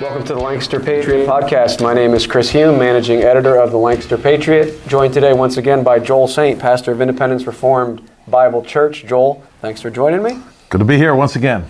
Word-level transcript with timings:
Welcome 0.00 0.24
to 0.24 0.34
the 0.34 0.40
Lancaster 0.40 0.80
Patriot 0.80 1.26
Podcast. 1.26 1.82
My 1.82 1.92
name 1.92 2.14
is 2.14 2.26
Chris 2.26 2.50
Hume, 2.50 2.78
managing 2.78 3.22
editor 3.22 3.56
of 3.56 3.70
the 3.70 3.76
Lancaster 3.76 4.16
Patriot. 4.16 4.84
Joined 4.88 5.12
today 5.12 5.32
once 5.32 5.58
again 5.58 5.84
by 5.84 5.98
Joel 5.98 6.26
Saint, 6.26 6.58
pastor 6.58 6.92
of 6.92 7.00
Independence 7.00 7.46
Reformed 7.46 8.10
Bible 8.26 8.64
Church. 8.64 9.04
Joel, 9.04 9.44
thanks 9.60 9.80
for 9.80 9.90
joining 9.90 10.22
me. 10.22 10.42
Good 10.70 10.78
to 10.78 10.84
be 10.84 10.96
here 10.96 11.14
once 11.14 11.36
again. 11.36 11.68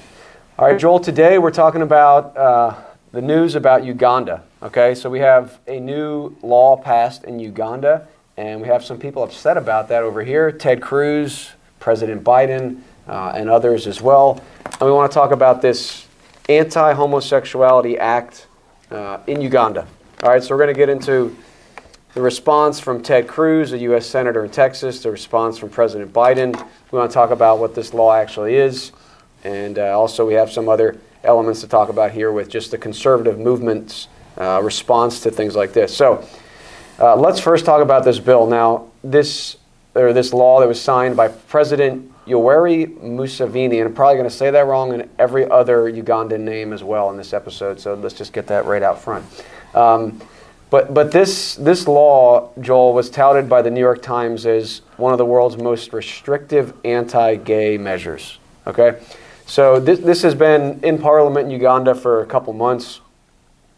All 0.58 0.66
right, 0.66 0.78
Joel, 0.78 1.00
today 1.00 1.38
we're 1.38 1.50
talking 1.50 1.82
about 1.82 2.36
uh, 2.36 2.74
the 3.10 3.20
news 3.20 3.54
about 3.54 3.84
Uganda. 3.84 4.42
Okay, 4.62 4.94
so 4.94 5.10
we 5.10 5.18
have 5.18 5.58
a 5.66 5.80
new 5.80 6.34
law 6.42 6.76
passed 6.76 7.24
in 7.24 7.38
Uganda, 7.38 8.06
and 8.36 8.62
we 8.62 8.68
have 8.68 8.84
some 8.84 8.98
people 8.98 9.24
upset 9.24 9.56
about 9.56 9.88
that 9.88 10.04
over 10.04 10.22
here. 10.22 10.52
Ted 10.52 10.80
Cruz, 10.80 11.50
President 11.80 12.22
Biden, 12.22 12.80
uh, 13.08 13.32
and 13.34 13.50
others 13.50 13.86
as 13.86 14.00
well. 14.00 14.40
And 14.64 14.82
we 14.82 14.92
want 14.92 15.10
to 15.10 15.14
talk 15.14 15.32
about 15.32 15.60
this 15.60 16.06
anti 16.48 16.92
homosexuality 16.92 17.98
act 17.98 18.46
uh, 18.90 19.18
in 19.26 19.40
Uganda. 19.40 19.86
All 20.22 20.30
right, 20.30 20.42
so 20.42 20.54
we're 20.54 20.62
going 20.62 20.74
to 20.74 20.78
get 20.78 20.88
into 20.88 21.36
the 22.14 22.20
response 22.20 22.78
from 22.78 23.02
Ted 23.02 23.26
Cruz, 23.26 23.72
a 23.72 23.78
U.S. 23.78 24.06
Senator 24.06 24.44
in 24.44 24.50
Texas, 24.50 25.02
the 25.02 25.10
response 25.10 25.58
from 25.58 25.70
President 25.70 26.12
Biden. 26.12 26.54
We 26.90 26.98
want 26.98 27.10
to 27.10 27.14
talk 27.14 27.30
about 27.30 27.58
what 27.58 27.74
this 27.74 27.94
law 27.94 28.14
actually 28.14 28.56
is, 28.56 28.92
and 29.44 29.78
uh, 29.78 29.98
also 29.98 30.26
we 30.26 30.34
have 30.34 30.52
some 30.52 30.68
other 30.68 30.98
elements 31.24 31.60
to 31.62 31.68
talk 31.68 31.88
about 31.88 32.12
here 32.12 32.30
with 32.32 32.48
just 32.48 32.70
the 32.70 32.78
conservative 32.78 33.38
movement's 33.38 34.08
uh, 34.36 34.60
response 34.62 35.20
to 35.20 35.30
things 35.30 35.56
like 35.56 35.72
this. 35.72 35.96
So 35.96 36.26
uh, 36.98 37.16
let's 37.16 37.40
first 37.40 37.64
talk 37.64 37.82
about 37.82 38.04
this 38.04 38.18
bill. 38.18 38.46
Now, 38.46 38.90
this 39.02 39.56
or 39.94 40.12
this 40.12 40.32
law 40.32 40.60
that 40.60 40.68
was 40.68 40.80
signed 40.80 41.16
by 41.16 41.28
President 41.28 42.11
Yoweri 42.26 42.86
Museveni, 43.00 43.78
and 43.78 43.88
I'm 43.88 43.94
probably 43.94 44.16
going 44.16 44.28
to 44.28 44.34
say 44.34 44.50
that 44.50 44.66
wrong 44.66 44.92
in 44.92 45.08
every 45.18 45.48
other 45.50 45.90
Ugandan 45.90 46.40
name 46.40 46.72
as 46.72 46.84
well 46.84 47.10
in 47.10 47.16
this 47.16 47.32
episode. 47.32 47.80
So 47.80 47.94
let's 47.94 48.14
just 48.14 48.32
get 48.32 48.46
that 48.46 48.64
right 48.64 48.82
out 48.82 49.00
front. 49.00 49.24
Um, 49.74 50.20
but 50.70 50.94
but 50.94 51.12
this 51.12 51.54
this 51.56 51.86
law, 51.86 52.50
Joel, 52.60 52.94
was 52.94 53.10
touted 53.10 53.48
by 53.48 53.60
the 53.60 53.70
New 53.70 53.80
York 53.80 54.00
Times 54.00 54.46
as 54.46 54.82
one 54.96 55.12
of 55.12 55.18
the 55.18 55.26
world's 55.26 55.58
most 55.58 55.92
restrictive 55.92 56.72
anti-gay 56.84 57.76
measures. 57.76 58.38
Okay, 58.66 58.98
so 59.44 59.78
this 59.78 59.98
this 59.98 60.22
has 60.22 60.34
been 60.34 60.80
in 60.82 60.98
Parliament 60.98 61.46
in 61.46 61.50
Uganda 61.50 61.94
for 61.94 62.22
a 62.22 62.26
couple 62.26 62.52
months. 62.54 63.00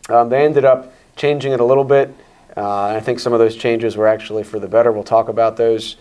Um, 0.09 0.29
they 0.29 0.45
ended 0.45 0.65
up 0.65 0.93
changing 1.17 1.53
it 1.53 1.61
a 1.61 1.65
little 1.65 1.85
bit. 1.85 2.15
Uh, 2.57 2.85
I 2.85 3.01
think 3.01 3.19
some 3.19 3.33
of 3.33 3.41
those 3.41 3.57
changes 3.57 3.97
were 3.97 4.07
actually 4.07 4.45
for 4.45 4.61
the 4.61 4.69
better. 4.69 4.93
We'll 4.93 5.03
talk 5.03 5.29
about 5.29 5.57
those. 5.57 5.97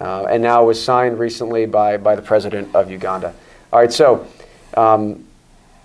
Uh, 0.00 0.24
and 0.26 0.42
now 0.42 0.64
was 0.64 0.82
signed 0.82 1.18
recently 1.18 1.66
by, 1.66 1.96
by 1.96 2.14
the 2.14 2.22
president 2.22 2.74
of 2.74 2.90
Uganda. 2.90 3.34
All 3.72 3.80
right, 3.80 3.92
so 3.92 4.26
um, 4.76 5.24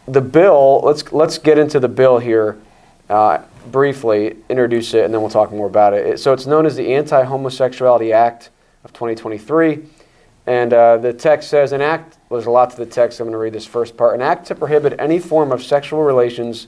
the 0.08 0.22
bill, 0.22 0.82
let's, 0.84 1.12
let's 1.14 1.38
get 1.38 1.58
into 1.58 1.80
the 1.80 1.88
bill 1.88 2.20
here 2.20 2.58
uh, 3.10 3.42
briefly, 3.72 4.38
introduce 4.50 4.94
it, 4.94 5.06
and 5.06 5.14
then 5.14 5.22
we'll 5.22 5.30
talk 5.30 5.52
more 5.52 5.68
about 5.68 5.94
it. 5.94 6.20
So 6.20 6.34
it's 6.34 6.46
known 6.46 6.66
as 6.66 6.76
the 6.76 6.94
Anti 6.94 7.24
Homosexuality 7.24 8.12
Act 8.12 8.50
of 8.84 8.94
2023. 8.94 9.86
And 10.48 10.74
uh, 10.74 10.98
the 10.98 11.14
text 11.14 11.50
says, 11.50 11.72
an 11.72 11.82
act, 11.82 12.18
there's 12.30 12.48
a 12.48 12.52
lot 12.52 12.72
to 12.72 12.78
the 12.78 12.86
text, 12.86 13.20
I'm 13.20 13.26
going 13.26 13.34
to 13.34 13.38
read 13.38 13.54
this 13.54 13.66
first 13.66 13.96
part. 13.96 14.16
An 14.16 14.22
act 14.22 14.48
to 14.48 14.56
prohibit 14.56 14.96
any 15.00 15.20
form 15.20 15.52
of 15.52 15.62
sexual 15.62 16.02
relations 16.04 16.68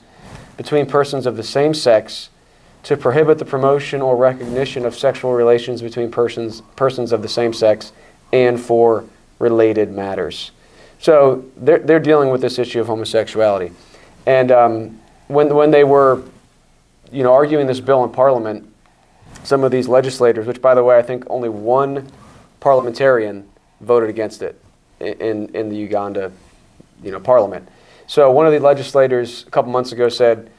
between 0.56 0.86
persons 0.86 1.26
of 1.26 1.36
the 1.36 1.42
same 1.42 1.74
sex 1.74 2.30
to 2.84 2.96
prohibit 2.96 3.38
the 3.38 3.44
promotion 3.44 4.00
or 4.02 4.16
recognition 4.16 4.84
of 4.84 4.94
sexual 4.94 5.32
relations 5.32 5.82
between 5.82 6.10
persons, 6.10 6.60
persons 6.76 7.12
of 7.12 7.22
the 7.22 7.28
same 7.28 7.52
sex 7.52 7.92
and 8.32 8.60
for 8.60 9.04
related 9.38 9.90
matters. 9.90 10.52
So 10.98 11.44
they're, 11.56 11.78
they're 11.78 12.00
dealing 12.00 12.30
with 12.30 12.40
this 12.40 12.58
issue 12.58 12.80
of 12.80 12.86
homosexuality. 12.86 13.72
And 14.26 14.50
um, 14.50 15.00
when, 15.28 15.54
when 15.54 15.70
they 15.70 15.84
were 15.84 16.22
you 17.10 17.22
know, 17.22 17.32
arguing 17.32 17.66
this 17.66 17.80
bill 17.80 18.04
in 18.04 18.10
Parliament, 18.10 18.70
some 19.44 19.64
of 19.64 19.70
these 19.70 19.88
legislators, 19.88 20.46
which 20.46 20.60
by 20.60 20.74
the 20.74 20.82
way, 20.82 20.98
I 20.98 21.02
think 21.02 21.24
only 21.28 21.48
one 21.48 22.08
parliamentarian 22.60 23.48
voted 23.80 24.08
against 24.08 24.42
it 24.42 24.60
in, 25.00 25.54
in 25.54 25.68
the 25.68 25.76
Uganda 25.76 26.32
you 27.02 27.10
know, 27.10 27.20
parliament. 27.20 27.68
So 28.06 28.30
one 28.30 28.46
of 28.46 28.52
the 28.52 28.60
legislators 28.60 29.44
a 29.46 29.50
couple 29.50 29.72
months 29.72 29.92
ago 29.92 30.08
said, 30.08 30.50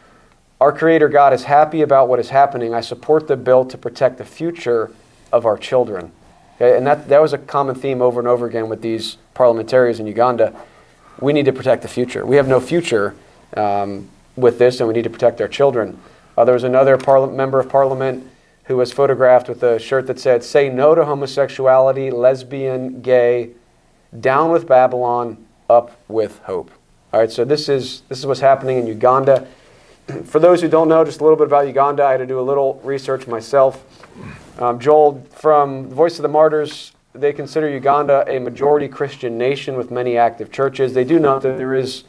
our 0.62 0.72
Creator 0.72 1.10
God 1.10 1.34
is 1.34 1.44
happy 1.44 1.82
about 1.82 2.08
what 2.08 2.20
is 2.20 2.30
happening. 2.30 2.74
I 2.74 2.82
support 2.82 3.28
the 3.28 3.36
bill 3.36 3.66
to 3.66 3.78
protect 3.78 4.18
the 4.18 4.26
future 4.26 4.92
of 5.32 5.46
our 5.46 5.58
children. 5.58 6.12
Okay? 6.56 6.78
And 6.78 6.88
that, 6.88 7.10
that 7.10 7.22
was 7.22 7.34
a 7.34 7.38
common 7.38 7.76
theme 7.76 8.02
over 8.02 8.20
and 8.20 8.28
over 8.28 8.46
again 8.46 8.70
with 8.70 8.82
these 8.82 9.18
parliamentarians 9.34 10.00
in 10.00 10.08
Uganda. 10.08 10.56
We 11.20 11.34
need 11.34 11.46
to 11.46 11.54
protect 11.54 11.82
the 11.82 11.88
future. 11.88 12.26
We 12.26 12.38
have 12.38 12.48
no 12.48 12.60
future 12.60 13.16
um, 13.56 14.10
with 14.36 14.58
this, 14.58 14.80
and 14.80 14.88
we 14.88 14.94
need 14.94 15.04
to 15.04 15.10
protect 15.10 15.42
our 15.42 15.48
children. 15.48 16.00
Uh, 16.38 16.46
there 16.46 16.54
was 16.54 16.64
another 16.64 16.98
member 17.28 17.60
of 17.60 17.70
parliament 17.70 18.30
who 18.66 18.78
was 18.78 18.92
photographed 18.92 19.48
with 19.48 19.64
a 19.64 19.80
shirt 19.80 20.08
that 20.08 20.20
said, 20.20 20.44
Say 20.44 20.70
no 20.70 20.96
to 20.96 21.06
homosexuality, 21.06 22.12
lesbian, 22.12 23.02
gay, 23.02 23.52
down 24.20 24.52
with 24.52 24.68
Babylon, 24.68 25.46
up 25.70 26.00
with 26.08 26.40
hope. 26.40 26.72
All 27.14 27.20
right, 27.20 27.32
so 27.32 27.46
this 27.46 27.70
is, 27.70 28.02
this 28.10 28.20
is 28.20 28.26
what's 28.26 28.40
happening 28.40 28.78
in 28.78 28.88
Uganda. 28.88 29.48
For 30.26 30.40
those 30.40 30.62
who 30.62 30.68
don't 30.68 30.88
know, 30.88 31.04
just 31.04 31.20
a 31.20 31.24
little 31.24 31.38
bit 31.38 31.48
about 31.48 31.68
Uganda, 31.68 32.04
I 32.04 32.12
had 32.12 32.18
to 32.18 32.26
do 32.26 32.40
a 32.40 32.42
little 32.42 32.80
research 32.84 33.28
myself. 33.28 33.84
Um, 34.60 34.80
Joel, 34.80 35.26
from 35.32 35.88
Voice 35.90 36.18
of 36.18 36.24
the 36.24 36.30
Martyrs, 36.30 36.92
they 37.14 37.34
consider 37.34 37.70
Uganda 37.70 38.26
a 38.28 38.40
majority 38.40 38.88
Christian 38.88 39.38
nation 39.38 39.76
with 39.78 39.92
many 39.92 40.18
active 40.18 40.52
churches. 40.52 40.94
They 40.94 41.04
do 41.04 41.20
note 41.20 41.42
that 41.44 41.58
there 41.58 41.74
is 41.74 42.04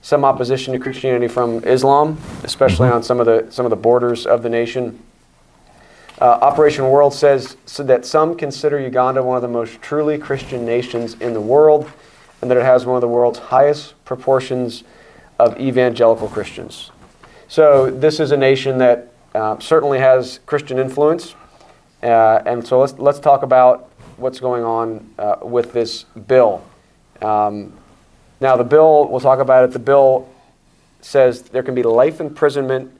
some 0.00 0.24
opposition 0.24 0.72
to 0.74 0.78
Christianity 0.78 1.28
from 1.28 1.64
Islam, 1.64 2.18
especially 2.44 2.88
on 2.88 3.02
some 3.02 3.20
of 3.20 3.26
the 3.26 3.46
some 3.50 3.66
of 3.66 3.70
the 3.70 3.76
borders 3.76 4.26
of 4.26 4.42
the 4.42 4.50
nation. 4.50 5.02
Uh, 6.20 6.38
Operation 6.42 6.88
World 6.90 7.12
says 7.12 7.56
so 7.66 7.82
that 7.82 8.06
some 8.06 8.36
consider 8.36 8.78
Uganda 8.78 9.22
one 9.22 9.36
of 9.36 9.42
the 9.42 9.48
most 9.48 9.82
truly 9.82 10.18
Christian 10.18 10.64
nations 10.64 11.14
in 11.14 11.32
the 11.32 11.40
world, 11.40 11.90
and 12.40 12.50
that 12.50 12.56
it 12.56 12.64
has 12.64 12.86
one 12.86 12.96
of 12.96 13.00
the 13.00 13.08
world's 13.08 13.38
highest 13.38 13.94
proportions 14.04 14.84
of 15.38 15.58
evangelical 15.58 16.28
Christians. 16.28 16.90
So 17.48 17.90
this 17.90 18.20
is 18.20 18.30
a 18.30 18.36
nation 18.36 18.78
that 18.78 19.12
uh, 19.34 19.58
certainly 19.58 19.98
has 19.98 20.40
Christian 20.46 20.78
influence, 20.78 21.34
uh, 22.02 22.42
and 22.46 22.66
so 22.66 22.80
let's 22.80 22.94
let's 22.94 23.18
talk 23.18 23.42
about 23.42 23.90
what's 24.16 24.40
going 24.40 24.64
on 24.64 25.14
uh, 25.18 25.36
with 25.42 25.72
this 25.72 26.04
bill. 26.26 26.64
Um, 27.20 27.74
now 28.40 28.56
the 28.56 28.64
bill, 28.64 29.08
we'll 29.08 29.20
talk 29.20 29.40
about 29.40 29.64
it. 29.64 29.72
The 29.72 29.78
bill 29.78 30.28
says 31.00 31.42
there 31.42 31.62
can 31.62 31.74
be 31.74 31.82
life 31.82 32.20
imprisonment 32.20 32.98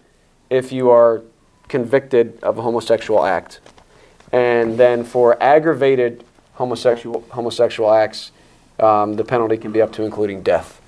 if 0.51 0.73
you 0.73 0.91
are 0.91 1.23
convicted 1.69 2.39
of 2.43 2.59
a 2.59 2.63
homosexual 2.63 3.25
act, 3.25 3.61
and 4.31 4.77
then 4.77 5.05
for 5.05 5.43
aggravated 5.43 6.23
homosexual 6.53 7.25
homosexual 7.31 7.93
acts, 7.93 8.31
um, 8.79 9.15
the 9.15 9.25
penalty 9.25 9.57
can 9.57 9.73
be 9.73 9.81
up 9.81 9.93
to 9.93 10.03
including 10.03 10.43
death, 10.43 10.83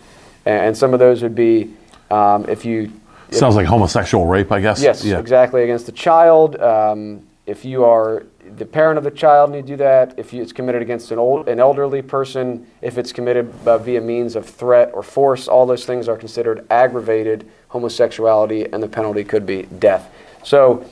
and, 0.44 0.76
some 0.76 0.92
of 0.92 0.98
those 0.98 1.22
would 1.22 1.34
be 1.34 1.72
um, 2.10 2.44
if 2.48 2.64
you 2.64 2.92
Sounds 3.30 3.56
like 3.56 3.66
homosexual 3.66 4.26
rape, 4.26 4.52
I 4.52 4.60
guess. 4.60 4.80
Yes, 4.80 5.04
yeah. 5.04 5.18
exactly. 5.18 5.62
Against 5.62 5.88
a 5.88 5.92
child. 5.92 6.56
Um, 6.60 7.26
if 7.46 7.64
you 7.64 7.84
are 7.84 8.24
the 8.56 8.66
parent 8.66 8.98
of 8.98 9.04
the 9.04 9.10
child 9.10 9.50
and 9.50 9.56
you 9.56 9.62
do 9.62 9.76
that, 9.76 10.18
if 10.18 10.32
you, 10.32 10.42
it's 10.42 10.52
committed 10.52 10.82
against 10.82 11.10
an 11.12 11.18
old, 11.18 11.48
an 11.48 11.60
elderly 11.60 12.02
person, 12.02 12.66
if 12.82 12.98
it's 12.98 13.12
committed 13.12 13.52
uh, 13.66 13.78
via 13.78 14.00
means 14.00 14.36
of 14.36 14.46
threat 14.46 14.90
or 14.92 15.02
force, 15.02 15.46
all 15.46 15.66
those 15.66 15.84
things 15.84 16.08
are 16.08 16.16
considered 16.16 16.66
aggravated 16.70 17.48
homosexuality, 17.68 18.64
and 18.72 18.82
the 18.82 18.88
penalty 18.88 19.22
could 19.24 19.46
be 19.46 19.62
death. 19.62 20.12
So, 20.42 20.84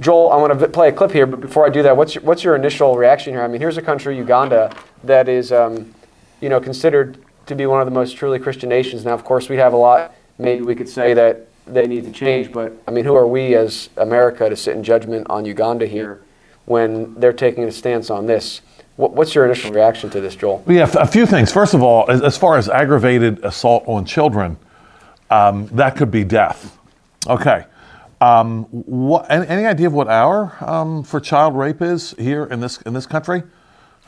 Joel, 0.00 0.30
I 0.30 0.36
want 0.36 0.58
to 0.58 0.68
play 0.68 0.88
a 0.88 0.92
clip 0.92 1.12
here, 1.12 1.26
but 1.26 1.40
before 1.40 1.64
I 1.64 1.70
do 1.70 1.82
that, 1.82 1.96
what's 1.96 2.14
your, 2.14 2.24
what's 2.24 2.42
your 2.42 2.56
initial 2.56 2.96
reaction 2.96 3.32
here? 3.32 3.42
I 3.42 3.48
mean, 3.48 3.60
here's 3.60 3.76
a 3.76 3.82
country, 3.82 4.16
Uganda, 4.16 4.74
that 5.04 5.28
is, 5.28 5.52
um, 5.52 5.94
you 6.40 6.48
know, 6.48 6.60
considered 6.60 7.18
to 7.46 7.54
be 7.54 7.66
one 7.66 7.80
of 7.80 7.86
the 7.86 7.92
most 7.92 8.16
truly 8.16 8.38
Christian 8.38 8.68
nations. 8.68 9.04
Now, 9.04 9.12
of 9.14 9.24
course, 9.24 9.48
we 9.48 9.56
have 9.56 9.72
a 9.72 9.76
lot. 9.76 10.14
Maybe 10.38 10.62
we 10.62 10.74
could 10.74 10.88
say 10.88 11.14
that 11.14 11.46
they 11.66 11.86
need 11.86 12.04
to 12.04 12.12
change. 12.12 12.52
But 12.52 12.72
I 12.86 12.90
mean, 12.90 13.04
who 13.04 13.14
are 13.14 13.26
we 13.26 13.54
as 13.54 13.90
America 13.96 14.48
to 14.48 14.56
sit 14.56 14.76
in 14.76 14.82
judgment 14.82 15.26
on 15.30 15.44
Uganda 15.44 15.86
here 15.86 16.22
when 16.66 17.14
they're 17.14 17.32
taking 17.32 17.64
a 17.64 17.72
stance 17.72 18.10
on 18.10 18.26
this? 18.26 18.60
What's 18.96 19.34
your 19.34 19.44
initial 19.44 19.72
reaction 19.72 20.08
to 20.10 20.20
this, 20.20 20.36
Joel? 20.36 20.62
Yeah, 20.68 20.88
a 20.94 21.06
few 21.06 21.26
things. 21.26 21.50
First 21.50 21.74
of 21.74 21.82
all, 21.82 22.08
as 22.08 22.38
far 22.38 22.56
as 22.56 22.68
aggravated 22.68 23.44
assault 23.44 23.82
on 23.88 24.04
children, 24.04 24.56
um, 25.30 25.66
that 25.72 25.96
could 25.96 26.12
be 26.12 26.22
death. 26.22 26.78
Okay. 27.26 27.64
Um, 28.20 28.64
what, 28.70 29.28
any 29.28 29.66
idea 29.66 29.88
of 29.88 29.92
what 29.92 30.06
our 30.06 30.56
um, 30.60 31.02
for 31.02 31.18
child 31.18 31.56
rape 31.56 31.82
is 31.82 32.14
here 32.18 32.44
in 32.44 32.60
this 32.60 32.80
in 32.82 32.94
this 32.94 33.04
country, 33.04 33.42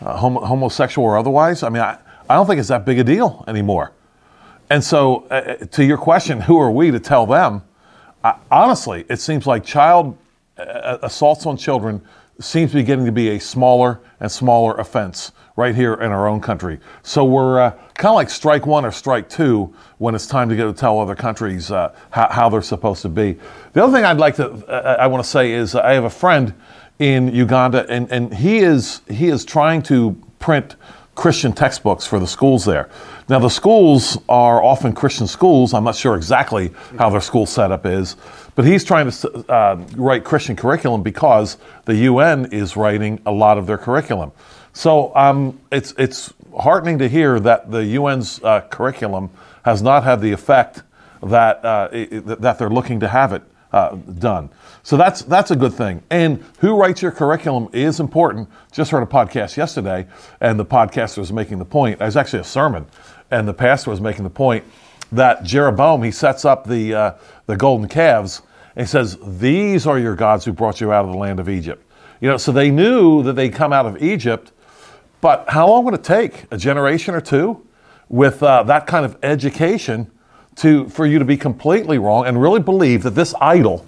uh, 0.00 0.16
homo- 0.16 0.44
homosexual 0.44 1.06
or 1.06 1.18
otherwise? 1.18 1.64
I 1.64 1.68
mean, 1.68 1.82
I, 1.82 1.98
I 2.30 2.34
don't 2.36 2.46
think 2.46 2.60
it's 2.60 2.68
that 2.68 2.84
big 2.84 3.00
a 3.00 3.04
deal 3.04 3.44
anymore. 3.48 3.92
And 4.68 4.82
so, 4.82 5.26
uh, 5.30 5.34
uh, 5.34 5.54
to 5.66 5.84
your 5.84 5.98
question, 5.98 6.40
who 6.40 6.58
are 6.58 6.70
we 6.70 6.90
to 6.90 6.98
tell 6.98 7.26
them? 7.26 7.62
Uh, 8.24 8.34
honestly, 8.50 9.04
it 9.08 9.20
seems 9.20 9.46
like 9.46 9.64
child 9.64 10.16
uh, 10.58 10.98
assaults 11.02 11.46
on 11.46 11.56
children 11.56 12.02
seems 12.40 12.72
to 12.72 12.76
be 12.76 12.82
getting 12.82 13.06
to 13.06 13.12
be 13.12 13.30
a 13.30 13.40
smaller 13.40 14.00
and 14.20 14.30
smaller 14.30 14.74
offense 14.76 15.32
right 15.56 15.74
here 15.74 15.94
in 15.94 16.12
our 16.12 16.26
own 16.26 16.40
country. 16.40 16.78
So 17.02 17.24
we're 17.24 17.60
uh, 17.60 17.70
kind 17.94 18.10
of 18.10 18.14
like 18.16 18.28
strike 18.28 18.66
one 18.66 18.84
or 18.84 18.90
strike 18.90 19.28
two 19.28 19.74
when 19.98 20.14
it's 20.14 20.26
time 20.26 20.48
to 20.50 20.56
go 20.56 20.70
to 20.70 20.78
tell 20.78 20.98
other 20.98 21.14
countries 21.14 21.70
uh, 21.70 21.94
how, 22.10 22.28
how, 22.30 22.48
they're 22.48 22.60
supposed 22.60 23.02
to 23.02 23.08
be. 23.08 23.38
The 23.72 23.82
other 23.82 23.92
thing 23.92 24.04
I'd 24.04 24.18
like 24.18 24.36
to, 24.36 24.50
uh, 24.50 24.96
I 24.98 25.06
want 25.06 25.24
to 25.24 25.30
say 25.30 25.52
is 25.52 25.74
I 25.74 25.92
have 25.92 26.04
a 26.04 26.10
friend 26.10 26.52
in 26.98 27.28
Uganda, 27.34 27.86
and, 27.88 28.10
and 28.10 28.34
he 28.34 28.58
is 28.58 29.02
he 29.08 29.28
is 29.28 29.44
trying 29.44 29.82
to 29.84 30.20
print 30.38 30.76
Christian 31.14 31.52
textbooks 31.52 32.06
for 32.06 32.18
the 32.18 32.26
schools 32.26 32.64
there. 32.64 32.90
Now, 33.28 33.40
the 33.40 33.48
schools 33.48 34.18
are 34.28 34.62
often 34.62 34.92
Christian 34.92 35.26
schools. 35.26 35.74
I'm 35.74 35.82
not 35.82 35.96
sure 35.96 36.14
exactly 36.14 36.70
how 36.96 37.10
their 37.10 37.20
school 37.20 37.44
setup 37.44 37.84
is, 37.84 38.16
but 38.54 38.64
he's 38.64 38.84
trying 38.84 39.10
to 39.10 39.52
uh, 39.52 39.84
write 39.96 40.22
Christian 40.22 40.54
curriculum 40.54 41.02
because 41.02 41.56
the 41.86 41.96
UN 41.96 42.46
is 42.52 42.76
writing 42.76 43.20
a 43.26 43.32
lot 43.32 43.58
of 43.58 43.66
their 43.66 43.78
curriculum. 43.78 44.30
So 44.74 45.14
um, 45.16 45.58
it's, 45.72 45.92
it's 45.98 46.32
heartening 46.56 46.98
to 47.00 47.08
hear 47.08 47.40
that 47.40 47.70
the 47.70 47.96
UN's 47.96 48.40
uh, 48.44 48.60
curriculum 48.60 49.30
has 49.64 49.82
not 49.82 50.04
had 50.04 50.20
the 50.20 50.30
effect 50.30 50.82
that, 51.22 51.64
uh, 51.64 51.88
it, 51.90 52.26
that 52.40 52.58
they're 52.58 52.70
looking 52.70 53.00
to 53.00 53.08
have 53.08 53.32
it 53.32 53.42
uh, 53.72 53.96
done. 54.18 54.50
So 54.82 54.96
that's 54.96 55.22
that's 55.22 55.50
a 55.50 55.56
good 55.56 55.74
thing. 55.74 56.02
And 56.10 56.44
who 56.60 56.76
writes 56.76 57.02
your 57.02 57.10
curriculum 57.10 57.68
is 57.72 57.98
important. 57.98 58.48
Just 58.72 58.90
heard 58.90 59.02
a 59.02 59.06
podcast 59.06 59.56
yesterday, 59.56 60.06
and 60.40 60.58
the 60.58 60.64
podcaster 60.64 61.18
was 61.18 61.32
making 61.32 61.58
the 61.58 61.64
point. 61.64 62.00
It 62.00 62.04
was 62.04 62.16
actually 62.16 62.38
a 62.38 62.44
sermon, 62.44 62.86
and 63.30 63.46
the 63.46 63.54
pastor 63.54 63.90
was 63.90 64.00
making 64.00 64.24
the 64.24 64.30
point 64.30 64.64
that 65.12 65.44
Jeroboam 65.44 66.02
he 66.02 66.10
sets 66.10 66.44
up 66.44 66.66
the 66.66 66.94
uh, 66.94 67.12
the 67.46 67.56
golden 67.56 67.88
calves, 67.88 68.42
and 68.74 68.86
he 68.86 68.90
says, 68.90 69.18
"These 69.24 69.86
are 69.86 69.98
your 69.98 70.14
gods 70.14 70.44
who 70.44 70.52
brought 70.52 70.80
you 70.80 70.92
out 70.92 71.04
of 71.04 71.12
the 71.12 71.18
land 71.18 71.40
of 71.40 71.48
Egypt." 71.48 71.82
You 72.20 72.28
know, 72.28 72.36
so 72.36 72.52
they 72.52 72.70
knew 72.70 73.22
that 73.22 73.34
they'd 73.34 73.52
come 73.52 73.72
out 73.72 73.86
of 73.86 74.02
Egypt, 74.02 74.52
but 75.20 75.44
how 75.48 75.68
long 75.68 75.84
would 75.84 75.94
it 75.94 76.04
take? 76.04 76.44
A 76.50 76.56
generation 76.56 77.14
or 77.14 77.20
two, 77.20 77.66
with 78.08 78.42
uh, 78.42 78.62
that 78.64 78.86
kind 78.86 79.04
of 79.04 79.16
education, 79.22 80.10
to 80.56 80.88
for 80.88 81.06
you 81.06 81.18
to 81.18 81.24
be 81.24 81.36
completely 81.36 81.98
wrong 81.98 82.26
and 82.26 82.40
really 82.40 82.60
believe 82.60 83.02
that 83.02 83.10
this 83.10 83.34
idol 83.40 83.86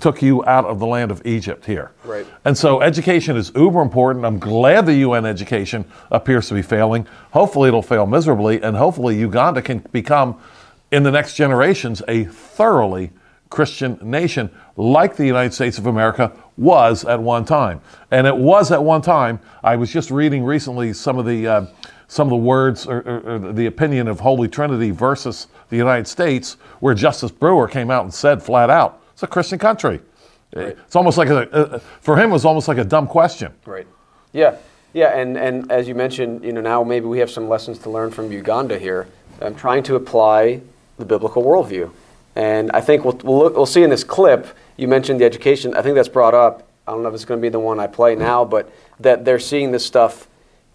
took 0.00 0.22
you 0.22 0.44
out 0.44 0.64
of 0.64 0.78
the 0.78 0.86
land 0.86 1.10
of 1.10 1.24
Egypt 1.26 1.64
here. 1.64 1.92
Right. 2.04 2.26
And 2.44 2.56
so 2.56 2.80
education 2.80 3.36
is 3.36 3.52
uber 3.54 3.82
important. 3.82 4.24
I'm 4.24 4.38
glad 4.38 4.86
the 4.86 4.94
UN 4.94 5.26
education 5.26 5.84
appears 6.10 6.48
to 6.48 6.54
be 6.54 6.62
failing. 6.62 7.06
Hopefully 7.32 7.68
it'll 7.68 7.82
fail 7.82 8.06
miserably, 8.06 8.62
and 8.62 8.76
hopefully 8.76 9.18
Uganda 9.18 9.62
can 9.62 9.78
become, 9.92 10.40
in 10.90 11.02
the 11.02 11.10
next 11.10 11.34
generations, 11.34 12.02
a 12.08 12.24
thoroughly 12.24 13.10
Christian 13.50 13.98
nation 14.02 14.50
like 14.76 15.16
the 15.16 15.26
United 15.26 15.54
States 15.54 15.78
of 15.78 15.86
America 15.86 16.32
was 16.56 17.04
at 17.04 17.20
one 17.20 17.44
time. 17.44 17.80
And 18.10 18.26
it 18.26 18.36
was 18.36 18.70
at 18.70 18.82
one 18.82 19.02
time. 19.02 19.40
I 19.62 19.76
was 19.76 19.92
just 19.92 20.10
reading 20.10 20.44
recently 20.44 20.92
some 20.92 21.18
of 21.18 21.26
the 21.26 21.46
uh, 21.46 21.66
some 22.10 22.26
of 22.26 22.30
the 22.30 22.36
words 22.36 22.86
or, 22.86 23.00
or, 23.00 23.20
or, 23.34 23.52
the 23.52 23.66
opinion 23.66 24.08
of 24.08 24.18
Holy 24.18 24.48
Trinity 24.48 24.90
versus 24.90 25.48
the 25.68 25.76
United 25.76 26.08
States, 26.08 26.54
where 26.80 26.94
Justice 26.94 27.30
Brewer 27.30 27.68
came 27.68 27.90
out 27.90 28.04
and 28.04 28.12
said 28.12 28.42
flat 28.42 28.70
out, 28.70 29.02
it's 29.18 29.24
a 29.24 29.26
Christian 29.26 29.58
country. 29.58 29.98
Right. 30.54 30.78
It's 30.78 30.94
almost 30.94 31.18
like 31.18 31.28
a, 31.28 31.50
uh, 31.50 31.78
for 32.00 32.16
him, 32.16 32.30
it 32.30 32.34
was 32.34 32.44
almost 32.44 32.68
like 32.68 32.78
a 32.78 32.84
dumb 32.84 33.08
question. 33.08 33.52
Right. 33.66 33.84
Yeah. 34.32 34.58
Yeah. 34.92 35.18
And, 35.18 35.36
and 35.36 35.72
as 35.72 35.88
you 35.88 35.96
mentioned, 35.96 36.44
you 36.44 36.52
know, 36.52 36.60
now 36.60 36.84
maybe 36.84 37.06
we 37.06 37.18
have 37.18 37.28
some 37.28 37.48
lessons 37.48 37.80
to 37.80 37.90
learn 37.90 38.12
from 38.12 38.30
Uganda 38.30 38.78
here. 38.78 39.08
I'm 39.42 39.56
trying 39.56 39.82
to 39.82 39.96
apply 39.96 40.60
the 40.98 41.04
biblical 41.04 41.42
worldview. 41.42 41.90
And 42.36 42.70
I 42.70 42.80
think 42.80 43.04
we'll, 43.04 43.18
we'll, 43.24 43.38
look, 43.38 43.56
we'll 43.56 43.66
see 43.66 43.82
in 43.82 43.90
this 43.90 44.04
clip, 44.04 44.46
you 44.76 44.86
mentioned 44.86 45.20
the 45.20 45.24
education. 45.24 45.74
I 45.74 45.82
think 45.82 45.96
that's 45.96 46.08
brought 46.08 46.34
up. 46.34 46.68
I 46.86 46.92
don't 46.92 47.02
know 47.02 47.08
if 47.08 47.14
it's 47.16 47.24
going 47.24 47.40
to 47.40 47.42
be 47.42 47.48
the 47.48 47.58
one 47.58 47.80
I 47.80 47.88
play 47.88 48.14
now, 48.14 48.44
but 48.44 48.70
that 49.00 49.24
they're 49.24 49.40
seeing 49.40 49.72
this 49.72 49.84
stuff 49.84 50.28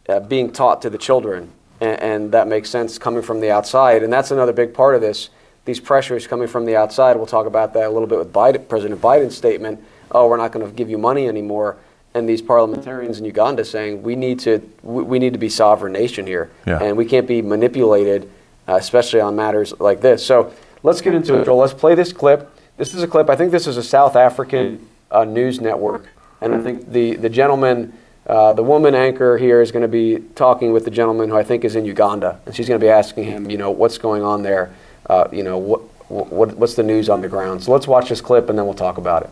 uh, 0.10 0.20
being 0.20 0.52
taught 0.52 0.82
to 0.82 0.90
the 0.90 0.98
children. 0.98 1.50
And, 1.80 2.02
and 2.02 2.32
that 2.34 2.50
makes 2.50 2.70
sense 2.70 2.98
coming 2.98 3.24
from 3.24 3.40
the 3.40 3.52
outside. 3.52 4.04
And 4.04 4.12
that's 4.12 4.32
another 4.32 4.52
big 4.52 4.74
part 4.74 4.96
of 4.96 5.02
this 5.02 5.30
these 5.66 5.80
pressures 5.80 6.28
coming 6.28 6.48
from 6.48 6.66
the 6.66 6.76
outside. 6.76 7.16
We'll 7.16 7.26
talk 7.26 7.46
about 7.46 7.74
that 7.74 7.86
a 7.86 7.90
little 7.90 8.08
bit 8.08 8.20
with 8.20 8.34
Biden, 8.34 8.68
President 8.68 9.02
Biden's 9.02 9.36
statement. 9.36 9.84
Oh, 10.12 10.28
we're 10.28 10.38
not 10.38 10.52
going 10.52 10.66
to 10.66 10.72
give 10.72 10.90
you 10.90 10.98
money 10.98 11.28
anymore. 11.28 11.78
And 12.14 12.30
these 12.30 12.42
parliamentarians 12.42 13.18
in 13.18 13.26
Uganda 13.26 13.66
saying 13.66 14.04
we 14.04 14.16
need 14.16 14.40
to 14.42 14.60
we 14.84 15.18
need 15.18 15.34
to 15.34 15.40
be 15.40 15.50
sovereign 15.50 15.94
nation 15.94 16.28
here, 16.28 16.52
yeah. 16.68 16.78
and 16.78 16.96
we 16.96 17.06
can't 17.06 17.28
be 17.28 17.42
manipulated, 17.42 18.30
uh, 18.68 18.76
especially 18.76 19.20
on 19.20 19.36
matters 19.36 19.74
like 19.80 20.00
this. 20.02 20.24
So 20.24 20.54
let's 20.84 21.02
get 21.02 21.16
into 21.16 21.42
it, 21.42 21.46
Joel. 21.46 21.58
Let's 21.58 21.74
play 21.74 21.96
this 21.96 22.14
clip. 22.14 22.56
This 22.78 22.94
is 22.94 23.02
a 23.02 23.08
clip. 23.08 23.32
I 23.32 23.36
think 23.36 23.52
this 23.52 23.66
is 23.66 23.78
a 23.78 23.84
South 23.84 24.16
African 24.16 24.88
uh, 25.10 25.24
news 25.24 25.60
network, 25.60 26.08
and 26.40 26.54
I 26.54 26.62
think 26.62 26.92
the 26.92 27.16
the 27.16 27.30
gentleman. 27.30 27.98
Uh, 28.26 28.54
the 28.54 28.64
woman 28.64 28.96
anchor 28.96 29.38
here 29.38 29.60
is 29.60 29.74
going 29.74 29.82
to 29.82 29.88
be 29.90 30.18
talking 30.34 30.72
with 30.72 30.86
the 30.86 30.92
gentleman 30.92 31.28
who 31.28 31.36
I 31.36 31.44
think 31.44 31.66
is 31.66 31.76
in 31.76 31.84
Uganda, 31.84 32.40
and 32.46 32.56
she's 32.56 32.70
going 32.70 32.80
to 32.80 32.86
be 32.86 32.90
asking 32.90 33.26
him, 33.26 33.52
you 33.52 33.58
know, 33.58 33.70
what's 33.70 33.98
going 33.98 34.24
on 34.24 34.44
there 34.44 34.74
uh, 35.08 35.28
you 35.32 35.44
know, 35.44 35.58
what, 35.58 35.82
what, 36.10 36.56
what's 36.58 36.76
the 36.76 36.84
news 36.84 37.10
on 37.10 37.22
the 37.22 37.30
ground. 37.30 37.64
So 37.64 37.72
let's 37.72 37.88
watch 37.88 38.10
this 38.10 38.22
clip 38.22 38.50
and 38.50 38.58
then 38.58 38.66
we'll 38.66 38.74
talk 38.76 38.98
about 38.98 39.24
it. 39.24 39.30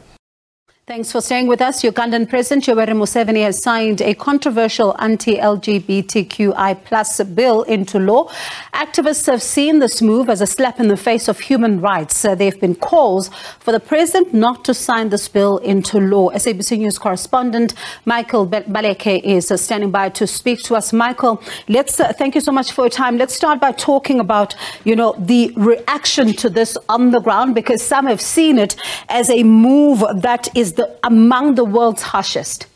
Thanks 0.92 1.10
for 1.10 1.22
staying 1.22 1.48
with 1.48 1.62
us. 1.62 1.84
Ugandan 1.84 2.28
President 2.28 2.66
Yoweri 2.66 2.90
Museveni 2.90 3.44
has 3.44 3.64
signed 3.64 4.02
a 4.02 4.14
controversial 4.14 4.94
anti-LGBTQI 5.00 6.84
plus 6.84 7.24
bill 7.24 7.64
into 7.64 7.98
law. 7.98 8.28
Activists 8.74 9.26
have 9.28 9.42
seen 9.42 9.80
this 9.80 10.02
move 10.02 10.28
as 10.28 10.42
a 10.42 10.46
slap 10.46 10.82
in 10.82 10.90
the 10.90 10.98
face 10.98 11.30
of 11.30 11.40
human 11.40 11.80
rights. 11.80 12.26
Uh, 12.26 12.36
there 12.36 12.52
have 12.52 12.60
been 12.60 12.76
calls 12.76 13.30
for 13.60 13.72
the 13.72 13.80
president 13.80 14.34
not 14.34 14.66
to 14.66 14.74
sign 14.74 15.08
this 15.08 15.30
bill 15.30 15.60
into 15.60 15.98
law. 15.98 16.30
SABC 16.32 16.80
News 16.80 17.00
correspondent 17.00 17.74
Michael 18.04 18.46
Baleke 18.46 19.24
is 19.24 19.50
uh, 19.50 19.56
standing 19.56 19.92
by 19.92 20.10
to 20.10 20.28
speak 20.28 20.62
to 20.64 20.76
us. 20.76 20.92
Michael, 20.92 21.42
let's 21.70 22.02
uh, 22.02 22.12
thank 22.12 22.36
you 22.36 22.42
so 22.42 22.52
much 22.52 22.74
for 22.74 22.82
your 22.82 22.90
time. 22.90 23.18
Let's 23.18 23.34
start 23.34 23.62
by 23.62 23.72
talking 23.72 24.20
about, 24.20 24.56
you 24.84 24.98
know, 24.98 25.16
the 25.18 25.54
reaction 25.56 26.34
to 26.34 26.50
this 26.50 26.78
on 26.90 27.12
the 27.12 27.22
ground 27.22 27.56
because 27.56 27.82
some 27.82 28.08
have 28.08 28.20
seen 28.20 28.60
it 28.60 28.76
as 29.08 29.30
a 29.30 29.44
move 29.44 30.04
that 30.18 30.50
is 30.54 30.81
the, 30.82 30.98
among 31.04 31.56
the 31.56 31.64
world's 31.64 32.02
harshest? 32.02 32.68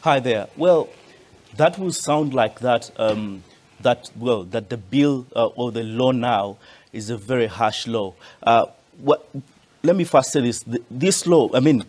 Hi 0.00 0.18
there. 0.18 0.48
Well, 0.56 0.88
that 1.56 1.78
will 1.78 1.92
sound 1.92 2.32
like 2.32 2.60
that. 2.60 2.90
Um, 2.96 3.44
that 3.80 4.10
well, 4.16 4.44
that 4.44 4.70
the 4.70 4.78
bill 4.78 5.26
uh, 5.36 5.46
or 5.46 5.70
the 5.72 5.82
law 5.82 6.12
now 6.12 6.56
is 6.92 7.10
a 7.10 7.16
very 7.16 7.46
harsh 7.46 7.86
law. 7.86 8.14
Uh, 8.42 8.66
what, 8.98 9.28
let 9.82 9.94
me 9.94 10.04
first 10.04 10.32
say 10.32 10.40
this: 10.40 10.64
this 10.90 11.26
law, 11.26 11.50
I 11.52 11.60
mean, 11.60 11.84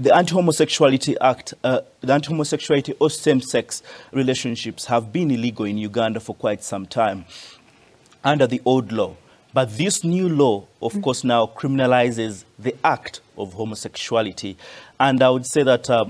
the 0.00 0.12
Anti-Homosexuality 0.12 1.16
Act, 1.20 1.54
uh, 1.62 1.82
the 2.00 2.12
anti-homosexuality 2.12 2.94
or 2.98 3.10
same-sex 3.10 3.82
relationships 4.10 4.86
have 4.86 5.12
been 5.12 5.30
illegal 5.30 5.66
in 5.66 5.78
Uganda 5.78 6.18
for 6.18 6.34
quite 6.34 6.64
some 6.64 6.84
time 6.86 7.26
under 8.24 8.48
the 8.48 8.60
old 8.64 8.90
law. 8.90 9.14
But 9.54 9.78
this 9.78 10.02
new 10.02 10.28
law, 10.28 10.66
of 10.82 11.00
course, 11.00 11.22
now 11.22 11.46
criminalizes 11.46 12.42
the 12.58 12.74
act 12.82 13.20
of 13.38 13.52
homosexuality. 13.52 14.56
And 14.98 15.22
I 15.22 15.30
would 15.30 15.46
say 15.46 15.62
that 15.62 15.88
uh, 15.88 16.06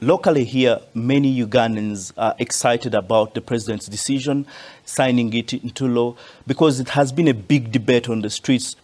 locally 0.00 0.44
here, 0.44 0.80
many 0.92 1.40
Ugandans 1.40 2.12
are 2.18 2.34
excited 2.40 2.96
about 2.96 3.34
the 3.34 3.40
president's 3.40 3.86
decision, 3.86 4.44
signing 4.84 5.32
it 5.34 5.52
into 5.54 5.86
law, 5.86 6.16
because 6.48 6.80
it 6.80 6.88
has 6.90 7.12
been 7.12 7.28
a 7.28 7.34
big 7.34 7.70
debate 7.70 8.08
on 8.08 8.22
the 8.22 8.30
streets 8.30 8.74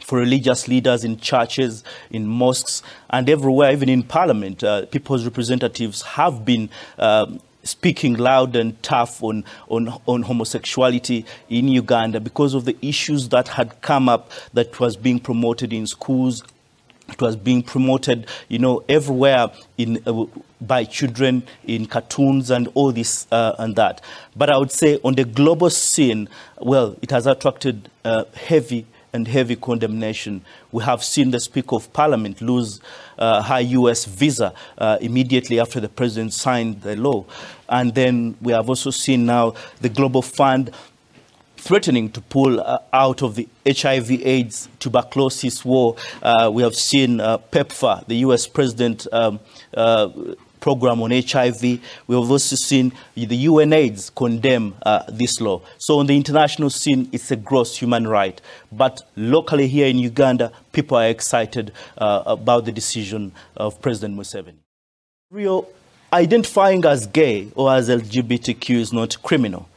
for 0.00 0.18
religious 0.18 0.66
leaders 0.66 1.04
in 1.04 1.18
churches, 1.18 1.84
in 2.10 2.26
mosques, 2.26 2.82
and 3.10 3.28
everywhere, 3.28 3.72
even 3.72 3.90
in 3.90 4.02
parliament. 4.02 4.64
Uh, 4.64 4.86
people's 4.86 5.24
representatives 5.24 6.00
have 6.00 6.46
been 6.46 6.70
um, 6.98 7.40
speaking 7.64 8.14
loud 8.14 8.54
and 8.54 8.80
tough 8.82 9.22
on, 9.22 9.44
on, 9.68 9.88
on 10.06 10.22
homosexuality 10.22 11.24
in 11.48 11.68
Uganda 11.68 12.20
because 12.20 12.54
of 12.54 12.64
the 12.64 12.76
issues 12.80 13.30
that 13.30 13.48
had 13.48 13.80
come 13.80 14.08
up 14.08 14.30
that 14.52 14.78
was 14.78 14.96
being 14.96 15.18
promoted 15.18 15.72
in 15.72 15.86
schools. 15.86 16.44
It 17.08 17.20
was 17.20 17.36
being 17.36 17.62
promoted, 17.62 18.26
you 18.48 18.58
know, 18.58 18.82
everywhere 18.88 19.50
in, 19.76 20.02
uh, 20.06 20.24
by 20.60 20.84
children 20.84 21.42
in 21.64 21.86
cartoons 21.86 22.50
and 22.50 22.68
all 22.74 22.92
this 22.92 23.26
uh, 23.30 23.54
and 23.58 23.76
that. 23.76 24.00
But 24.34 24.48
I 24.48 24.56
would 24.56 24.72
say 24.72 24.98
on 25.04 25.14
the 25.14 25.24
global 25.24 25.68
scene, 25.68 26.28
well, 26.60 26.96
it 27.02 27.10
has 27.10 27.26
attracted 27.26 27.90
uh, 28.04 28.24
heavy 28.34 28.86
and 29.14 29.28
heavy 29.28 29.56
condemnation. 29.56 30.42
We 30.72 30.82
have 30.82 31.02
seen 31.02 31.30
the 31.30 31.40
Speaker 31.40 31.76
of 31.76 31.90
Parliament 31.92 32.42
lose 32.42 32.80
uh, 33.16 33.42
her 33.42 33.60
U.S. 33.60 34.04
visa 34.04 34.52
uh, 34.76 34.98
immediately 35.00 35.60
after 35.60 35.80
the 35.80 35.88
President 35.88 36.34
signed 36.34 36.82
the 36.82 36.96
law. 36.96 37.24
And 37.68 37.94
then 37.94 38.36
we 38.42 38.52
have 38.52 38.68
also 38.68 38.90
seen 38.90 39.24
now 39.24 39.54
the 39.80 39.88
Global 39.88 40.20
Fund 40.20 40.72
threatening 41.56 42.10
to 42.10 42.20
pull 42.20 42.60
uh, 42.60 42.78
out 42.92 43.22
of 43.22 43.36
the 43.36 43.48
HIV 43.66 44.10
AIDS 44.10 44.68
tuberculosis 44.80 45.64
war. 45.64 45.96
Uh, 46.22 46.50
we 46.52 46.62
have 46.62 46.74
seen 46.74 47.20
uh, 47.20 47.38
PEPFAR, 47.38 48.06
the 48.06 48.16
US 48.16 48.46
president 48.46 49.06
um, 49.12 49.40
uh, 49.72 50.10
program 50.64 51.02
on 51.02 51.10
HIV. 51.10 51.60
We 51.62 52.16
have 52.18 52.30
also 52.30 52.56
seen 52.56 52.94
the 53.14 53.46
UNAIDS 53.46 54.14
condemn 54.14 54.74
uh, 54.82 55.02
this 55.08 55.38
law. 55.38 55.60
So 55.76 55.98
on 55.98 56.06
the 56.06 56.16
international 56.16 56.70
scene, 56.70 57.06
it's 57.12 57.30
a 57.30 57.36
gross 57.36 57.76
human 57.76 58.08
right. 58.08 58.40
But 58.72 59.02
locally 59.14 59.68
here 59.68 59.88
in 59.88 59.98
Uganda, 59.98 60.52
people 60.72 60.96
are 60.96 61.06
excited 61.06 61.70
uh, 61.98 62.22
about 62.24 62.64
the 62.64 62.72
decision 62.72 63.32
of 63.58 63.82
President 63.82 64.16
Museveni. 64.16 64.56
Real 65.30 65.68
identifying 66.14 66.82
as 66.86 67.08
gay 67.08 67.48
or 67.54 67.70
as 67.74 67.90
LGBTQ 67.90 68.76
is 68.76 68.90
not 68.90 69.22
criminal. 69.22 69.68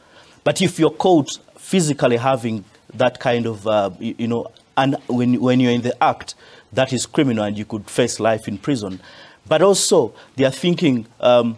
But 0.42 0.62
if 0.62 0.78
you're 0.78 0.98
caught 1.06 1.28
physically 1.58 2.16
having 2.16 2.64
that 2.94 3.20
kind 3.20 3.44
of, 3.44 3.66
uh, 3.66 3.90
you, 4.00 4.14
you, 4.16 4.26
know, 4.26 4.46
and 4.78 4.96
when, 5.06 5.38
when 5.38 5.60
you're 5.60 5.72
in 5.72 5.82
the 5.82 6.02
act, 6.02 6.34
that 6.72 6.94
is 6.94 7.04
criminal 7.04 7.44
and 7.44 7.58
you 7.58 7.66
could 7.66 7.90
face 7.90 8.18
life 8.18 8.48
in 8.48 8.56
prison. 8.56 9.00
But 9.48 9.62
also, 9.62 10.12
they 10.36 10.44
are 10.44 10.50
thinking 10.50 11.06
um, 11.20 11.56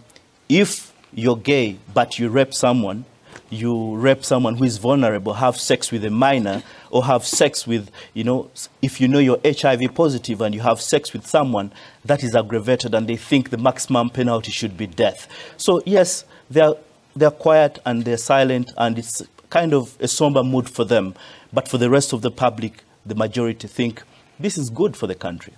if 0.48 0.92
you're 1.12 1.36
gay 1.36 1.78
but 1.92 2.18
you 2.18 2.28
rape 2.28 2.54
someone, 2.54 3.04
you 3.50 3.96
rape 3.96 4.24
someone 4.24 4.56
who 4.56 4.64
is 4.64 4.78
vulnerable, 4.78 5.34
have 5.34 5.58
sex 5.58 5.90
with 5.90 6.04
a 6.04 6.10
minor, 6.10 6.62
or 6.90 7.04
have 7.04 7.26
sex 7.26 7.66
with, 7.66 7.90
you 8.14 8.22
know, 8.22 8.48
if 8.80 9.00
you 9.00 9.08
know 9.08 9.18
you're 9.18 9.40
HIV 9.44 9.94
positive 9.94 10.40
and 10.40 10.54
you 10.54 10.60
have 10.60 10.80
sex 10.80 11.12
with 11.12 11.26
someone, 11.26 11.72
that 12.04 12.22
is 12.22 12.34
aggravated 12.34 12.94
and 12.94 13.08
they 13.08 13.16
think 13.16 13.50
the 13.50 13.58
maximum 13.58 14.08
penalty 14.10 14.52
should 14.52 14.76
be 14.76 14.86
death. 14.86 15.26
So, 15.56 15.82
yes, 15.84 16.24
they're, 16.48 16.74
they're 17.16 17.32
quiet 17.32 17.80
and 17.84 18.04
they're 18.04 18.16
silent 18.16 18.70
and 18.76 18.98
it's 18.98 19.22
kind 19.50 19.74
of 19.74 19.96
a 20.00 20.06
somber 20.06 20.44
mood 20.44 20.70
for 20.70 20.84
them. 20.84 21.14
But 21.52 21.66
for 21.66 21.78
the 21.78 21.90
rest 21.90 22.12
of 22.12 22.22
the 22.22 22.30
public, 22.30 22.84
the 23.04 23.16
majority 23.16 23.66
think 23.66 24.02
this 24.38 24.56
is 24.56 24.70
good 24.70 24.96
for 24.96 25.08
the 25.08 25.16
country. 25.16 25.54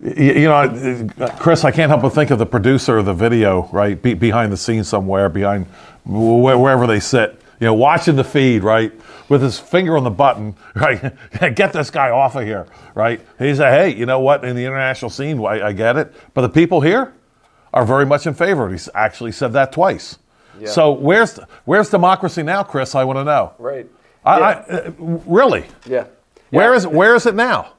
You 0.00 0.48
know, 0.48 1.08
Chris, 1.38 1.64
I 1.64 1.70
can't 1.70 1.88
help 1.88 2.02
but 2.02 2.10
think 2.10 2.30
of 2.30 2.38
the 2.38 2.46
producer 2.46 2.98
of 2.98 3.06
the 3.06 3.14
video, 3.14 3.68
right, 3.72 4.00
be, 4.00 4.14
behind 4.14 4.52
the 4.52 4.56
scenes 4.56 4.88
somewhere, 4.88 5.28
behind 5.28 5.66
wherever 6.04 6.86
they 6.86 7.00
sit, 7.00 7.40
you 7.60 7.66
know, 7.66 7.74
watching 7.74 8.16
the 8.16 8.24
feed, 8.24 8.64
right, 8.64 8.92
with 9.28 9.40
his 9.40 9.58
finger 9.58 9.96
on 9.96 10.04
the 10.04 10.10
button, 10.10 10.56
right, 10.74 11.14
get 11.54 11.72
this 11.72 11.90
guy 11.90 12.10
off 12.10 12.34
of 12.34 12.44
here, 12.44 12.66
right. 12.94 13.20
He 13.38 13.54
said, 13.54 13.72
hey, 13.72 13.96
you 13.96 14.04
know 14.04 14.20
what, 14.20 14.44
in 14.44 14.56
the 14.56 14.64
international 14.64 15.10
scene, 15.10 15.38
I, 15.40 15.68
I 15.68 15.72
get 15.72 15.96
it, 15.96 16.12
but 16.34 16.42
the 16.42 16.48
people 16.48 16.80
here 16.80 17.14
are 17.72 17.86
very 17.86 18.04
much 18.04 18.26
in 18.26 18.34
favor. 18.34 18.70
He's 18.70 18.88
actually 18.94 19.32
said 19.32 19.52
that 19.52 19.72
twice. 19.72 20.18
Yeah. 20.60 20.68
So 20.68 20.92
where's 20.92 21.38
where's 21.64 21.90
democracy 21.90 22.42
now, 22.42 22.62
Chris? 22.62 22.94
I 22.94 23.02
want 23.02 23.18
to 23.18 23.24
know. 23.24 23.54
Right. 23.58 23.86
I, 24.24 24.38
yeah. 24.38 24.44
I, 24.46 24.72
uh, 24.72 24.92
really? 24.98 25.64
Yeah. 25.84 26.06
Where 26.50 26.70
yeah. 26.70 26.76
is 26.76 26.86
where 26.86 27.16
is 27.16 27.26
it 27.26 27.34
now? 27.34 27.72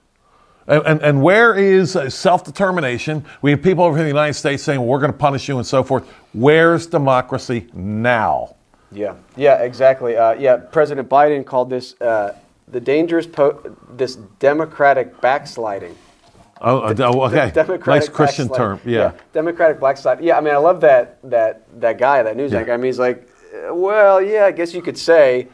And, 0.67 1.01
and, 1.03 1.21
where 1.21 1.53
is 1.53 1.91
self 2.09 2.43
determination? 2.43 3.23
We 3.43 3.51
have 3.51 3.61
people 3.61 3.83
over 3.83 3.97
here 3.97 4.05
in 4.05 4.09
the 4.09 4.17
United 4.19 4.33
States 4.33 4.63
saying, 4.63 4.79
well, 4.79 4.89
we're 4.89 4.99
going 4.99 5.11
to 5.11 5.17
punish 5.17 5.47
you 5.47 5.57
and 5.57 5.67
so 5.67 5.83
forth. 5.83 6.09
Where's 6.33 6.87
democracy 6.87 7.67
now? 7.73 8.55
Yeah, 8.91 9.15
yeah, 9.35 9.61
exactly. 9.61 10.17
Uh, 10.17 10.33
yeah, 10.33 10.57
President 10.57 11.07
Biden 11.07 11.45
called 11.45 11.69
this 11.69 11.99
uh, 12.01 12.35
the 12.67 12.79
dangerous, 12.79 13.27
po- 13.27 13.75
this 13.91 14.15
democratic 14.39 15.21
backsliding. 15.21 15.95
Oh, 16.61 16.79
uh, 16.79 16.95
oh 16.99 17.21
okay. 17.25 17.51
nice 17.85 18.09
Christian 18.09 18.49
term. 18.49 18.79
Yeah. 18.85 18.99
yeah. 18.99 19.11
Democratic 19.33 19.79
backslide. 19.79 20.23
Yeah, 20.23 20.37
I 20.37 20.41
mean, 20.41 20.53
I 20.53 20.57
love 20.57 20.81
that 20.81 21.19
that 21.29 21.79
that 21.79 21.99
guy, 21.99 22.23
that 22.23 22.35
news 22.35 22.53
yeah. 22.53 22.59
anchor. 22.59 22.73
I 22.73 22.77
mean, 22.77 22.85
he's 22.85 22.99
like, 22.99 23.29
well, 23.69 24.21
yeah, 24.21 24.45
I 24.45 24.51
guess 24.51 24.73
you 24.73 24.81
could 24.81 24.97
say 24.97 25.47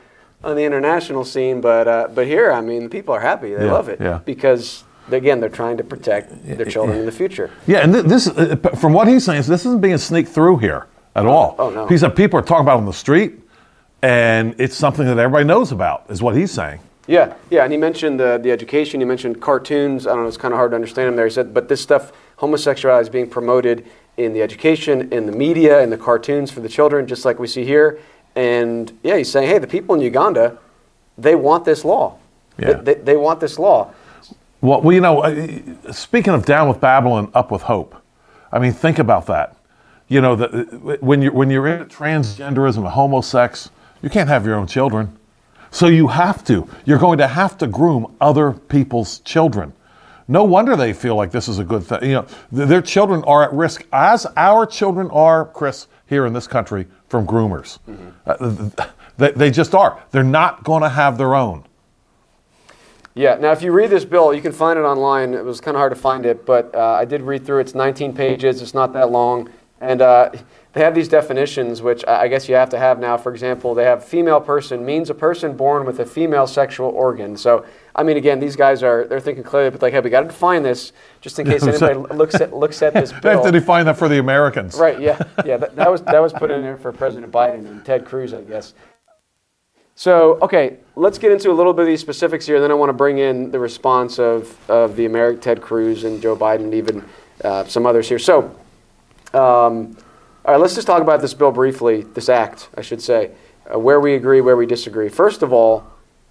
on 0.43 0.55
the 0.55 0.63
international 0.63 1.25
scene, 1.25 1.59
but 1.59 1.87
uh, 1.87 2.07
but 2.13 2.27
here, 2.27 2.51
I 2.51 2.61
mean, 2.61 2.89
people 2.89 3.13
are 3.13 3.19
happy. 3.19 3.53
They 3.53 3.65
yeah, 3.65 3.71
love 3.71 3.89
it 3.89 3.99
yeah. 3.99 4.21
because 4.23 4.83
again, 5.13 5.39
they're 5.39 5.49
trying 5.49 5.77
to 5.77 5.83
protect 5.83 6.45
their 6.45 6.65
children 6.65 6.99
in 6.99 7.05
the 7.05 7.11
future. 7.11 7.49
Yeah, 7.67 7.79
and 7.79 7.93
this, 7.93 8.27
uh, 8.27 8.55
from 8.79 8.93
what 8.93 9.07
he's 9.07 9.25
saying, 9.25 9.39
is 9.39 9.47
this 9.47 9.65
isn't 9.65 9.81
being 9.81 9.97
sneaked 9.97 10.29
through 10.29 10.57
here 10.57 10.87
at 11.15 11.25
all. 11.25 11.55
Oh 11.59 11.69
no. 11.69 11.87
He 11.87 11.97
said 11.97 12.15
people 12.15 12.39
are 12.39 12.43
talking 12.43 12.65
about 12.65 12.77
on 12.77 12.85
the 12.85 12.93
street, 12.93 13.39
and 14.01 14.55
it's 14.57 14.75
something 14.75 15.05
that 15.05 15.17
everybody 15.17 15.45
knows 15.45 15.71
about. 15.71 16.05
Is 16.09 16.21
what 16.21 16.35
he's 16.35 16.51
saying. 16.51 16.79
Yeah, 17.07 17.33
yeah, 17.49 17.63
and 17.63 17.71
he 17.71 17.77
mentioned 17.77 18.19
the 18.19 18.39
the 18.41 18.51
education. 18.51 19.01
He 19.01 19.05
mentioned 19.05 19.41
cartoons. 19.41 20.07
I 20.07 20.11
don't 20.13 20.23
know. 20.23 20.27
It's 20.27 20.37
kind 20.37 20.53
of 20.53 20.57
hard 20.57 20.71
to 20.71 20.75
understand 20.75 21.09
him 21.09 21.15
there. 21.15 21.25
He 21.25 21.31
said, 21.31 21.53
but 21.53 21.67
this 21.67 21.81
stuff, 21.81 22.11
homosexuality, 22.37 23.01
is 23.01 23.09
being 23.09 23.29
promoted 23.29 23.85
in 24.17 24.33
the 24.33 24.41
education, 24.41 25.11
in 25.11 25.25
the 25.25 25.31
media, 25.31 25.81
in 25.81 25.89
the 25.89 25.97
cartoons 25.97 26.51
for 26.51 26.59
the 26.59 26.69
children, 26.69 27.07
just 27.07 27.25
like 27.25 27.39
we 27.39 27.47
see 27.47 27.65
here. 27.65 27.99
And 28.35 28.97
yeah, 29.03 29.17
he's 29.17 29.31
saying, 29.31 29.49
hey, 29.49 29.57
the 29.57 29.67
people 29.67 29.95
in 29.95 30.01
Uganda, 30.01 30.57
they 31.17 31.35
want 31.35 31.65
this 31.65 31.83
law. 31.83 32.17
Yeah. 32.57 32.73
They, 32.73 32.93
they, 32.93 33.01
they 33.01 33.17
want 33.17 33.39
this 33.39 33.57
law. 33.57 33.93
Well, 34.61 34.81
well, 34.81 34.93
you 34.93 35.01
know, 35.01 35.91
speaking 35.91 36.33
of 36.33 36.45
down 36.45 36.67
with 36.69 36.79
Babylon, 36.79 37.31
up 37.33 37.51
with 37.51 37.63
hope. 37.63 37.95
I 38.51 38.59
mean, 38.59 38.73
think 38.73 38.99
about 38.99 39.25
that. 39.27 39.55
You 40.07 40.21
know, 40.21 40.35
the, 40.35 40.97
when 41.01 41.21
you're 41.21 41.31
when 41.31 41.49
you're 41.49 41.67
into 41.67 41.85
transgenderism 41.85 42.77
and 42.77 42.87
homosex, 42.87 43.69
you 44.01 44.09
can't 44.09 44.29
have 44.29 44.45
your 44.45 44.55
own 44.55 44.67
children. 44.67 45.17
So 45.71 45.87
you 45.87 46.07
have 46.07 46.43
to. 46.45 46.67
You're 46.85 46.99
going 46.99 47.17
to 47.19 47.27
have 47.27 47.57
to 47.59 47.67
groom 47.67 48.15
other 48.19 48.51
people's 48.51 49.19
children. 49.19 49.73
No 50.27 50.43
wonder 50.43 50.75
they 50.75 50.93
feel 50.93 51.15
like 51.15 51.31
this 51.31 51.47
is 51.47 51.59
a 51.59 51.63
good 51.63 51.83
thing. 51.83 52.03
You 52.03 52.13
know, 52.13 52.27
their 52.51 52.81
children 52.81 53.23
are 53.23 53.43
at 53.43 53.53
risk, 53.53 53.85
as 53.91 54.27
our 54.37 54.65
children 54.65 55.09
are, 55.11 55.45
Chris, 55.45 55.87
here 56.07 56.25
in 56.25 56.33
this 56.33 56.47
country, 56.47 56.87
from 57.07 57.25
groomers. 57.25 57.79
Mm-hmm. 57.89 58.09
Uh, 58.25 58.85
they, 59.17 59.31
they 59.31 59.51
just 59.51 59.73
are. 59.73 60.01
They're 60.11 60.23
not 60.23 60.63
going 60.63 60.83
to 60.83 60.89
have 60.89 61.17
their 61.17 61.35
own. 61.35 61.65
Yeah. 63.13 63.35
Now, 63.35 63.51
if 63.51 63.61
you 63.61 63.71
read 63.71 63.89
this 63.89 64.05
bill, 64.05 64.33
you 64.33 64.41
can 64.41 64.51
find 64.51 64.79
it 64.79 64.83
online. 64.83 65.33
It 65.33 65.43
was 65.43 65.59
kind 65.59 65.75
of 65.75 65.79
hard 65.79 65.93
to 65.93 65.99
find 65.99 66.25
it, 66.25 66.45
but 66.45 66.73
uh, 66.73 66.93
I 66.93 67.05
did 67.05 67.21
read 67.21 67.45
through. 67.45 67.59
It's 67.59 67.75
19 67.75 68.13
pages. 68.13 68.61
It's 68.61 68.73
not 68.73 68.93
that 68.93 69.11
long, 69.11 69.49
and 69.81 70.01
uh, 70.01 70.31
they 70.73 70.79
have 70.81 70.95
these 70.95 71.09
definitions, 71.09 71.81
which 71.81 72.05
I 72.07 72.29
guess 72.29 72.47
you 72.47 72.55
have 72.55 72.69
to 72.69 72.79
have 72.79 72.99
now. 72.99 73.17
For 73.17 73.33
example, 73.33 73.75
they 73.75 73.83
have 73.83 74.05
female 74.05 74.39
person 74.39 74.85
means 74.85 75.09
a 75.09 75.13
person 75.13 75.57
born 75.57 75.85
with 75.85 75.99
a 75.99 76.05
female 76.05 76.47
sexual 76.47 76.89
organ. 76.89 77.35
So, 77.35 77.65
I 77.93 78.03
mean, 78.03 78.15
again, 78.15 78.39
these 78.39 78.55
guys 78.55 78.81
are 78.81 79.05
they're 79.05 79.19
thinking 79.19 79.43
clearly, 79.43 79.71
but 79.71 79.81
like, 79.81 79.91
hey, 79.91 79.99
we 79.99 80.09
got 80.09 80.21
to 80.21 80.27
define 80.27 80.63
this 80.63 80.93
just 81.19 81.37
in 81.37 81.45
case 81.47 81.63
anybody 81.63 81.95
looks 82.15 82.35
at 82.35 82.53
looks 82.55 82.81
at 82.81 82.93
this 82.93 83.11
bill. 83.11 83.19
They 83.23 83.29
have 83.31 83.43
to 83.43 83.51
define 83.51 83.85
that 83.87 83.97
for 83.97 84.07
the 84.07 84.19
Americans. 84.19 84.77
Right. 84.77 85.01
Yeah. 85.01 85.21
Yeah. 85.45 85.57
That, 85.57 85.75
that 85.75 85.91
was 85.91 86.01
that 86.03 86.21
was 86.21 86.31
put 86.31 86.49
in 86.49 86.61
there 86.61 86.77
for 86.77 86.93
President 86.93 87.29
Biden 87.33 87.67
and 87.67 87.83
Ted 87.83 88.05
Cruz, 88.05 88.33
I 88.33 88.41
guess. 88.41 88.73
So, 89.95 90.39
okay, 90.41 90.77
let's 90.95 91.17
get 91.17 91.31
into 91.31 91.51
a 91.51 91.53
little 91.53 91.73
bit 91.73 91.83
of 91.83 91.87
these 91.87 92.01
specifics 92.01 92.45
here. 92.45 92.55
And 92.55 92.63
then 92.63 92.71
I 92.71 92.75
want 92.75 92.89
to 92.89 92.93
bring 92.93 93.19
in 93.19 93.51
the 93.51 93.59
response 93.59 94.19
of, 94.19 94.57
of 94.69 94.95
the 94.95 95.05
American 95.05 95.41
Ted 95.41 95.61
Cruz 95.61 96.03
and 96.03 96.21
Joe 96.21 96.35
Biden 96.35 96.63
and 96.63 96.73
even 96.73 97.05
uh, 97.43 97.65
some 97.65 97.85
others 97.85 98.09
here. 98.09 98.19
So, 98.19 98.55
um, 99.33 99.97
all 100.43 100.53
right, 100.53 100.59
let's 100.59 100.73
just 100.73 100.87
talk 100.87 101.01
about 101.01 101.21
this 101.21 101.33
bill 101.33 101.51
briefly, 101.51 102.01
this 102.01 102.29
act, 102.29 102.69
I 102.75 102.81
should 102.81 103.01
say, 103.01 103.31
uh, 103.71 103.77
where 103.77 103.99
we 103.99 104.15
agree, 104.15 104.41
where 104.41 104.57
we 104.57 104.65
disagree. 104.65 105.07
First 105.07 105.43
of 105.43 105.53
all, 105.53 105.85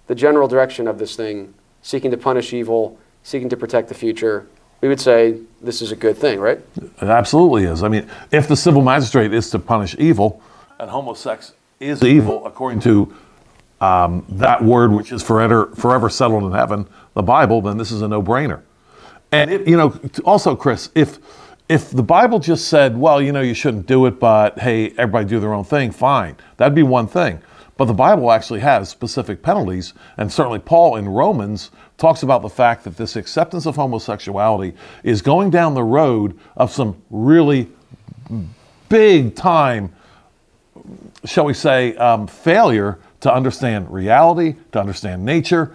the 0.07 0.15
general 0.15 0.47
direction 0.47 0.87
of 0.87 0.99
this 0.99 1.15
thing, 1.15 1.53
seeking 1.81 2.11
to 2.11 2.17
punish 2.17 2.51
evil, 2.53 2.99
seeking 3.23 3.47
to 3.49 3.57
protect 3.57 3.87
the 3.87 3.95
future, 3.95 4.47
we 4.81 4.89
would 4.89 4.99
say 4.99 5.39
this 5.61 5.81
is 5.81 5.91
a 5.91 5.95
good 5.95 6.17
thing, 6.17 6.39
right? 6.39 6.59
It 6.75 7.03
absolutely 7.03 7.63
is. 7.63 7.83
I 7.83 7.87
mean, 7.87 8.09
if 8.31 8.47
the 8.47 8.57
civil 8.57 8.81
magistrate 8.81 9.33
is 9.33 9.49
to 9.51 9.59
punish 9.59 9.95
evil, 9.97 10.41
and 10.79 10.89
homosex 10.89 11.53
is 11.79 12.03
evil 12.03 12.45
according 12.45 12.79
to 12.81 13.13
um, 13.81 14.23
that 14.29 14.63
word 14.63 14.91
which 14.91 15.11
is 15.11 15.21
forever, 15.21 15.71
forever 15.75 16.09
settled 16.09 16.43
in 16.43 16.51
heaven, 16.51 16.87
the 17.15 17.23
Bible, 17.23 17.61
then 17.61 17.77
this 17.77 17.91
is 17.91 18.01
a 18.01 18.07
no 18.07 18.21
brainer. 18.21 18.61
And, 19.31 19.51
it, 19.51 19.67
you 19.67 19.75
know, 19.75 19.99
also, 20.23 20.55
Chris, 20.55 20.89
if, 20.93 21.17
if 21.67 21.89
the 21.89 22.03
Bible 22.03 22.39
just 22.39 22.67
said, 22.67 22.95
well, 22.95 23.21
you 23.21 23.31
know, 23.31 23.41
you 23.41 23.55
shouldn't 23.55 23.87
do 23.87 24.05
it, 24.05 24.19
but 24.19 24.59
hey, 24.59 24.91
everybody 24.91 25.25
do 25.25 25.39
their 25.39 25.53
own 25.53 25.63
thing, 25.63 25.91
fine, 25.91 26.37
that'd 26.57 26.75
be 26.75 26.83
one 26.83 27.07
thing. 27.07 27.41
But 27.77 27.85
the 27.85 27.93
Bible 27.93 28.31
actually 28.31 28.59
has 28.59 28.89
specific 28.89 29.41
penalties, 29.41 29.93
and 30.17 30.31
certainly 30.31 30.59
Paul 30.59 30.97
in 30.97 31.09
Romans 31.09 31.71
talks 31.97 32.21
about 32.21 32.43
the 32.43 32.49
fact 32.49 32.83
that 32.83 32.97
this 32.97 33.15
acceptance 33.15 33.65
of 33.65 33.75
homosexuality 33.75 34.75
is 35.03 35.23
going 35.23 35.49
down 35.49 35.73
the 35.73 35.83
road 35.83 36.37
of 36.57 36.71
some 36.71 37.01
really 37.09 37.67
big 38.89 39.33
time, 39.33 39.91
shall 41.25 41.45
we 41.45 41.55
say, 41.55 41.95
um, 41.95 42.27
failure 42.27 42.99
to 43.21 43.33
understand 43.33 43.91
reality, 43.91 44.55
to 44.71 44.79
understand 44.79 45.23
nature, 45.23 45.73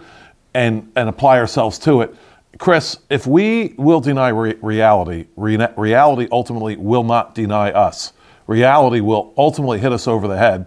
and, 0.53 0.91
and 0.95 1.09
apply 1.09 1.39
ourselves 1.39 1.79
to 1.79 2.01
it. 2.01 2.15
Chris, 2.57 2.97
if 3.09 3.27
we 3.27 3.75
will 3.77 3.99
deny 3.99 4.29
re- 4.29 4.55
reality, 4.61 5.27
re- 5.35 5.67
reality 5.75 6.27
ultimately 6.31 6.75
will 6.75 7.03
not 7.03 7.35
deny 7.35 7.71
us. 7.71 8.13
Reality 8.47 9.01
will 9.01 9.33
ultimately 9.37 9.79
hit 9.79 9.91
us 9.91 10.07
over 10.07 10.27
the 10.27 10.37
head. 10.37 10.65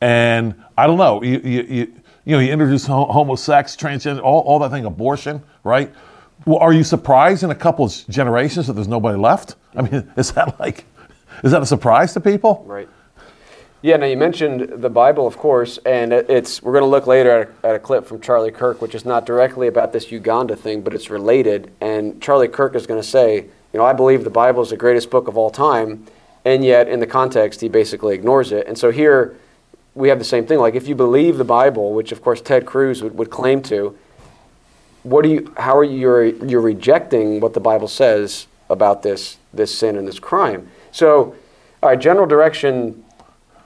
And 0.00 0.54
I 0.76 0.86
don't 0.86 0.98
know, 0.98 1.22
you, 1.22 1.40
you, 1.40 1.62
you, 1.62 1.94
you 2.24 2.36
know, 2.36 2.38
you 2.40 2.52
introduce 2.52 2.86
homosex, 2.86 3.76
transgender, 3.76 4.22
all, 4.22 4.42
all 4.42 4.58
that 4.60 4.70
thing, 4.70 4.84
abortion, 4.84 5.42
right? 5.64 5.92
Well, 6.46 6.58
are 6.58 6.72
you 6.72 6.84
surprised 6.84 7.42
in 7.42 7.50
a 7.50 7.54
couple 7.54 7.84
of 7.84 8.04
generations 8.08 8.66
that 8.66 8.74
there's 8.74 8.88
nobody 8.88 9.18
left? 9.18 9.56
I 9.74 9.82
mean, 9.82 10.10
is 10.16 10.32
that 10.32 10.58
like, 10.60 10.84
is 11.42 11.52
that 11.52 11.62
a 11.62 11.66
surprise 11.66 12.12
to 12.14 12.20
people? 12.20 12.64
Right. 12.66 12.88
Yeah, 13.82 13.96
now 13.96 14.04
you 14.04 14.16
mentioned 14.18 14.82
the 14.82 14.90
Bible, 14.90 15.26
of 15.26 15.38
course, 15.38 15.78
and 15.86 16.12
it's 16.12 16.62
we're 16.62 16.72
going 16.72 16.84
to 16.84 16.88
look 16.88 17.06
later 17.06 17.30
at 17.30 17.48
a, 17.64 17.66
at 17.68 17.74
a, 17.76 17.78
clip 17.78 18.04
from 18.04 18.20
Charlie 18.20 18.50
Kirk, 18.50 18.82
which 18.82 18.94
is 18.94 19.06
not 19.06 19.24
directly 19.24 19.68
about 19.68 19.94
this 19.94 20.12
Uganda 20.12 20.54
thing, 20.54 20.82
but 20.82 20.92
it's 20.92 21.08
related. 21.08 21.72
And 21.80 22.20
Charlie 22.20 22.48
Kirk 22.48 22.74
is 22.74 22.86
going 22.86 23.00
to 23.00 23.08
say, 23.08 23.36
you 23.36 23.78
know, 23.78 23.84
I 23.84 23.94
believe 23.94 24.22
the 24.22 24.28
Bible 24.28 24.62
is 24.62 24.68
the 24.68 24.76
greatest 24.76 25.08
book 25.08 25.28
of 25.28 25.38
all 25.38 25.48
time, 25.48 26.04
and 26.44 26.62
yet 26.62 26.88
in 26.88 27.00
the 27.00 27.06
context 27.06 27.62
he 27.62 27.70
basically 27.70 28.14
ignores 28.14 28.52
it. 28.52 28.66
And 28.66 28.76
so 28.76 28.90
here 28.90 29.38
we 29.94 30.10
have 30.10 30.18
the 30.18 30.26
same 30.26 30.46
thing. 30.46 30.58
Like 30.58 30.74
if 30.74 30.86
you 30.86 30.94
believe 30.94 31.38
the 31.38 31.44
Bible, 31.44 31.94
which 31.94 32.12
of 32.12 32.20
course 32.20 32.42
Ted 32.42 32.66
Cruz 32.66 33.02
would, 33.02 33.16
would 33.16 33.30
claim 33.30 33.62
to, 33.62 33.96
what 35.04 35.22
do 35.22 35.30
you? 35.30 35.54
How 35.56 35.74
are 35.78 35.84
you? 35.84 35.96
You're, 35.96 36.24
you're 36.26 36.60
rejecting 36.60 37.40
what 37.40 37.54
the 37.54 37.60
Bible 37.60 37.88
says 37.88 38.46
about 38.68 39.02
this 39.02 39.38
this 39.54 39.74
sin 39.74 39.96
and 39.96 40.06
this 40.06 40.18
crime. 40.18 40.68
So, 40.92 41.34
all 41.82 41.88
right, 41.88 41.98
general 41.98 42.26
direction, 42.26 43.02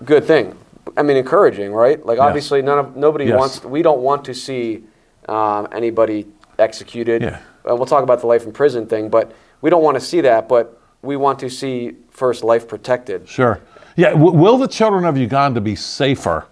good 0.04 0.24
thing. 0.24 0.56
I 0.96 1.02
mean, 1.02 1.16
encouraging, 1.16 1.72
right? 1.72 2.04
Like, 2.04 2.18
Yes. 2.18 2.24
obviously, 2.26 2.62
none 2.62 2.78
of 2.78 2.96
nobody 2.96 3.26
Yes. 3.26 3.38
wants. 3.38 3.64
We 3.64 3.82
don't 3.82 4.00
want 4.00 4.24
to 4.26 4.34
see 4.34 4.84
um, 5.28 5.68
anybody 5.72 6.26
executed. 6.58 7.22
Yeah. 7.22 7.38
And 7.64 7.78
we'll 7.78 7.86
talk 7.86 8.02
about 8.02 8.20
the 8.20 8.26
life 8.26 8.44
in 8.44 8.52
prison 8.52 8.86
thing, 8.86 9.08
but 9.08 9.32
we 9.62 9.70
don't 9.70 9.82
want 9.82 9.94
to 9.94 10.00
see 10.00 10.20
that. 10.20 10.48
But 10.48 10.78
we 11.00 11.16
want 11.16 11.38
to 11.38 11.48
see 11.48 11.96
first 12.10 12.44
life 12.44 12.68
protected. 12.68 13.26
Sure. 13.26 13.60
Yeah. 13.96 14.10
W- 14.10 14.32
will 14.32 14.58
the 14.58 14.68
children 14.68 15.06
of 15.06 15.16
Uganda 15.16 15.60
be 15.62 15.74
safer 15.76 16.44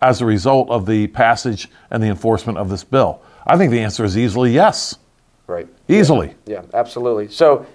as 0.00 0.20
a 0.20 0.26
result 0.26 0.70
of 0.70 0.86
the 0.86 1.08
passage 1.08 1.68
and 1.90 2.00
the 2.02 2.06
enforcement 2.06 2.56
of 2.58 2.68
this 2.70 2.84
bill? 2.84 3.20
I 3.46 3.56
think 3.56 3.72
the 3.72 3.80
answer 3.80 4.04
is 4.04 4.16
easily 4.16 4.52
yes. 4.52 4.96
Right. 5.48 5.66
Easily. 5.88 6.34
Yeah, 6.46 6.62
absolutely. 6.72 7.26
So, 7.28 7.66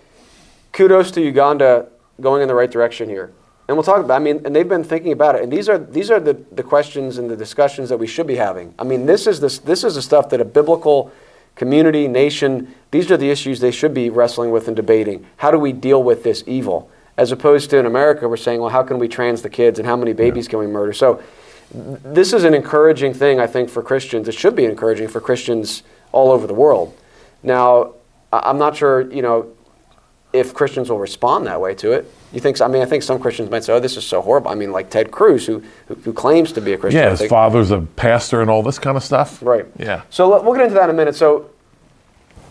kudos 0.72 1.12
to 1.12 1.22
Uganda 1.22 1.88
going 2.22 2.42
in 2.42 2.48
the 2.48 2.56
right 2.56 2.72
direction 2.72 3.10
here. 3.10 3.32
And 3.68 3.76
we'll 3.76 3.84
talk 3.84 4.04
about. 4.04 4.22
I 4.22 4.24
mean, 4.24 4.42
and 4.46 4.56
they've 4.56 4.68
been 4.68 4.84
thinking 4.84 5.12
about 5.12 5.36
it. 5.36 5.44
And 5.44 5.52
these 5.52 5.68
are 5.70 5.78
these 5.78 6.12
are 6.12 6.20
the, 6.20 6.34
the 6.52 6.64
questions 6.64 7.18
and 7.18 7.30
the 7.30 7.36
discussions 7.36 7.90
that 7.90 7.98
we 7.98 8.08
should 8.08 8.28
be 8.28 8.36
having. 8.36 8.74
I 8.78 8.84
mean, 8.84 9.06
this 9.06 9.26
is 9.26 9.40
this 9.40 9.58
this 9.60 9.84
is 9.84 9.96
the 9.96 10.02
stuff 10.02 10.30
that 10.30 10.42
a 10.42 10.46
biblical 10.46 11.12
community, 11.56 12.08
nation. 12.08 12.76
These 12.92 13.10
are 13.12 13.18
the 13.18 13.30
issues 13.30 13.60
they 13.60 13.72
should 13.72 13.94
be 13.94 14.10
wrestling 14.10 14.52
with 14.52 14.68
and 14.68 14.76
debating. 14.76 15.26
How 15.38 15.52
do 15.52 15.58
we 15.58 15.74
deal 15.74 16.04
with 16.04 16.24
this 16.24 16.44
evil? 16.46 16.92
As 17.18 17.32
opposed 17.32 17.70
to 17.70 17.78
in 17.78 17.86
America, 17.86 18.28
we're 18.28 18.38
saying, 18.38 18.60
well, 18.60 18.70
how 18.70 18.84
can 18.84 19.00
we 19.00 19.08
trans 19.08 19.42
the 19.42 19.50
kids 19.50 19.80
and 19.80 19.88
how 19.88 19.96
many 19.96 20.12
babies 20.12 20.48
can 20.50 20.60
we 20.60 20.68
murder? 20.68 20.92
So, 20.92 21.24
this 21.72 22.34
is 22.34 22.44
an 22.44 22.54
encouraging 22.54 23.14
thing, 23.14 23.40
I 23.40 23.48
think, 23.48 23.70
for 23.70 23.82
Christians. 23.82 24.28
It 24.28 24.34
should 24.34 24.56
be 24.56 24.66
encouraging 24.66 25.08
for 25.08 25.20
Christians 25.20 25.82
all 26.12 26.32
over 26.32 26.46
the 26.46 26.54
world. 26.54 26.96
Now, 27.42 27.94
I'm 28.32 28.58
not 28.58 28.76
sure, 28.76 29.12
you 29.12 29.22
know, 29.22 29.52
if 30.34 30.54
Christians 30.54 30.90
will 30.90 31.00
respond 31.00 31.48
that 31.48 31.60
way 31.60 31.74
to 31.76 31.94
it. 31.94 32.12
You 32.36 32.42
think? 32.42 32.60
I 32.60 32.68
mean, 32.68 32.82
I 32.82 32.86
think 32.86 33.02
some 33.02 33.18
Christians 33.18 33.50
might 33.50 33.64
say, 33.64 33.72
"Oh, 33.72 33.80
this 33.80 33.96
is 33.96 34.06
so 34.06 34.22
horrible." 34.22 34.52
I 34.52 34.56
mean, 34.56 34.74
like 34.74 34.90
Ted 34.90 35.10
Cruz, 35.10 35.46
who 35.46 35.64
who, 35.88 35.96
who 35.96 36.12
claims 36.12 36.52
to 36.52 36.62
be 36.62 36.74
a 36.74 36.78
Christian. 36.78 37.02
Yeah. 37.02 37.12
His 37.12 37.26
father's 37.28 37.72
a 37.72 37.80
pastor 37.80 38.42
and 38.42 38.50
all 38.50 38.62
this 38.62 38.78
kind 38.78 38.98
of 38.98 39.04
stuff. 39.04 39.42
Right. 39.42 39.66
Yeah. 39.80 40.02
So 40.10 40.44
we'll 40.44 40.54
get 40.54 40.64
into 40.64 40.76
that 40.76 40.84
in 40.84 40.90
a 40.90 40.98
minute. 40.98 41.16
So, 41.16 41.50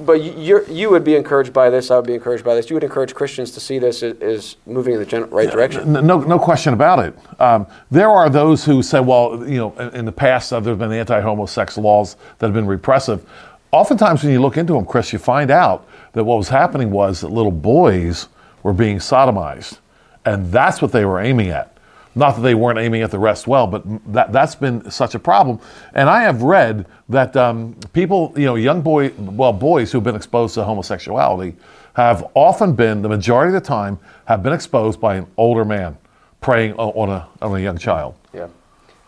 but 0.01 0.23
you 0.23 0.65
you're, 0.67 0.91
would 0.91 1.05
be 1.05 1.17
encouraged 1.17 1.53
by 1.53 1.69
this. 1.69 1.91
I 1.91 1.97
would 1.97 2.07
be 2.07 2.15
encouraged 2.15 2.45
by 2.45 2.55
this. 2.55 2.71
You 2.71 2.77
would 2.77 2.83
encourage 2.83 3.15
Christians 3.15 3.51
to 3.51 3.61
see 3.61 3.79
this 3.79 4.03
as, 4.03 4.17
as 4.23 4.57
moving 4.65 4.95
in 4.95 5.01
the 5.01 5.07
gen- 5.07 5.29
right 5.29 5.51
direction. 5.51 5.95
N- 5.95 6.07
No, 6.07 6.19
no 6.21 6.39
question 6.39 6.73
about 6.73 7.01
it. 7.01 7.15
Um, 7.39 7.67
there 7.91 8.09
are 8.09 8.31
those 8.31 8.65
who 8.65 8.83
say, 8.83 9.01
well, 9.01 9.47
you 9.47 9.59
know, 9.59 9.75
in, 9.79 9.89
in 9.97 10.05
the 10.07 10.13
past 10.13 10.51
uh, 10.51 10.61
there 10.61 10.73
have 10.73 10.79
been 10.79 10.93
anti-homosex 10.93 11.77
laws 11.77 12.17
that 12.39 12.47
have 12.47 12.55
been 12.55 12.67
repressive. 12.67 13.29
Oftentimes, 13.71 14.23
when 14.23 14.33
you 14.33 14.41
look 14.41 14.57
into 14.57 14.73
them, 14.73 14.87
Chris, 14.87 15.13
you 15.13 15.19
find 15.19 15.51
out 15.51 15.87
that 16.13 16.25
what 16.25 16.39
was 16.39 16.49
happening 16.49 16.91
was 16.91 17.21
that 17.21 17.29
little 17.29 17.53
boys 17.53 18.29
were 18.65 18.73
being 18.73 18.97
sodomized, 18.99 19.79
and 20.25 20.51
that's 20.51 20.83
what 20.83 20.91
they 20.91 21.05
were 21.05 21.21
aiming 21.21 21.51
at. 21.51 21.71
Not 22.17 22.37
that 22.37 22.43
they 22.43 22.55
weren't 22.55 22.79
aiming 22.79 23.03
at 23.03 23.11
the 23.11 23.19
rest 23.19 23.47
well, 23.47 23.67
but 23.67 23.83
that, 24.13 24.33
that's 24.33 24.55
been 24.55 24.89
such 24.91 25.15
a 25.15 25.19
problem. 25.19 25.61
And 25.95 26.09
I 26.09 26.23
have 26.23 26.43
read 26.43 26.87
that 27.09 27.37
um, 27.37 27.77
people, 27.93 28.33
you 28.37 28.45
know, 28.45 28.55
young 28.55 28.83
boy, 28.83 29.13
well, 29.19 29.53
boys 29.53 29.91
who've 29.91 30.03
been 30.03 30.15
exposed 30.15 30.55
to 30.55 30.65
homosexuality 30.65 31.57
have 31.95 32.25
often 32.35 32.73
been, 32.73 33.03
the 33.03 33.09
majority 33.09 33.55
of 33.55 33.61
the 33.61 33.67
time, 33.67 33.99
have 34.27 34.43
been 34.43 34.53
exposed 34.53 35.01
by 35.01 35.17
an 35.17 35.27
older 35.37 35.65
man 35.65 35.97
preying 36.41 36.73
on 36.75 37.09
a, 37.11 37.27
on 37.43 37.57
a 37.59 37.61
young 37.61 37.79
child. 37.79 38.15
Yeah, 38.33 38.49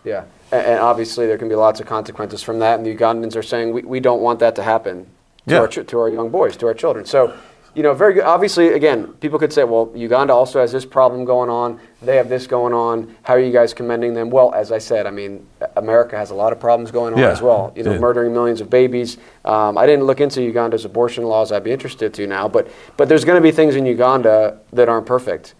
yeah. 0.05 0.25
And, 0.51 0.67
and 0.67 0.81
obviously, 0.81 1.27
there 1.27 1.39
can 1.39 1.49
be 1.49 1.55
lots 1.55 1.79
of 1.81 1.87
consequences 1.87 2.43
from 2.43 2.59
that. 2.59 2.79
And 2.79 2.87
the 2.87 2.95
Ugandans 2.95 3.37
are 3.37 3.43
saying 3.43 3.73
we, 3.73 3.83
we 3.83 4.01
don't 4.01 4.21
want 4.21 4.41
that 4.41 4.57
to 4.57 4.63
happen 4.65 5.07
to 5.47 5.55
Yeah. 5.55 5.61
our 5.61 5.69
to 5.69 5.99
our 6.01 6.09
young 6.09 6.31
boys, 6.31 6.57
to 6.57 6.67
our 6.67 6.75
children. 6.75 7.05
So, 7.05 7.35
you 7.77 7.83
know, 7.83 7.93
very 7.93 8.15
good. 8.15 8.25
Obviously, 8.25 8.73
again, 8.73 9.09
people 9.21 9.39
could 9.39 9.53
say, 9.53 9.63
well, 9.63 9.93
Uganda 9.95 10.33
also 10.33 10.61
has 10.61 10.73
this 10.73 10.87
problem 10.87 11.27
going 11.27 11.51
on. 11.51 11.79
They 12.01 12.17
have 12.17 12.31
this 12.31 12.47
going 12.47 12.73
on. 12.73 13.15
How 13.23 13.35
are 13.35 13.39
you 13.39 13.53
guys 13.53 13.75
commending 13.75 14.15
them? 14.15 14.31
Well, 14.31 14.55
as 14.55 14.73
I 14.73 14.79
said, 14.79 15.07
I 15.07 15.11
mean, 15.11 15.47
America 15.77 16.17
has 16.17 16.31
a 16.31 16.35
lot 16.35 16.55
of 16.55 16.59
problems 16.59 16.91
going 16.91 17.13
on 17.13 17.21
Yeah. 17.21 17.29
as 17.29 17.43
well. 17.43 17.73
You 17.77 17.83
know, 17.83 17.93
Yeah. 17.93 17.99
murdering 17.99 18.33
millions 18.33 18.63
of 18.63 18.71
babies. 18.71 19.19
Um, 19.45 19.77
I 19.77 19.85
didn't 19.85 20.07
look 20.07 20.23
into 20.23 20.41
Uganda's 20.41 20.87
abortion 20.87 21.25
laws. 21.25 21.53
I'd 21.53 21.65
be 21.65 21.71
interested 21.71 22.15
to 22.15 22.27
now, 22.27 22.49
but 22.49 22.67
but 22.97 23.11
there's 23.11 23.27
going 23.27 23.37
to 23.37 23.43
be 23.43 23.53
things 23.53 23.77
in 23.77 23.85
Uganda 23.85 24.57
that 24.73 24.89
aren't 24.89 25.05
perfect. 25.05 25.53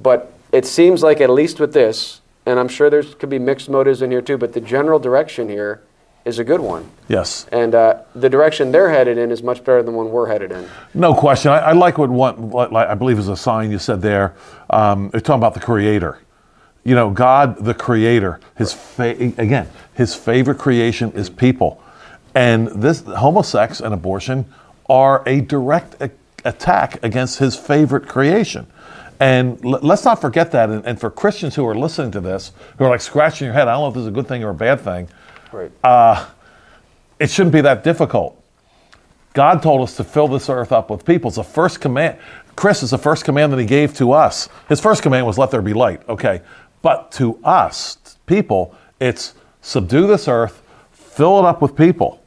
But 0.00 0.32
it 0.52 0.66
seems 0.66 1.02
like 1.02 1.20
at 1.20 1.28
least 1.28 1.58
with 1.58 1.72
this, 1.72 2.20
and 2.46 2.60
I'm 2.60 2.68
sure 2.68 2.88
there's 2.88 3.16
could 3.16 3.30
be 3.30 3.40
mixed 3.40 3.68
motives 3.68 4.00
in 4.00 4.12
here 4.12 4.22
too, 4.22 4.38
but 4.38 4.52
the 4.52 4.60
general 4.60 5.00
direction 5.00 5.48
here 5.48 5.80
is 6.24 6.38
a 6.38 6.44
good 6.44 6.60
one. 6.60 6.90
Yes. 7.08 7.46
And 7.52 7.74
uh, 7.74 8.02
the 8.14 8.30
direction 8.30 8.72
they're 8.72 8.90
headed 8.90 9.18
in 9.18 9.30
is 9.30 9.42
much 9.42 9.58
better 9.58 9.82
than 9.82 9.94
one 9.94 10.10
we're 10.10 10.26
headed 10.26 10.52
in. 10.52 10.66
No 10.94 11.14
question. 11.14 11.52
I, 11.52 11.58
I 11.58 11.72
like 11.72 11.98
what 11.98 12.10
one, 12.10 12.50
what, 12.50 12.72
like, 12.72 12.88
I 12.88 12.94
believe 12.94 13.18
is 13.18 13.28
a 13.28 13.36
sign 13.36 13.70
you 13.70 13.78
said 13.78 14.00
there. 14.00 14.34
Um, 14.70 15.10
they're 15.10 15.20
talking 15.20 15.40
about 15.40 15.54
the 15.54 15.60
Creator. 15.60 16.18
You 16.82 16.94
know, 16.94 17.10
God, 17.10 17.64
the 17.64 17.74
Creator. 17.74 18.40
His 18.56 18.72
fa- 18.72 19.16
again, 19.38 19.68
His 19.94 20.14
favorite 20.14 20.58
creation 20.58 21.12
is 21.12 21.30
people, 21.30 21.82
and 22.34 22.68
this 22.68 23.02
homosex 23.02 23.80
and 23.80 23.94
abortion 23.94 24.46
are 24.88 25.22
a 25.26 25.40
direct 25.40 26.00
a- 26.02 26.10
attack 26.44 27.02
against 27.02 27.38
His 27.38 27.56
favorite 27.56 28.06
creation. 28.08 28.66
And 29.20 29.64
l- 29.64 29.78
let's 29.82 30.04
not 30.04 30.20
forget 30.20 30.52
that. 30.52 30.68
And, 30.70 30.84
and 30.84 31.00
for 31.00 31.10
Christians 31.10 31.54
who 31.54 31.66
are 31.66 31.74
listening 31.74 32.10
to 32.12 32.20
this, 32.20 32.52
who 32.78 32.84
are 32.84 32.90
like 32.90 33.00
scratching 33.00 33.46
your 33.46 33.54
head, 33.54 33.68
I 33.68 33.72
don't 33.72 33.82
know 33.82 33.88
if 33.88 33.94
this 33.94 34.02
is 34.02 34.08
a 34.08 34.10
good 34.10 34.26
thing 34.28 34.42
or 34.44 34.50
a 34.50 34.54
bad 34.54 34.80
thing. 34.80 35.08
Right. 35.54 35.70
Uh, 35.84 36.26
it 37.20 37.30
shouldn't 37.30 37.52
be 37.52 37.60
that 37.60 37.84
difficult. 37.84 38.42
God 39.34 39.62
told 39.62 39.82
us 39.82 39.96
to 39.96 40.04
fill 40.04 40.26
this 40.26 40.48
earth 40.48 40.72
up 40.72 40.90
with 40.90 41.04
people. 41.04 41.28
It's 41.28 41.36
the 41.36 41.44
first 41.44 41.80
command. 41.80 42.18
Chris 42.56 42.82
is 42.82 42.90
the 42.90 42.98
first 42.98 43.24
command 43.24 43.52
that 43.52 43.60
he 43.60 43.66
gave 43.66 43.94
to 43.94 44.12
us. 44.12 44.48
His 44.68 44.80
first 44.80 45.02
command 45.02 45.26
was, 45.26 45.38
let 45.38 45.52
there 45.52 45.62
be 45.62 45.72
light. 45.72 46.08
Okay. 46.08 46.42
But 46.82 47.12
to 47.12 47.38
us, 47.44 47.98
people, 48.26 48.76
it's 48.98 49.34
subdue 49.60 50.08
this 50.08 50.26
earth, 50.26 50.60
fill 50.90 51.38
it 51.38 51.44
up 51.44 51.62
with 51.62 51.76
people. 51.76 52.20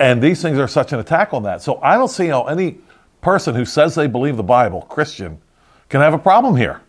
And 0.00 0.20
these 0.20 0.42
things 0.42 0.58
are 0.58 0.68
such 0.68 0.92
an 0.92 0.98
attack 0.98 1.32
on 1.32 1.44
that. 1.44 1.62
So 1.62 1.80
I 1.80 1.94
don't 1.94 2.08
see 2.08 2.26
how 2.26 2.44
any 2.44 2.78
person 3.20 3.54
who 3.54 3.64
says 3.64 3.94
they 3.94 4.08
believe 4.08 4.36
the 4.36 4.42
Bible, 4.42 4.82
Christian, 4.82 5.40
can 5.88 6.00
have 6.00 6.12
a 6.12 6.18
problem 6.18 6.56
here. 6.56 6.80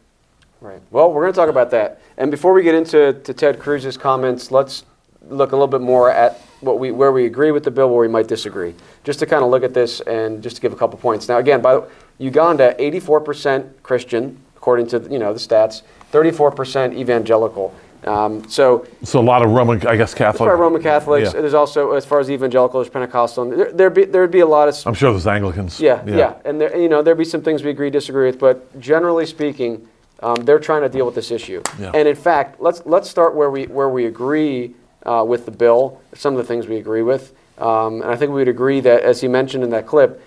Right. 0.62 0.82
Well, 0.90 1.12
we're 1.12 1.22
going 1.22 1.34
to 1.34 1.38
talk 1.38 1.50
about 1.50 1.70
that. 1.72 2.02
And 2.18 2.32
before 2.32 2.54
we 2.54 2.64
get 2.64 2.74
into 2.74 3.14
to 3.14 3.34
Ted 3.34 3.60
Cruz's 3.60 3.98
comments, 3.98 4.52
let's 4.52 4.84
look 5.30 5.52
a 5.52 5.56
little 5.56 5.68
bit 5.68 5.82
more 5.82 6.10
at 6.10 6.42
what 6.62 6.80
we 6.80 6.92
where 6.92 7.12
we 7.12 7.26
agree 7.26 7.52
with 7.52 7.64
the 7.64 7.72
bill, 7.72 7.90
where 7.90 8.02
we 8.02 8.08
might 8.08 8.28
disagree. 8.28 8.74
Just 9.04 9.20
to 9.20 9.26
kind 9.26 9.44
of 9.44 9.50
look 9.50 9.64
at 9.64 9.74
this 9.74 10.02
and 10.02 10.42
just 10.42 10.56
to 10.58 10.62
give 10.62 10.74
a 10.74 10.76
couple 10.76 10.98
points. 10.98 11.28
Now, 11.28 11.38
again, 11.38 11.62
by 11.62 11.76
the, 11.76 11.88
Uganda, 12.18 12.74
84% 12.80 13.84
Christian, 13.84 14.40
according 14.56 14.88
to 14.88 15.00
you 15.12 15.20
know 15.20 15.34
the 15.34 15.40
stats, 15.40 15.82
34% 16.12 16.96
evangelical. 16.96 17.76
Um, 18.06 18.48
so 18.48 18.86
So 19.04 19.20
a 19.20 19.22
lot 19.22 19.44
of 19.44 19.52
Roman, 19.52 19.86
I 19.88 19.96
guess, 19.96 20.14
Catholic. 20.14 20.50
Roman 20.50 20.82
Catholics. 20.82 21.34
Yeah. 21.34 21.42
There's 21.42 21.56
also, 21.56 21.94
as 21.94 22.06
far 22.06 22.20
as 22.20 22.30
evangelical, 22.30 22.80
there's 22.80 22.92
Pentecostal. 22.92 23.50
There, 23.50 23.72
there'd 23.72 23.94
be 23.94 24.06
there'd 24.06 24.32
be 24.32 24.42
a 24.42 24.46
lot 24.46 24.70
of 24.70 24.76
I'm 24.86 24.94
sure 24.94 25.12
there's 25.12 25.28
Anglicans. 25.28 25.80
yeah, 25.80 26.06
yeah, 26.06 26.36
and 26.46 26.62
there, 26.62 26.76
you 26.78 26.88
know 26.88 27.02
there'd 27.02 27.18
be 27.18 27.26
some 27.26 27.42
things 27.42 27.64
we 27.64 27.72
agree, 27.72 27.90
disagree 27.90 28.28
with, 28.28 28.40
but 28.40 28.80
generally 28.80 29.26
speaking, 29.26 29.88
um, 30.22 30.36
they're 30.46 30.60
trying 30.60 30.84
to 30.84 30.90
deal 30.90 31.06
with 31.06 31.16
this 31.16 31.32
issue. 31.32 31.62
Yeah. 31.80 31.92
And 31.94 32.08
in 32.08 32.16
fact, 32.16 32.62
let's 32.62 32.84
let's 32.86 33.10
start 33.10 33.36
where 33.36 33.50
we 33.50 33.66
where 33.66 33.90
we 33.90 34.06
agree 34.06 34.76
uh, 35.06 35.24
with 35.28 35.46
the 35.46 35.52
bill. 35.52 36.02
Some 36.14 36.34
of 36.34 36.38
the 36.38 36.46
things 36.46 36.68
we 36.68 36.78
agree 36.78 37.02
with, 37.02 37.34
um, 37.58 38.02
and 38.02 38.12
I 38.12 38.16
think 38.16 38.32
we 38.32 38.42
would 38.42 38.48
agree 38.48 38.80
that, 38.82 39.04
as 39.04 39.22
he 39.22 39.28
mentioned 39.28 39.64
in 39.64 39.70
that 39.72 39.86
clip, 39.88 40.22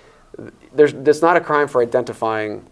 there's 0.73 0.93
it's 0.93 1.23
not 1.23 1.37
a 1.37 1.41
crime 1.41 1.69
for 1.69 1.83
identifying 1.83 2.65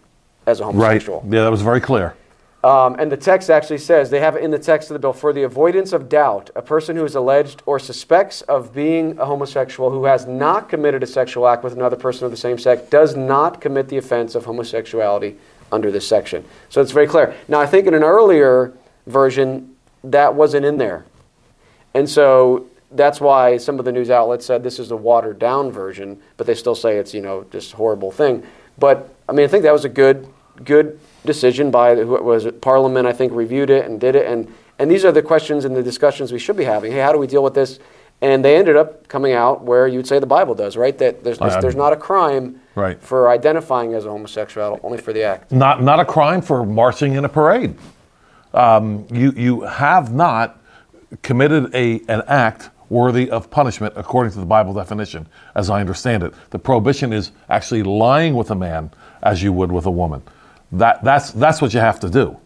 as 0.45 0.59
a 0.59 0.65
homosexual. 0.65 1.21
Right. 1.21 1.33
Yeah, 1.33 1.43
that 1.43 1.51
was 1.51 1.61
very 1.61 1.81
clear. 1.81 2.15
Um, 2.63 2.95
and 2.99 3.11
the 3.11 3.17
text 3.17 3.49
actually 3.49 3.77
says, 3.77 4.09
they 4.09 4.19
have 4.19 4.35
it 4.35 4.43
in 4.43 4.51
the 4.51 4.59
text 4.59 4.89
of 4.89 4.95
the 4.95 4.99
bill, 4.99 5.13
for 5.13 5.31
the 5.31 5.43
avoidance 5.43 5.93
of 5.93 6.09
doubt, 6.09 6.49
a 6.55 6.61
person 6.61 6.95
who 6.95 7.05
is 7.05 7.15
alleged 7.15 7.61
or 7.65 7.77
suspects 7.79 8.41
of 8.41 8.73
being 8.73 9.17
a 9.19 9.25
homosexual 9.25 9.91
who 9.91 10.05
has 10.05 10.25
not 10.25 10.67
committed 10.67 11.03
a 11.03 11.07
sexual 11.07 11.47
act 11.47 11.63
with 11.63 11.73
another 11.73 11.95
person 11.95 12.25
of 12.25 12.31
the 12.31 12.37
same 12.37 12.57
sex 12.57 12.81
does 12.89 13.15
not 13.15 13.61
commit 13.61 13.87
the 13.89 13.97
offense 13.97 14.33
of 14.33 14.45
homosexuality 14.45 15.37
under 15.71 15.91
this 15.91 16.07
section. 16.07 16.43
So 16.69 16.81
it's 16.81 16.91
very 16.91 17.07
clear. 17.07 17.35
Now, 17.47 17.61
I 17.61 17.67
think 17.67 17.87
in 17.87 17.93
an 17.93 18.03
earlier 18.03 18.73
version, 19.05 19.75
that 20.03 20.33
wasn't 20.33 20.65
in 20.65 20.77
there. 20.77 21.05
And 21.97 22.07
so 22.07 22.67
that's 22.91 23.19
why 23.19 23.57
some 23.57 23.79
of 23.79 23.85
the 23.85 23.91
news 23.91 24.11
outlets 24.11 24.45
said 24.45 24.63
this 24.63 24.77
is 24.77 24.91
a 24.91 24.95
watered 24.95 25.39
down 25.39 25.71
version, 25.71 26.21
but 26.37 26.45
they 26.45 26.53
still 26.53 26.75
say 26.75 26.97
it's, 26.97 27.11
you 27.11 27.21
know, 27.21 27.43
this 27.49 27.71
horrible 27.71 28.11
thing. 28.11 28.43
But 28.77 29.09
I 29.27 29.31
mean, 29.31 29.45
I 29.45 29.47
think 29.47 29.63
that 29.63 29.73
was 29.73 29.83
a 29.83 29.89
good, 29.89 30.27
good 30.63 30.99
decision 31.25 31.71
by 31.71 31.95
who 31.95 32.15
it 32.15 32.23
was 32.23 32.45
it, 32.45 32.61
Parliament. 32.61 33.07
I 33.07 33.13
think 33.13 33.33
reviewed 33.33 33.71
it 33.71 33.85
and 33.85 33.99
did 33.99 34.15
it. 34.15 34.27
And 34.27 34.53
and 34.77 34.91
these 34.91 35.03
are 35.05 35.11
the 35.11 35.23
questions 35.23 35.65
and 35.65 35.75
the 35.75 35.81
discussions 35.81 36.31
we 36.31 36.37
should 36.37 36.55
be 36.55 36.65
having. 36.65 36.91
Hey, 36.91 36.99
how 36.99 37.11
do 37.11 37.17
we 37.17 37.25
deal 37.25 37.41
with 37.43 37.55
this? 37.55 37.79
And 38.21 38.45
they 38.45 38.55
ended 38.57 38.75
up 38.75 39.07
coming 39.07 39.33
out 39.33 39.63
where 39.63 39.87
you'd 39.87 40.05
say 40.07 40.19
the 40.19 40.27
Bible 40.27 40.53
does, 40.53 40.77
right? 40.77 40.95
That 40.99 41.23
there's 41.23 41.41
I- 41.41 41.59
there's 41.59 41.75
not 41.75 41.93
a 41.93 41.95
crime 41.95 42.61
Right. 42.75 43.01
for 43.01 43.27
identifying 43.29 43.95
as 43.95 44.05
a 44.05 44.09
homosexual, 44.09 44.79
only 44.83 44.99
for 44.99 45.13
the 45.13 45.23
act. 45.23 45.51
Not 45.51 45.81
not 45.81 45.99
a 45.99 46.05
crime 46.05 46.41
for 46.41 46.63
marching 46.63 47.13
in 47.15 47.25
a 47.25 47.29
parade. 47.29 47.73
Um, 48.53 49.07
you 49.11 49.31
you 49.35 49.61
have 49.61 50.13
not 50.13 50.59
committed 51.21 51.73
a 51.73 52.01
an 52.07 52.23
act 52.27 52.69
worthy 52.89 53.29
of 53.29 53.49
punishment 53.49 53.93
according 53.97 54.31
to 54.31 54.39
the 54.39 54.45
Bible 54.45 54.73
definition, 54.73 55.27
as 55.55 55.69
I 55.69 55.81
understand 55.81 56.23
it. 56.23 56.33
The 56.51 56.59
prohibition 56.59 57.11
is 57.11 57.31
actually 57.49 57.83
lying 57.83 58.33
with 58.33 58.49
a 58.51 58.55
man 58.55 58.91
as 59.21 59.43
you 59.43 59.51
would 59.51 59.71
with 59.71 59.85
a 59.85 59.91
woman. 59.91 60.21
that, 60.71 61.03
that's, 61.03 61.31
that's 61.31 61.61
what 61.61 61.73
you 61.73 61.79
have 61.79 61.99
to 62.01 62.09
do. 62.09 62.37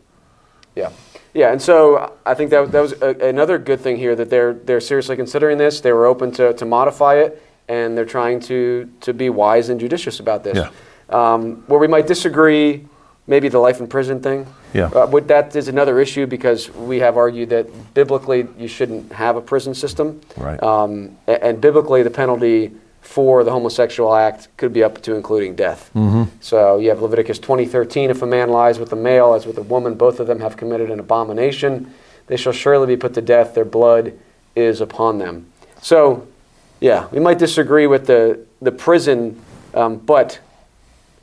Yeah. 0.76 0.92
Yeah, 1.34 1.52
and 1.54 1.62
so 1.62 2.18
I 2.26 2.34
think 2.34 2.50
that, 2.50 2.72
that 2.74 2.82
was 2.82 2.94
a, 3.02 3.16
another 3.28 3.58
good 3.58 3.80
thing 3.80 3.96
here 3.96 4.16
that 4.16 4.30
they're, 4.30 4.54
they're 4.54 4.82
seriously 4.82 5.16
considering 5.16 5.58
this. 5.58 5.80
They 5.80 5.94
were 5.94 6.06
open 6.06 6.32
to, 6.34 6.54
to 6.54 6.66
modify 6.66 7.16
it, 7.16 7.42
and 7.70 7.98
they're 7.98 8.04
trying 8.04 8.42
to, 8.42 8.92
to 9.02 9.14
be 9.14 9.30
wise 9.30 9.70
and 9.70 9.80
judicious 9.80 10.20
about 10.20 10.44
this. 10.44 10.58
Yeah. 10.58 10.72
Um, 11.10 11.64
where 11.68 11.80
we 11.80 11.88
might 11.88 12.06
disagree, 12.06 12.86
maybe 13.28 13.48
the 13.48 13.60
life 13.60 13.80
in 13.80 13.88
prison 13.88 14.22
thing. 14.22 14.46
Yeah. 14.74 14.86
Uh, 14.86 15.08
would, 15.08 15.28
that 15.28 15.56
is 15.56 15.68
another 15.68 16.00
issue 16.00 16.26
because 16.28 16.70
we 16.72 17.00
have 17.00 17.18
argued 17.18 17.50
that 17.50 17.94
biblically 17.94 18.48
you 18.58 18.68
shouldn't 18.68 19.12
have 19.12 19.36
a 19.36 19.42
prison 19.42 19.74
system. 19.74 20.22
Right. 20.38 20.62
Um, 20.62 21.18
a- 21.28 21.44
and, 21.44 21.60
biblically, 21.60 22.04
the 22.04 22.10
penalty 22.10 22.72
for 23.02 23.44
the 23.44 23.52
homosexual 23.52 24.14
act 24.16 24.48
could 24.58 24.72
be 24.72 24.84
up 24.84 25.02
to 25.02 25.16
including 25.16 25.56
death. 25.56 25.90
Mm-hmm. 25.96 26.24
So 26.40 26.78
you 26.78 26.90
have 26.90 27.02
Leviticus 27.02 27.40
20:13, 27.40 28.10
if 28.10 28.22
a 28.22 28.26
man 28.26 28.50
lies 28.50 28.80
with 28.80 28.94
a 28.94 28.96
male 28.96 29.34
as 29.34 29.46
with 29.46 29.58
a 29.58 29.64
woman, 29.64 29.96
both 29.96 30.20
of 30.20 30.28
them 30.28 30.40
have 30.40 30.56
committed 30.56 30.90
an 30.92 31.00
abomination. 31.00 31.94
They 32.28 32.38
shall 32.38 32.54
surely 32.54 32.88
be 32.88 32.98
put 32.98 33.14
to 33.16 33.22
death. 33.22 33.56
Their 33.56 33.66
blood 33.66 34.14
is 34.56 34.80
upon 34.80 35.18
them. 35.18 35.48
So, 35.82 36.28
yeah, 36.80 37.08
we 37.12 37.20
might 37.20 37.40
disagree 37.40 37.88
with 37.88 38.08
the 38.08 38.46
the 38.62 38.72
prison, 38.72 39.42
um, 39.74 39.98
but 39.98 40.40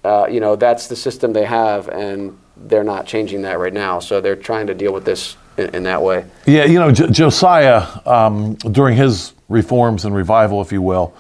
uh, 0.05 0.27
you 0.29 0.41
know 0.41 0.57
that's 0.57 0.89
the 0.89 0.97
system 0.97 1.33
they 1.33 1.45
have, 1.45 1.89
and 1.89 2.37
they're 2.67 2.85
not 2.85 3.07
changing 3.07 3.43
that 3.43 3.59
right 3.59 3.73
now. 3.73 3.99
So 3.99 4.21
they're 4.21 4.37
trying 4.37 4.67
to 4.67 4.75
deal 4.75 4.93
with 4.93 5.05
this 5.05 5.37
in, 5.57 5.75
in 5.75 5.83
that 5.85 6.03
way. 6.03 6.25
Yeah, 6.47 6.65
you 6.65 6.79
know, 6.79 6.91
J- 6.91 7.11
Josiah, 7.11 7.87
um, 8.07 8.55
during 8.55 8.97
his 8.97 9.35
reforms 9.49 10.05
and 10.05 10.15
revival, 10.15 10.61
if 10.61 10.73
you 10.73 10.83
will, 10.83 11.15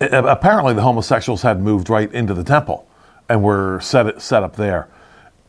apparently 0.00 0.74
the 0.74 0.82
homosexuals 0.82 1.42
had 1.42 1.60
moved 1.60 1.90
right 1.90 2.12
into 2.12 2.34
the 2.34 2.44
temple 2.44 2.88
and 3.28 3.42
were 3.42 3.80
set, 3.80 4.20
set 4.20 4.42
up 4.42 4.56
there. 4.56 4.88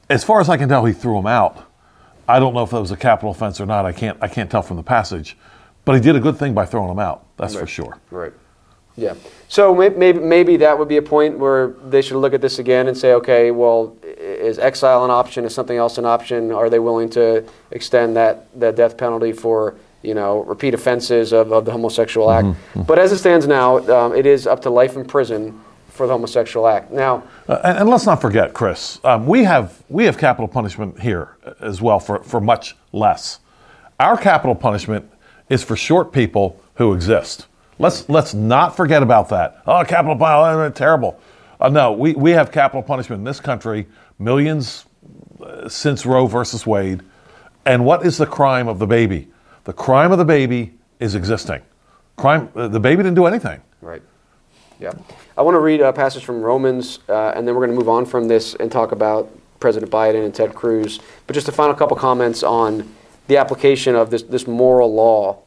As 0.10 0.24
far 0.24 0.42
as 0.42 0.50
I 0.50 0.58
can 0.58 0.68
tell, 0.70 0.86
he 0.86 0.94
threw 0.94 1.16
them 1.16 1.28
out. 1.28 1.68
I 2.28 2.40
don't 2.40 2.54
know 2.54 2.64
if 2.64 2.70
that 2.72 2.80
was 2.80 2.92
a 2.92 2.98
capital 2.98 3.32
offense 3.32 3.60
or 3.60 3.66
not. 3.66 3.86
I 3.86 3.92
can't, 3.92 4.18
I 4.22 4.28
can't 4.28 4.50
tell 4.50 4.62
from 4.62 4.78
the 4.78 4.84
passage. 4.84 5.38
But 5.84 5.96
he 5.96 6.02
did 6.02 6.16
a 6.16 6.20
good 6.20 6.38
thing 6.38 6.54
by 6.54 6.66
throwing 6.66 6.90
them 6.90 7.00
out, 7.00 7.26
that's 7.38 7.56
for 7.56 7.66
sure. 7.66 7.98
Right. 8.12 8.34
Yeah. 8.98 9.16
So 9.48 9.74
maybe 9.74 10.20
maybe 10.20 10.58
that 10.58 10.78
would 10.78 10.88
be 10.88 10.98
a 10.98 11.02
point 11.02 11.38
where 11.40 11.70
they 11.90 12.02
should 12.02 12.18
look 12.18 12.34
at 12.34 12.42
this 12.42 12.60
again 12.60 12.88
and 12.88 12.98
say, 12.98 13.14
okay, 13.14 13.52
well, 13.52 13.96
is 14.04 14.60
exile 14.60 15.04
an 15.06 15.12
option? 15.12 15.46
Is 15.46 15.54
something 15.54 15.78
else 15.78 15.98
an 15.98 16.06
option? 16.06 16.52
Are 16.52 16.70
they 16.70 16.80
willing 16.80 17.10
to 17.12 17.44
extend 17.72 18.16
that 18.16 18.48
that 18.60 18.76
death 18.76 18.98
penalty 18.98 19.32
for 19.32 19.76
you 20.04 20.14
know 20.14 20.44
repeat 20.44 20.74
offenses 20.74 21.32
of, 21.34 21.52
of 21.52 21.66
the 21.66 21.72
homosexual 21.72 22.32
act? 22.32 22.48
But 22.88 23.00
as 23.00 23.12
it 23.12 23.18
stands 23.18 23.48
now, 23.48 23.78
um, 23.90 24.16
it 24.16 24.26
is 24.26 24.48
up 24.48 24.62
to 24.64 24.70
life 24.70 24.96
in 24.96 25.06
prison 25.06 25.60
for 25.90 26.08
the 26.08 26.14
homosexual 26.14 26.68
act. 26.68 26.92
Now, 26.92 27.24
Uh, 27.48 27.60
and, 27.64 27.80
and 27.80 27.90
let's 27.90 28.06
not 28.06 28.22
forget, 28.22 28.54
Chris, 28.54 29.00
um, 29.04 29.26
we 29.28 29.44
have 29.44 29.84
we 29.90 30.06
have 30.06 30.18
capital 30.18 30.48
punishment 30.48 31.00
here 31.00 31.36
as 31.60 31.82
well 31.82 32.00
for, 32.00 32.24
for 32.24 32.40
much 32.42 32.76
less. 32.92 33.40
Our 34.00 34.18
capital 34.18 34.56
punishment 34.56 35.10
is 35.50 35.64
for 35.64 35.76
short 35.76 36.12
people 36.12 36.60
who 36.76 36.94
exist. 36.94 37.48
Let's 37.82 38.08
let's 38.10 38.34
not 38.34 38.76
forget 38.76 39.02
about 39.02 39.30
that. 39.30 39.62
Oh, 39.66 39.84
capital 39.84 40.16
punishment, 40.16 40.76
terrible. 40.76 41.20
Uh, 41.60 41.70
no, 41.70 41.92
we, 41.92 42.14
we 42.14 42.32
have 42.32 42.52
capital 42.52 42.82
punishment 42.82 43.20
in 43.20 43.24
this 43.24 43.40
country, 43.40 43.88
millions 44.20 44.86
uh, 45.44 45.68
since 45.68 46.06
Roe 46.06 46.28
versus 46.28 46.66
Wade. 46.66 47.02
And 47.66 47.86
what 47.86 48.06
is 48.06 48.18
the 48.18 48.26
crime 48.26 48.68
of 48.68 48.80
the 48.80 48.88
baby? 48.88 49.28
The 49.64 49.74
crime 49.74 50.12
of 50.12 50.18
the 50.18 50.26
baby 50.26 50.74
is 51.00 51.16
existing. 51.16 51.62
Crime. 52.18 52.50
Uh, 52.56 52.68
the 52.68 52.80
baby 52.80 53.04
didn't 53.04 53.16
do 53.16 53.26
anything. 53.26 53.62
Right. 53.82 54.02
Yeah. 54.80 54.94
I 55.38 55.42
want 55.44 55.56
to 55.56 55.60
read 55.60 55.82
a 55.82 55.94
passage 55.94 56.26
from 56.26 56.42
Romans, 56.42 57.00
uh, 57.10 57.34
and 57.36 57.48
then 57.48 57.56
we're 57.56 57.66
going 57.66 57.76
to 57.76 57.78
move 57.78 57.90
on 57.90 58.06
from 58.06 58.28
this 58.28 58.56
and 58.56 58.72
talk 58.72 58.92
about 58.92 59.30
President 59.60 59.92
Biden 59.92 60.26
and 60.26 60.34
Ted 60.34 60.56
Cruz. 60.56 61.00
But 61.28 61.34
just 61.34 61.48
a 61.48 61.52
final 61.52 61.76
couple 61.76 61.96
comments 61.98 62.44
on 62.44 62.92
the 63.28 63.38
application 63.38 63.96
of 63.96 64.10
this, 64.10 64.24
this 64.24 64.48
moral 64.48 64.94
law 64.94 65.40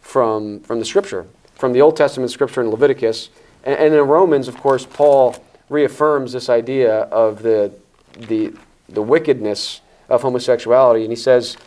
from, 0.00 0.60
from 0.60 0.78
the 0.78 0.84
Scripture, 0.86 1.26
from 1.58 1.72
the 1.72 1.82
Old 1.82 1.96
Testament 1.96 2.30
Scripture 2.30 2.62
in 2.62 2.70
Leviticus. 2.70 3.28
And, 3.64 3.78
and 3.78 3.94
in 3.94 4.00
Romans, 4.06 4.48
of 4.48 4.56
course, 4.56 4.86
Paul 4.86 5.36
reaffirms 5.68 6.32
this 6.32 6.48
idea 6.48 7.00
of 7.00 7.42
the, 7.42 7.72
the, 8.16 8.54
the 8.88 9.02
wickedness 9.02 9.82
of 10.08 10.22
homosexuality. 10.22 11.02
And 11.02 11.12
he 11.12 11.16
says 11.16 11.58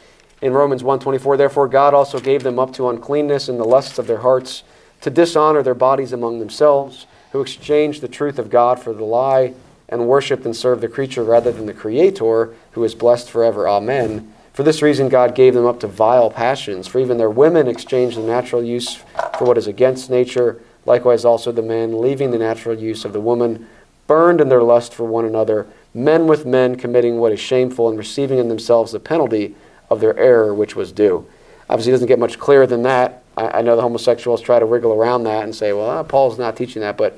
in 0.41 0.53
Romans 0.53 0.81
1.24, 0.81 1.37
Therefore 1.37 1.67
God 1.67 1.93
also 1.93 2.19
gave 2.19 2.41
them 2.41 2.57
up 2.57 2.73
to 2.73 2.89
uncleanness 2.89 3.49
and 3.49 3.59
the 3.59 3.65
lusts 3.65 3.99
of 3.99 4.07
their 4.07 4.19
hearts, 4.19 4.63
to 5.01 5.09
dishonor 5.09 5.61
their 5.61 5.75
bodies 5.75 6.13
among 6.13 6.39
themselves, 6.39 7.05
who 7.31 7.41
exchanged 7.41 8.01
the 8.01 8.07
truth 8.07 8.39
of 8.39 8.49
God 8.49 8.79
for 8.79 8.93
the 8.93 9.03
lie, 9.03 9.53
and 9.89 10.07
worshipped 10.07 10.45
and 10.45 10.55
served 10.55 10.81
the 10.81 10.87
creature 10.87 11.23
rather 11.23 11.51
than 11.51 11.65
the 11.65 11.73
Creator, 11.73 12.53
who 12.71 12.83
is 12.83 12.95
blessed 12.95 13.29
forever. 13.29 13.67
Amen. 13.67 14.33
For 14.53 14.63
this 14.63 14.81
reason, 14.81 15.07
God 15.07 15.33
gave 15.33 15.53
them 15.53 15.65
up 15.65 15.79
to 15.79 15.87
vile 15.87 16.29
passions, 16.29 16.87
for 16.87 16.99
even 16.99 17.17
their 17.17 17.29
women 17.29 17.67
exchanged 17.67 18.17
the 18.17 18.21
natural 18.21 18.63
use 18.63 18.95
for 19.37 19.45
what 19.45 19.57
is 19.57 19.67
against 19.67 20.09
nature. 20.09 20.61
Likewise, 20.85 21.23
also 21.23 21.51
the 21.51 21.61
men, 21.61 22.01
leaving 22.01 22.31
the 22.31 22.37
natural 22.37 22.77
use 22.77 23.05
of 23.05 23.13
the 23.13 23.21
woman, 23.21 23.67
burned 24.07 24.41
in 24.41 24.49
their 24.49 24.63
lust 24.63 24.93
for 24.93 25.05
one 25.05 25.23
another, 25.25 25.67
men 25.93 26.27
with 26.27 26.45
men 26.45 26.75
committing 26.75 27.17
what 27.17 27.31
is 27.31 27.39
shameful 27.39 27.87
and 27.87 27.97
receiving 27.97 28.39
in 28.39 28.49
themselves 28.49 28.91
the 28.91 28.99
penalty 28.99 29.55
of 29.89 30.01
their 30.01 30.17
error 30.17 30.53
which 30.53 30.75
was 30.75 30.91
due. 30.91 31.25
Obviously, 31.69 31.91
it 31.91 31.95
doesn't 31.95 32.07
get 32.07 32.19
much 32.19 32.37
clearer 32.37 32.67
than 32.67 32.83
that. 32.83 33.23
I, 33.37 33.59
I 33.59 33.61
know 33.61 33.77
the 33.77 33.81
homosexuals 33.81 34.41
try 34.41 34.59
to 34.59 34.65
wriggle 34.65 34.91
around 34.91 35.23
that 35.23 35.43
and 35.43 35.55
say, 35.55 35.71
well, 35.71 35.89
uh, 35.89 36.03
Paul's 36.03 36.37
not 36.37 36.57
teaching 36.57 36.81
that, 36.81 36.97
but 36.97 37.17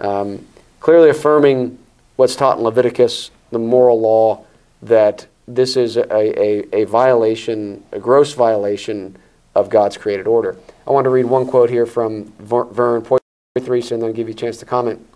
um, 0.00 0.44
clearly 0.80 1.10
affirming 1.10 1.78
what's 2.16 2.34
taught 2.34 2.58
in 2.58 2.64
Leviticus, 2.64 3.30
the 3.52 3.58
moral 3.60 4.00
law, 4.00 4.44
that 4.82 5.26
this 5.46 5.76
is 5.76 5.96
a, 5.96 6.12
a, 6.12 6.82
a 6.82 6.84
violation, 6.84 7.82
a 7.92 7.98
gross 7.98 8.32
violation 8.32 9.16
of 9.54 9.68
God's 9.68 9.96
created 9.96 10.26
order. 10.26 10.56
I 10.86 10.90
want 10.90 11.04
to 11.04 11.10
read 11.10 11.26
one 11.26 11.46
quote 11.46 11.70
here 11.70 11.86
from 11.86 12.32
Ver- 12.38 12.64
Vern 12.64 13.02
Poythress 13.02 13.92
and 13.92 14.02
then 14.02 14.12
give 14.12 14.28
you 14.28 14.34
a 14.34 14.36
chance 14.36 14.56
to 14.58 14.66
comment. 14.66 15.06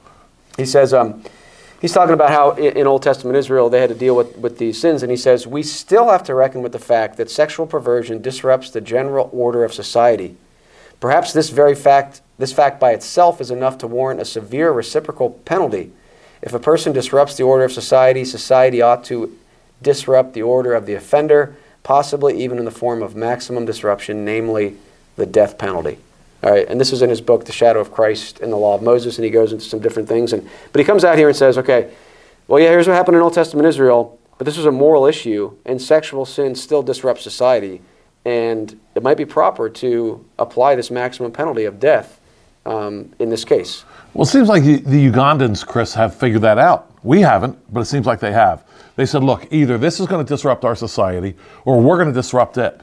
He 0.57 0.67
says, 0.67 0.93
um, 0.93 1.23
he's 1.81 1.93
talking 1.93 2.15
about 2.15 2.31
how 2.31 2.51
in 2.53 2.87
Old 2.87 3.03
Testament 3.03 3.37
Israel 3.37 3.69
they 3.71 3.81
had 3.81 3.89
to 3.91 3.95
deal 3.95 4.17
with, 4.17 4.37
with 4.37 4.59
these 4.59 4.81
sins, 4.81 5.03
and 5.03 5.11
he 5.11 5.17
says, 5.17 5.47
We 5.47 5.63
still 5.63 6.11
have 6.11 6.25
to 6.25 6.35
reckon 6.35 6.63
with 6.63 6.73
the 6.73 6.79
fact 6.79 7.17
that 7.17 7.31
sexual 7.31 7.67
perversion 7.67 8.21
disrupts 8.21 8.71
the 8.71 8.81
general 8.81 9.31
order 9.33 9.65
of 9.65 9.73
society. 9.73 10.37
Perhaps 11.01 11.33
this 11.33 11.51
very 11.51 11.75
fact, 11.75 12.23
this 12.39 12.53
fact 12.53 12.81
by 12.81 12.93
itself 12.93 13.41
is 13.41 13.51
enough 13.51 13.79
to 13.79 13.87
warrant 13.87 14.21
a 14.21 14.25
severe 14.25 14.73
reciprocal 14.73 15.31
penalty. 15.31 15.93
If 16.43 16.55
a 16.55 16.59
person 16.59 16.93
disrupts 16.93 17.37
the 17.37 17.43
order 17.43 17.65
of 17.65 17.73
society, 17.73 18.25
society 18.25 18.81
ought 18.81 19.05
to 19.05 19.37
disrupt 19.83 20.35
the 20.35 20.43
order 20.43 20.75
of 20.75 20.87
the 20.87 20.95
offender, 20.95 21.57
possibly 21.83 22.43
even 22.43 22.59
in 22.59 22.65
the 22.65 22.71
form 22.71 23.03
of 23.03 23.15
maximum 23.15 23.65
disruption, 23.65 24.25
namely 24.25 24.77
the 25.17 25.27
death 25.27 25.59
penalty. 25.59 25.99
All 26.43 26.51
right, 26.51 26.67
and 26.69 26.81
this 26.81 26.93
is 26.93 27.03
in 27.03 27.11
his 27.11 27.21
book, 27.21 27.45
The 27.45 27.53
Shadow 27.53 27.81
of 27.81 27.93
Christ 27.93 28.41
and 28.41 28.53
the 28.53 28.57
Law 28.57 28.75
of 28.75 28.83
Moses, 28.83 29.17
and 29.17 29.25
he 29.25 29.31
goes 29.31 29.53
into 29.53 29.65
some 29.65 29.81
different 29.81 30.09
things. 30.09 30.33
And 30.33 30.49
but 30.73 30.79
he 30.79 30.85
comes 30.85 31.05
out 31.05 31.17
here 31.17 31.29
and 31.29 31.37
says, 31.37 31.59
okay, 31.59 31.93
well, 32.47 32.61
yeah, 32.61 32.69
here's 32.69 32.87
what 32.87 32.95
happened 32.95 33.17
in 33.17 33.23
Old 33.23 33.35
Testament 33.35 33.67
Israel, 33.67 34.19
but 34.39 34.45
this 34.45 34.57
was 34.57 34.67
a 34.67 34.71
moral 34.71 35.07
issue, 35.07 35.57
and 35.65 35.81
sexual 35.81 36.27
sin 36.27 36.55
still 36.55 36.83
disrupts 36.83 37.23
society, 37.23 37.81
and 38.25 38.79
it 38.95 39.03
might 39.03 39.17
be 39.17 39.25
proper 39.25 39.69
to 39.71 40.25
apply 40.39 40.75
this 40.75 40.91
maximum 40.91 41.33
penalty 41.33 41.65
of 41.65 41.81
death 41.81 42.21
um, 42.67 43.13
in 43.19 43.31
this 43.31 43.45
case. 43.45 43.85
Well, 44.13 44.25
it 44.25 44.31
seems 44.31 44.49
like 44.49 44.63
the, 44.63 44.77
the 44.77 45.11
Ugandans, 45.11 45.67
Chris, 45.67 45.95
have 45.95 46.15
figured 46.15 46.43
that 46.43 46.59
out. 46.59 46.91
We 47.03 47.21
haven't, 47.21 47.59
but 47.73 47.81
it 47.81 47.85
seems 47.87 48.07
like 48.07 48.21
they 48.21 48.33
have. 48.33 48.65
They 48.97 49.07
said, 49.07 49.23
look, 49.23 49.47
either 49.53 49.79
this 49.79 50.01
is 50.01 50.07
going 50.07 50.25
to 50.25 50.29
disrupt 50.29 50.65
our 50.65 50.75
society 50.75 51.37
or 51.65 51.81
we're 51.81 51.97
going 51.97 52.09
to 52.09 52.15
disrupt 52.15 52.59
it. 52.59 52.81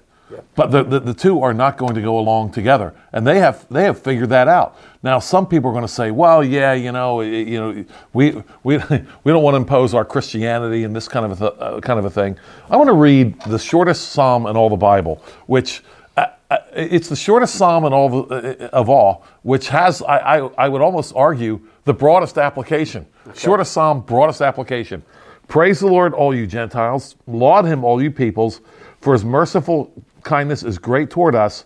But 0.56 0.71
the, 0.71 0.84
the, 0.84 0.99
the 0.99 1.13
two 1.13 1.41
are 1.41 1.54
not 1.54 1.78
going 1.78 1.95
to 1.95 2.02
go 2.02 2.17
along 2.17 2.52
together. 2.52 2.93
And 3.12 3.26
they 3.26 3.39
have, 3.39 3.67
they 3.69 3.84
have 3.84 3.99
figured 3.99 4.30
that 4.30 4.47
out. 4.47 4.78
Now, 5.02 5.19
some 5.19 5.47
people 5.47 5.69
are 5.69 5.73
going 5.73 5.86
to 5.86 5.91
say, 5.91 6.12
well, 6.12 6.43
yeah, 6.43 6.73
you 6.73 6.91
know, 6.91 7.21
you 7.21 7.60
know 7.60 7.86
we, 8.13 8.41
we, 8.63 8.78
we 9.23 9.32
don't 9.32 9.43
want 9.43 9.54
to 9.54 9.58
impose 9.58 9.93
our 9.93 10.06
Christianity 10.06 10.84
and 10.84 10.95
this 10.95 11.08
kind 11.08 11.32
of 11.32 11.41
a, 11.41 11.49
th- 11.49 11.60
uh, 11.60 11.80
kind 11.82 11.99
of 11.99 12.06
a 12.06 12.10
thing. 12.10 12.38
I 12.69 12.78
want 12.78 12.88
to 12.88 12.95
read 12.95 13.39
the 13.41 13.60
shortest 13.60 14.12
psalm 14.12 14.47
in 14.47 14.56
all 14.56 14.69
the 14.69 14.78
Bible, 14.78 15.21
which 15.47 15.84
uh, 16.17 16.28
uh, 16.49 16.58
it's 16.73 17.10
the 17.10 17.15
shortest 17.15 17.56
psalm 17.56 17.86
in 17.86 17.93
all 17.93 18.23
the, 18.23 18.65
uh, 18.65 18.69
of 18.69 18.89
all, 18.89 19.26
which 19.41 19.67
has, 19.69 20.02
I, 20.04 20.17
I, 20.17 20.38
I 20.58 20.69
would 20.69 20.82
almost 20.82 21.13
argue, 21.15 21.60
the 21.86 21.93
broadest 21.93 22.38
application. 22.38 23.06
Shortest 23.36 23.73
psalm, 23.73 24.02
broadest 24.02 24.41
application. 24.41 25.04
Praise 25.47 25.79
the 25.79 25.88
Lord, 25.88 26.13
all 26.13 26.34
you 26.34 26.47
Gentiles. 26.47 27.15
Laud 27.27 27.65
him, 27.65 27.84
all 27.84 28.01
you 28.01 28.12
peoples, 28.12 28.62
for 29.01 29.13
his 29.13 29.23
merciful 29.23 29.91
kindness 30.23 30.63
is 30.63 30.77
great 30.77 31.10
toward 31.10 31.36
us, 31.36 31.65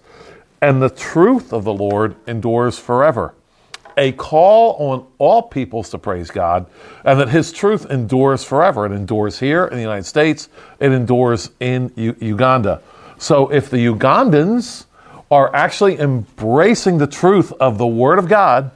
and 0.62 0.82
the 0.82 0.90
truth 0.90 1.54
of 1.54 1.64
the 1.64 1.74
Lord 1.74 2.16
endures 2.28 2.78
forever. 2.80 3.34
A 3.96 4.12
call 4.12 4.74
on 4.74 5.08
all 5.18 5.42
peoples 5.42 5.90
to 5.92 5.98
praise 5.98 6.30
God, 6.30 6.68
and 7.04 7.20
that 7.20 7.30
his 7.30 7.52
truth 7.52 7.90
endures 7.90 8.44
forever. 8.44 8.86
It 8.86 8.92
endures 8.92 9.40
here 9.40 9.66
in 9.66 9.76
the 9.76 9.82
United 9.82 10.06
States, 10.06 10.50
it 10.80 10.92
endures 10.92 11.52
in 11.60 11.92
U- 11.96 12.16
Uganda. 12.20 12.82
So 13.18 13.52
if 13.52 13.70
the 13.70 13.88
Ugandans 13.88 14.86
are 15.32 15.54
actually 15.56 16.00
embracing 16.00 17.00
the 17.00 17.08
truth 17.08 17.52
of 17.54 17.78
the 17.78 17.88
Word 17.88 18.20
of 18.20 18.28
God, 18.28 18.72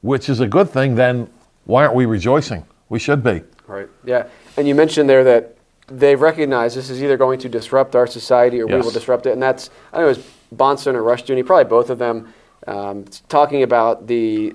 which 0.00 0.28
is 0.28 0.40
a 0.40 0.46
good 0.46 0.70
thing, 0.70 0.94
then 0.94 1.28
why 1.64 1.82
aren't 1.84 1.94
we 1.94 2.06
rejoicing? 2.06 2.64
We 2.88 2.98
should 2.98 3.22
be. 3.22 3.42
Right. 3.66 3.88
Yeah. 4.04 4.26
And 4.56 4.68
you 4.68 4.74
mentioned 4.74 5.08
there 5.08 5.24
that 5.24 5.56
they 5.86 6.16
recognize 6.16 6.74
this 6.74 6.90
is 6.90 7.02
either 7.02 7.16
going 7.16 7.38
to 7.40 7.48
disrupt 7.48 7.94
our 7.94 8.06
society 8.06 8.60
or 8.60 8.66
we 8.66 8.74
will 8.76 8.90
disrupt 8.90 9.26
it. 9.26 9.32
And 9.32 9.42
that's, 9.42 9.70
I 9.92 9.96
think 9.96 10.04
it 10.04 10.06
was 10.06 10.30
Bahnsen 10.54 10.94
or 10.94 11.02
Rush 11.02 11.24
Rushdoony, 11.24 11.44
probably 11.44 11.68
both 11.68 11.90
of 11.90 11.98
them, 11.98 12.32
um, 12.66 13.04
talking 13.28 13.62
about 13.62 14.06
the 14.06 14.54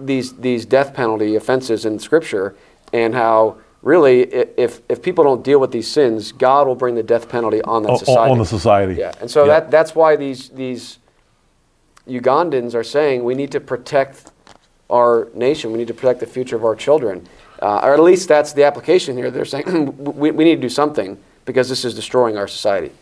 these 0.00 0.34
these 0.34 0.64
death 0.64 0.94
penalty 0.94 1.34
offenses 1.34 1.84
in 1.84 1.98
Scripture 1.98 2.54
and 2.92 3.14
how 3.14 3.58
really 3.82 4.20
if 4.22 4.80
if 4.88 5.02
people 5.02 5.24
don't 5.24 5.42
deal 5.42 5.58
with 5.58 5.72
these 5.72 5.90
sins, 5.90 6.30
God 6.30 6.68
will 6.68 6.76
bring 6.76 6.94
the 6.94 7.02
death 7.02 7.28
penalty 7.28 7.60
on 7.62 7.82
that 7.82 7.98
society. 7.98 8.30
on 8.30 8.38
the 8.38 8.44
society. 8.44 8.94
Yeah, 8.94 9.12
and 9.20 9.30
so 9.30 9.44
Yeah. 9.44 9.54
that 9.60 9.70
that's 9.72 9.94
why 9.94 10.14
these 10.14 10.50
these 10.50 10.98
Ugandans 12.08 12.74
are 12.74 12.84
saying 12.84 13.24
we 13.24 13.34
need 13.34 13.50
to 13.52 13.60
protect 13.60 14.30
our 14.88 15.28
nation. 15.34 15.72
We 15.72 15.78
need 15.78 15.88
to 15.88 15.94
protect 15.94 16.20
the 16.20 16.26
future 16.26 16.56
of 16.56 16.64
our 16.64 16.76
children. 16.76 17.26
Uh, 17.60 17.80
or 17.82 17.94
at 17.94 18.00
least 18.00 18.28
that's 18.28 18.52
the 18.52 18.64
application 18.64 19.16
here. 19.16 19.30
They're 19.30 19.44
saying 19.44 19.96
we, 20.16 20.30
we 20.30 20.44
need 20.44 20.56
to 20.56 20.60
do 20.60 20.68
something 20.68 21.18
because 21.44 21.68
this 21.68 21.84
is 21.84 21.94
destroying 21.94 22.36
our 22.36 22.48
society. 22.48 22.92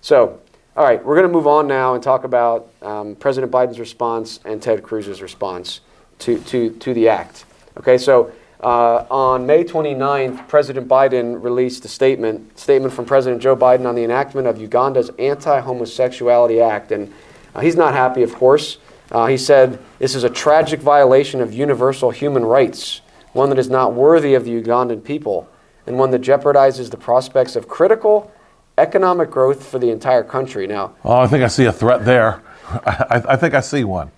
So, 0.00 0.40
all 0.76 0.84
right, 0.84 1.04
we're 1.04 1.14
going 1.14 1.26
to 1.26 1.32
move 1.32 1.46
on 1.46 1.66
now 1.66 1.94
and 1.94 2.02
talk 2.02 2.24
about 2.24 2.68
um, 2.82 3.16
President 3.16 3.52
Biden's 3.52 3.80
response 3.80 4.40
and 4.44 4.60
Ted 4.60 4.82
Cruz's 4.82 5.22
response 5.22 5.80
to, 6.20 6.38
to, 6.40 6.70
to 6.70 6.94
the 6.94 7.08
act. 7.08 7.44
Okay, 7.76 7.98
so 7.98 8.32
uh, 8.60 9.04
on 9.10 9.46
May 9.46 9.64
29th, 9.64 10.48
President 10.48 10.88
Biden 10.88 11.42
released 11.42 11.84
a 11.84 11.88
statement, 11.88 12.58
statement 12.58 12.94
from 12.94 13.04
President 13.04 13.42
Joe 13.42 13.56
Biden 13.56 13.86
on 13.86 13.94
the 13.94 14.04
enactment 14.04 14.46
of 14.46 14.58
Uganda's 14.58 15.10
Anti-Homosexuality 15.18 16.60
Act, 16.60 16.92
and 16.92 17.12
uh, 17.54 17.60
he's 17.60 17.76
not 17.76 17.94
happy, 17.94 18.22
of 18.22 18.34
course. 18.34 18.78
Uh, 19.10 19.26
he 19.26 19.36
said 19.36 19.78
this 19.98 20.14
is 20.14 20.24
a 20.24 20.30
tragic 20.30 20.80
violation 20.80 21.40
of 21.40 21.52
universal 21.52 22.10
human 22.10 22.44
rights, 22.44 23.00
one 23.34 23.50
that 23.50 23.58
is 23.58 23.68
not 23.68 23.92
worthy 23.92 24.34
of 24.34 24.44
the 24.44 24.62
Ugandan 24.62 25.04
people, 25.04 25.46
and 25.86 25.98
one 25.98 26.10
that 26.12 26.22
jeopardizes 26.22 26.90
the 26.90 26.96
prospects 26.96 27.54
of 27.56 27.68
critical 27.68 28.32
economic 28.78 29.30
growth 29.30 29.66
for 29.66 29.78
the 29.78 29.90
entire 29.90 30.24
country. 30.24 30.66
Now, 30.66 30.94
Oh, 31.04 31.18
I 31.18 31.26
think 31.26 31.44
I 31.44 31.48
see 31.48 31.66
a 31.66 31.72
threat 31.72 32.04
there. 32.04 32.42
I, 32.86 33.22
I 33.30 33.36
think 33.36 33.54
I 33.54 33.60
see 33.60 33.84
one. 33.84 34.10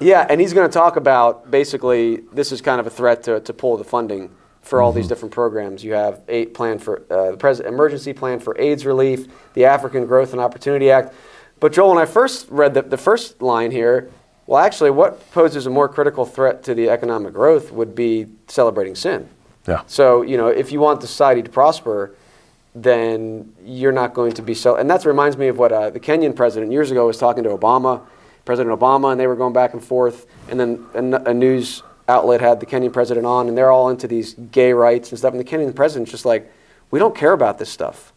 yeah, 0.00 0.26
and 0.28 0.40
he's 0.40 0.52
going 0.52 0.68
to 0.68 0.72
talk 0.72 0.96
about 0.96 1.50
basically 1.50 2.16
this 2.32 2.52
is 2.52 2.60
kind 2.60 2.78
of 2.80 2.86
a 2.86 2.90
threat 2.90 3.22
to, 3.24 3.40
to 3.40 3.52
pull 3.52 3.76
the 3.76 3.84
funding 3.84 4.30
for 4.60 4.80
all 4.80 4.92
these 4.92 5.08
different 5.08 5.32
programs. 5.32 5.84
You 5.84 5.92
have 5.94 6.22
eight 6.28 6.54
plan 6.54 6.78
for 6.78 7.02
uh, 7.10 7.32
the 7.32 7.36
pres- 7.36 7.60
emergency 7.60 8.12
plan 8.12 8.40
for 8.40 8.58
AIDS 8.58 8.86
relief, 8.86 9.26
the 9.54 9.64
African 9.66 10.06
Growth 10.06 10.32
and 10.32 10.40
Opportunity 10.40 10.90
Act. 10.90 11.12
But 11.60 11.72
Joel, 11.72 11.90
when 11.90 11.98
I 11.98 12.06
first 12.06 12.46
read 12.50 12.72
the, 12.74 12.82
the 12.82 12.96
first 12.96 13.42
line 13.42 13.70
here, 13.70 14.10
well, 14.46 14.62
actually, 14.62 14.90
what 14.90 15.30
poses 15.32 15.66
a 15.66 15.70
more 15.70 15.88
critical 15.88 16.26
threat 16.26 16.62
to 16.64 16.74
the 16.74 16.90
economic 16.90 17.32
growth 17.32 17.72
would 17.72 17.94
be 17.94 18.26
celebrating 18.46 18.94
sin. 18.94 19.28
Yeah. 19.66 19.82
So, 19.86 20.22
you 20.22 20.36
know, 20.36 20.48
if 20.48 20.72
you 20.72 20.80
want 20.80 21.00
the 21.00 21.06
society 21.06 21.42
to 21.42 21.50
prosper, 21.50 22.14
then 22.74 23.54
you're 23.64 23.92
not 23.92 24.14
going 24.14 24.32
to 24.32 24.42
be 24.42 24.54
so. 24.54 24.76
And 24.76 24.90
that 24.90 25.04
reminds 25.04 25.36
me 25.38 25.48
of 25.48 25.58
what 25.58 25.72
uh, 25.72 25.90
the 25.90 26.00
Kenyan 26.00 26.34
president 26.36 26.72
years 26.72 26.90
ago 26.90 27.06
was 27.06 27.18
talking 27.18 27.44
to 27.44 27.50
Obama, 27.50 28.02
President 28.44 28.78
Obama, 28.78 29.12
and 29.12 29.20
they 29.20 29.26
were 29.26 29.36
going 29.36 29.52
back 29.52 29.72
and 29.72 29.82
forth. 29.82 30.26
And 30.48 30.60
then 30.60 30.86
a 30.94 31.32
news 31.32 31.82
outlet 32.08 32.40
had 32.40 32.60
the 32.60 32.66
Kenyan 32.66 32.92
president 32.92 33.26
on, 33.26 33.48
and 33.48 33.56
they're 33.56 33.70
all 33.70 33.88
into 33.88 34.06
these 34.06 34.34
gay 34.34 34.72
rights 34.72 35.10
and 35.10 35.18
stuff. 35.18 35.32
And 35.32 35.40
the 35.40 35.44
Kenyan 35.44 35.74
president's 35.74 36.10
just 36.10 36.24
like, 36.24 36.52
we 36.90 36.98
don't 36.98 37.16
care 37.16 37.32
about 37.32 37.58
this 37.58 37.70
stuff. 37.70 38.12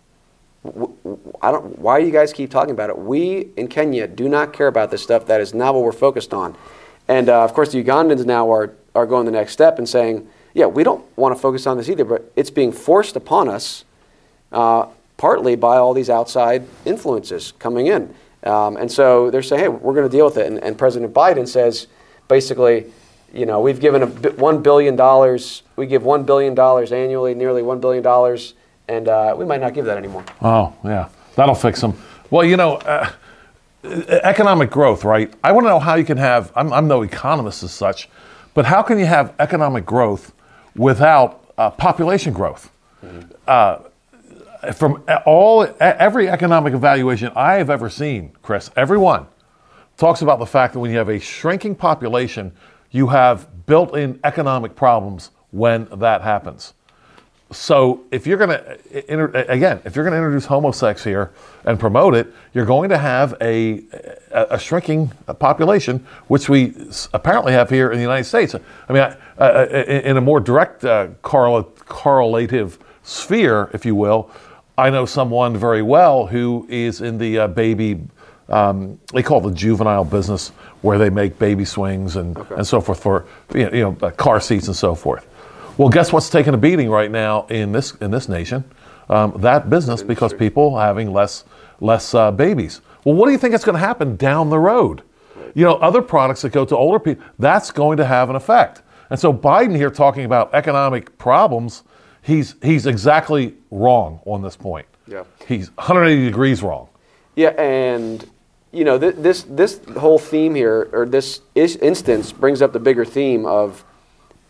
I 1.41 1.51
don't. 1.51 1.77
Why 1.79 1.99
do 1.99 2.05
you 2.05 2.11
guys 2.11 2.33
keep 2.33 2.49
talking 2.49 2.71
about 2.71 2.89
it? 2.89 2.97
We 2.97 3.49
in 3.57 3.67
Kenya 3.67 4.07
do 4.07 4.27
not 4.29 4.53
care 4.53 4.67
about 4.67 4.91
this 4.91 5.03
stuff. 5.03 5.25
That 5.27 5.41
is 5.41 5.53
not 5.53 5.73
what 5.73 5.83
we're 5.83 5.91
focused 5.91 6.33
on. 6.33 6.55
And 7.07 7.29
uh, 7.29 7.43
of 7.43 7.53
course, 7.53 7.71
the 7.71 7.83
Ugandans 7.83 8.25
now 8.25 8.51
are 8.51 8.73
are 8.95 9.05
going 9.05 9.25
the 9.25 9.31
next 9.31 9.53
step 9.53 9.77
and 9.77 9.87
saying, 9.87 10.27
yeah, 10.53 10.65
we 10.65 10.83
don't 10.83 11.05
want 11.17 11.35
to 11.35 11.39
focus 11.39 11.67
on 11.67 11.77
this 11.77 11.89
either. 11.89 12.03
But 12.05 12.31
it's 12.35 12.49
being 12.49 12.71
forced 12.71 13.15
upon 13.15 13.47
us, 13.47 13.85
uh, 14.51 14.87
partly 15.17 15.55
by 15.55 15.77
all 15.77 15.93
these 15.93 16.09
outside 16.09 16.65
influences 16.85 17.53
coming 17.59 17.87
in. 17.87 18.13
Um, 18.43 18.77
and 18.77 18.91
so 18.91 19.29
they're 19.29 19.43
saying, 19.43 19.61
hey, 19.61 19.67
we're 19.67 19.93
going 19.93 20.09
to 20.09 20.15
deal 20.15 20.25
with 20.25 20.37
it. 20.37 20.47
And, 20.47 20.63
and 20.63 20.77
President 20.77 21.13
Biden 21.13 21.47
says, 21.47 21.87
basically, 22.27 22.91
you 23.33 23.45
know, 23.45 23.59
we've 23.59 23.79
given 23.79 24.03
a 24.03 24.07
bi- 24.07 24.29
one 24.29 24.61
billion 24.63 24.95
dollars. 24.95 25.63
We 25.75 25.85
give 25.85 26.03
one 26.03 26.23
billion 26.23 26.55
dollars 26.55 26.91
annually, 26.91 27.35
nearly 27.35 27.61
one 27.61 27.79
billion 27.79 28.03
dollars, 28.03 28.53
and 28.87 29.07
uh, 29.07 29.35
we 29.37 29.45
might 29.45 29.61
not 29.61 29.73
give 29.73 29.85
that 29.85 29.97
anymore. 29.97 30.23
Oh, 30.41 30.73
yeah. 30.83 31.09
That'll 31.35 31.55
fix 31.55 31.81
them. 31.81 31.93
Well, 32.29 32.43
you 32.43 32.57
know, 32.57 32.75
uh, 32.77 33.11
economic 33.83 34.69
growth, 34.69 35.03
right? 35.03 35.33
I 35.43 35.51
want 35.51 35.65
to 35.65 35.69
know 35.69 35.79
how 35.79 35.95
you 35.95 36.05
can 36.05 36.17
have, 36.17 36.51
I'm, 36.55 36.73
I'm 36.73 36.87
no 36.87 37.03
economist 37.03 37.63
as 37.63 37.71
such, 37.71 38.09
but 38.53 38.65
how 38.65 38.81
can 38.81 38.99
you 38.99 39.05
have 39.05 39.33
economic 39.39 39.85
growth 39.85 40.33
without 40.75 41.45
uh, 41.57 41.69
population 41.69 42.33
growth? 42.33 42.71
Uh, 43.47 43.79
from 44.73 45.03
all, 45.25 45.67
every 45.79 46.27
economic 46.27 46.73
evaluation 46.73 47.31
I 47.35 47.55
have 47.55 47.69
ever 47.69 47.89
seen, 47.89 48.33
Chris, 48.41 48.71
everyone 48.75 49.27
talks 49.97 50.21
about 50.21 50.39
the 50.39 50.45
fact 50.45 50.73
that 50.73 50.79
when 50.79 50.91
you 50.91 50.97
have 50.97 51.09
a 51.09 51.19
shrinking 51.19 51.75
population, 51.75 52.51
you 52.91 53.07
have 53.07 53.65
built 53.65 53.95
in 53.95 54.19
economic 54.23 54.75
problems 54.75 55.31
when 55.51 55.87
that 55.97 56.21
happens. 56.21 56.73
So 57.51 58.03
if 58.11 58.27
you're 58.27 58.37
going 58.37 58.49
to, 58.49 59.51
again, 59.51 59.79
if 59.85 59.95
you're 59.95 60.03
going 60.03 60.11
to 60.11 60.17
introduce 60.17 60.45
homosex 60.45 61.01
here 61.03 61.31
and 61.63 61.79
promote 61.79 62.13
it, 62.13 62.27
you're 62.53 62.65
going 62.65 62.89
to 62.89 62.97
have 62.97 63.35
a, 63.39 63.83
a, 64.31 64.59
shrinking 64.59 65.11
population, 65.39 66.05
which 66.27 66.49
we 66.49 66.75
apparently 67.13 67.53
have 67.53 67.69
here 67.69 67.91
in 67.91 67.97
the 67.97 68.01
United 68.01 68.25
States. 68.25 68.53
I 68.53 68.93
mean, 68.93 69.03
I- 69.03 69.15
uh, 69.39 69.65
in 69.85 70.17
a 70.17 70.21
more 70.21 70.39
direct 70.39 70.83
uh, 70.83 71.09
correla- 71.21 71.71
correlative 71.85 72.79
sphere, 73.03 73.69
if 73.71 73.85
you 73.85 73.93
will, 73.93 74.31
I 74.77 74.89
know 74.89 75.05
someone 75.05 75.55
very 75.55 75.81
well 75.83 76.25
who 76.25 76.65
is 76.69 77.01
in 77.01 77.17
the 77.17 77.39
uh, 77.39 77.47
baby, 77.47 78.01
um, 78.49 78.99
they 79.13 79.23
call 79.23 79.39
it 79.45 79.49
the 79.51 79.55
juvenile 79.55 80.05
business, 80.05 80.49
where 80.81 80.97
they 80.97 81.09
make 81.09 81.39
baby 81.39 81.65
swings 81.65 82.15
and, 82.15 82.35
and 82.51 82.65
so 82.65 82.81
forth 82.81 83.01
for 83.01 83.25
you 83.53 83.65
know, 83.65 83.71
you 83.71 83.81
know 83.81 83.97
uh, 84.01 84.11
car 84.11 84.39
seats 84.39 84.67
and 84.67 84.75
so 84.75 84.95
forth. 84.95 85.27
Well, 85.77 85.89
guess 85.89 86.11
what's 86.11 86.29
taking 86.31 86.55
a 86.55 86.57
beating 86.57 86.89
right 86.89 87.11
now 87.11 87.45
in 87.47 87.71
this 87.71 87.93
in 87.95 88.09
this 88.09 88.27
nation? 88.27 88.63
Um, 89.09 89.33
that 89.37 89.69
business 89.69 90.01
because 90.01 90.33
people 90.33 90.73
are 90.73 90.85
having 90.85 91.13
less 91.13 91.45
less 91.79 92.15
uh, 92.15 92.31
babies. 92.31 92.81
Well, 93.05 93.13
what 93.13 93.27
do 93.27 93.31
you 93.31 93.37
think 93.37 93.53
is 93.53 93.63
going 93.63 93.75
to 93.75 93.79
happen 93.79 94.15
down 94.15 94.49
the 94.49 94.57
road? 94.57 95.03
You 95.53 95.63
know, 95.63 95.75
other 95.75 96.01
products 96.01 96.41
that 96.41 96.49
go 96.49 96.65
to 96.65 96.75
older 96.75 96.99
people, 96.99 97.23
that's 97.37 97.71
going 97.71 97.97
to 97.97 98.05
have 98.05 98.29
an 98.29 98.35
effect. 98.35 98.81
And 99.11 99.19
so 99.19 99.31
Biden 99.31 99.75
here 99.75 99.91
talking 99.91 100.25
about 100.25 100.53
economic 100.53 101.15
problems, 101.19 101.83
he's 102.23 102.55
he's 102.63 102.87
exactly 102.87 103.53
wrong 103.69 104.19
on 104.25 104.41
this 104.41 104.57
point. 104.57 104.87
Yeah. 105.07 105.25
He's 105.47 105.69
180 105.75 106.25
degrees 106.25 106.63
wrong. 106.63 106.89
Yeah, 107.35 107.49
and 107.49 108.27
you 108.71 108.83
know 108.83 108.97
th- 108.97 109.15
this 109.17 109.43
this 109.43 109.79
whole 109.95 110.17
theme 110.17 110.55
here, 110.55 110.89
or 110.91 111.05
this 111.05 111.41
is 111.53 111.75
instance, 111.77 112.31
brings 112.31 112.63
up 112.63 112.73
the 112.73 112.79
bigger 112.79 113.05
theme 113.05 113.45
of 113.45 113.85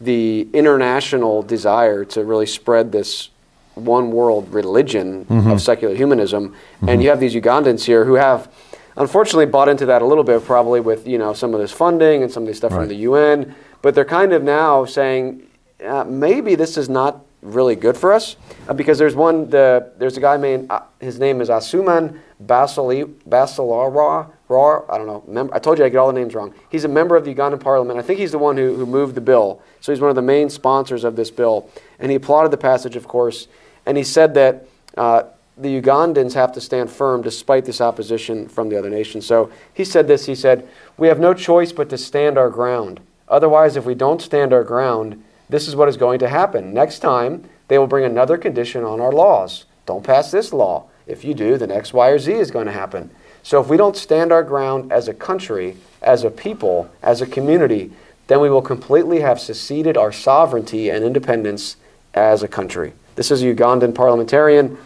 the 0.02 0.48
international 0.54 1.42
desire 1.42 2.06
to 2.06 2.24
really 2.24 2.46
spread 2.46 2.92
this 2.92 3.30
one 3.76 4.12
world 4.12 4.52
religion 4.54 5.26
of 5.30 5.62
secular 5.62 5.96
humanism, 5.96 6.56
and 6.88 7.02
you 7.04 7.10
have 7.10 7.20
these 7.20 7.36
Ugandans 7.36 7.84
here 7.86 8.06
who 8.06 8.16
have. 8.16 8.52
Unfortunately, 9.00 9.46
bought 9.46 9.70
into 9.70 9.86
that 9.86 10.02
a 10.02 10.06
little 10.06 10.24
bit, 10.24 10.44
probably 10.44 10.80
with 10.80 11.08
you 11.08 11.20
know 11.20 11.32
some 11.34 11.54
of 11.54 11.60
this 11.60 11.72
funding 11.72 12.24
and 12.24 12.32
some 12.32 12.42
of 12.44 12.48
this 12.48 12.58
stuff 12.58 12.72
Right. 12.72 12.80
from 12.80 12.88
the 12.90 12.96
UN. 12.96 13.54
But 13.84 13.94
they're 13.94 14.06
kind 14.06 14.34
of 14.34 14.42
now 14.42 14.86
saying 14.86 15.44
uh, 15.86 16.04
maybe 16.06 16.56
this 16.56 16.78
is 16.78 16.90
not 16.90 17.24
really 17.44 17.76
good 17.76 17.96
for 17.96 18.12
us 18.12 18.36
uh, 18.68 18.74
because 18.74 18.98
there's 18.98 19.16
one 19.16 19.52
the 19.52 19.92
there's 20.00 20.18
a 20.18 20.20
guy 20.20 20.36
named 20.38 20.72
uh, 20.72 20.80
his 21.00 21.20
name 21.20 21.42
is 21.42 21.50
Asuman 21.50 22.20
Basili 22.40 23.04
Basilara. 23.30 24.32
Ra, 24.50 24.82
I 24.90 24.98
don't 24.98 25.06
know. 25.08 25.24
Mem- 25.28 25.50
I 25.54 25.60
told 25.60 25.78
you 25.78 25.86
I 25.86 25.90
get 25.90 25.98
all 25.98 26.08
the 26.12 26.18
names 26.20 26.34
wrong. 26.34 26.54
He's 26.72 26.84
a 26.86 26.88
member 26.88 27.16
of 27.16 27.26
the 27.26 27.36
Ugandan 27.36 27.60
parliament. 27.60 28.00
I 28.00 28.02
think 28.02 28.18
he's 28.18 28.32
the 28.32 28.40
one 28.40 28.58
who, 28.58 28.76
who 28.76 28.86
moved 28.86 29.14
the 29.14 29.22
bill. 29.22 29.62
So 29.82 29.92
he's 29.92 30.02
one 30.02 30.10
of 30.10 30.16
the 30.16 30.22
main 30.22 30.50
sponsors 30.50 31.04
of 31.04 31.16
this 31.16 31.32
bill. 31.32 31.70
And 32.00 32.12
he 32.12 32.16
applauded 32.16 32.52
the 32.52 32.58
passage, 32.58 32.96
of 32.96 33.08
course. 33.08 33.48
And 33.86 33.98
he 33.98 34.04
said 34.04 34.34
that 34.34 34.68
uh, 34.98 35.24
the 35.58 35.82
Ugandans 35.82 36.34
have 36.34 36.52
to 36.54 36.62
stand 36.62 36.90
firm 36.90 37.22
despite 37.22 37.66
this 37.66 37.82
opposition 37.82 38.48
from 38.48 38.70
the 38.70 38.78
other 38.78 38.90
nations. 38.90 39.26
So 39.26 39.52
he 39.74 39.84
said 39.84 40.08
this. 40.08 40.26
He 40.26 40.36
said, 40.36 40.68
"We 40.98 41.08
have 41.08 41.20
no 41.20 41.34
choice 41.34 41.72
but 41.72 41.90
to 41.90 41.98
stand 41.98 42.38
our 42.38 42.50
ground. 42.50 43.00
Otherwise, 43.28 43.76
if 43.76 43.86
we 43.86 43.96
don't 43.96 44.22
stand 44.22 44.54
our 44.54 44.64
ground, 44.64 45.24
this 45.50 45.68
is 45.68 45.76
what 45.76 45.90
is 45.90 45.98
going 45.98 46.20
to 46.20 46.30
happen. 46.30 46.74
Next 46.74 47.00
time, 47.00 47.50
they 47.68 47.78
will 47.78 47.88
bring 47.88 48.06
another 48.06 48.38
condition 48.38 48.84
on 48.84 49.02
our 49.02 49.12
laws. 49.12 49.66
Don't 49.86 50.04
pass 50.04 50.32
this 50.32 50.54
law. 50.54 50.86
If 51.06 51.24
you 51.24 51.34
do, 51.34 51.58
then 51.58 51.72
X, 51.72 51.94
Y, 51.94 52.10
or 52.10 52.20
Z 52.20 52.34
is 52.34 52.52
going 52.52 52.66
to 52.66 52.72
happen. 52.72 53.10
So 53.44 53.62
if 53.62 53.70
we 53.70 53.78
don't 53.78 53.96
stand 53.96 54.32
our 54.32 54.44
ground 54.44 54.92
as 54.92 55.08
a 55.08 55.14
country, 55.14 55.78
as 56.02 56.24
a 56.24 56.30
people, 56.30 56.90
as 57.02 57.22
a 57.22 57.26
community, 57.26 57.92
then 58.28 58.42
we 58.42 58.50
will 58.50 58.62
completely 58.62 59.22
have 59.22 59.40
seceded 59.40 59.98
our 59.98 60.12
sovereignty 60.12 60.90
and 60.90 61.04
independence 61.04 61.78
as 62.14 62.44
a 62.44 62.48
country. 62.48 62.94
This 63.16 63.32
is 63.32 63.42
a 63.42 63.46
Ugandan 63.54 63.96
parliamentarian 63.96 64.78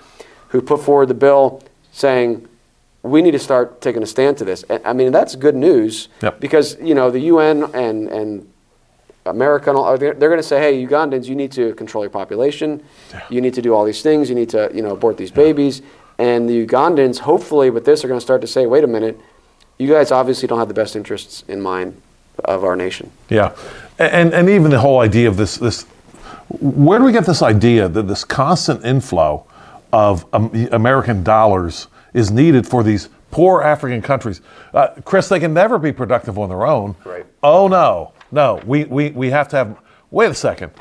who 0.49 0.62
put 0.62 0.82
forward 0.82 1.08
the 1.08 1.13
bill 1.13 1.62
saying, 1.91 2.47
we 3.04 3.21
need 3.21 3.32
to 3.32 3.39
start 3.39 3.82
taking 3.82 4.04
a 4.04 4.06
stand 4.06 4.38
to 4.38 4.45
this. 4.45 4.63
I 4.86 4.93
mean, 4.93 5.12
that's 5.12 5.36
good 5.36 5.56
news 5.56 6.08
Yep. 6.21 6.39
because, 6.39 6.77
you 6.80 6.93
know, 6.93 7.10
the 7.10 7.19
UN 7.21 7.63
and, 7.73 8.08
and 8.10 8.51
America, 9.25 9.69
and 9.71 9.77
all, 9.77 9.97
they're, 9.97 10.13
they're 10.13 10.30
going 10.30 10.39
to 10.41 10.47
say, 10.47 10.60
hey, 10.60 10.86
Ugandans, 10.86 11.25
you 11.25 11.36
need 11.36 11.51
to 11.54 11.73
control 11.75 12.04
your 12.04 12.12
population. 12.12 12.84
You 13.30 13.41
need 13.41 13.56
to 13.56 13.62
do 13.62 13.73
all 13.73 13.86
these 13.86 14.01
things. 14.04 14.30
You 14.30 14.36
need 14.36 14.49
to, 14.49 14.69
you 14.73 14.82
know, 14.84 14.91
abort 14.91 15.17
these 15.17 15.32
babies. 15.32 15.82
And 16.19 16.47
the 16.47 16.65
Ugandans, 16.67 17.19
hopefully, 17.19 17.71
with 17.71 17.86
this, 17.86 18.04
are 18.04 18.08
going 18.08 18.19
to 18.19 18.23
start 18.23 18.41
to 18.41 18.47
say, 18.47 18.67
wait 18.67 18.84
a 18.84 18.88
minute, 18.88 19.19
you 19.80 19.88
guys 19.88 20.12
obviously 20.12 20.47
don't 20.47 20.60
have 20.60 20.67
the 20.67 20.73
best 20.75 20.95
interests 20.95 21.43
in 21.47 21.60
mind 21.60 21.99
of 22.45 22.63
our 22.63 22.75
nation. 22.75 23.12
Yeah, 23.30 23.56
and 23.99 24.34
and 24.34 24.49
even 24.49 24.71
the 24.71 24.80
whole 24.80 24.99
idea 24.99 25.27
of 25.27 25.38
this 25.38 25.58
this 25.58 25.86
where 26.60 26.99
do 26.99 27.06
we 27.06 27.12
get 27.12 27.25
this 27.25 27.41
idea 27.41 27.88
that 27.88 28.04
this 28.04 28.23
constant 28.23 28.84
inflow 28.86 29.45
of 29.93 30.25
American 30.34 31.23
dollars 31.23 31.88
is 32.13 32.32
needed 32.32 32.67
for 32.67 32.84
these 32.84 33.10
poor 33.32 33.62
African 33.62 34.01
countries? 34.01 34.41
Uh, 34.73 34.89
Chris, 35.06 35.30
they 35.30 35.39
can 35.39 35.54
never 35.54 35.77
be 35.77 35.91
productive 35.91 36.38
on 36.38 36.49
their 36.49 36.65
own. 36.65 36.95
Right. 37.06 37.25
Oh 37.41 37.67
no, 37.67 38.13
no, 38.32 38.62
we 38.65 38.86
we 38.86 39.12
we 39.12 39.30
have 39.30 39.47
to 39.49 39.56
have. 39.58 39.77
Wait 40.10 40.30
a 40.30 40.36
second. 40.36 40.71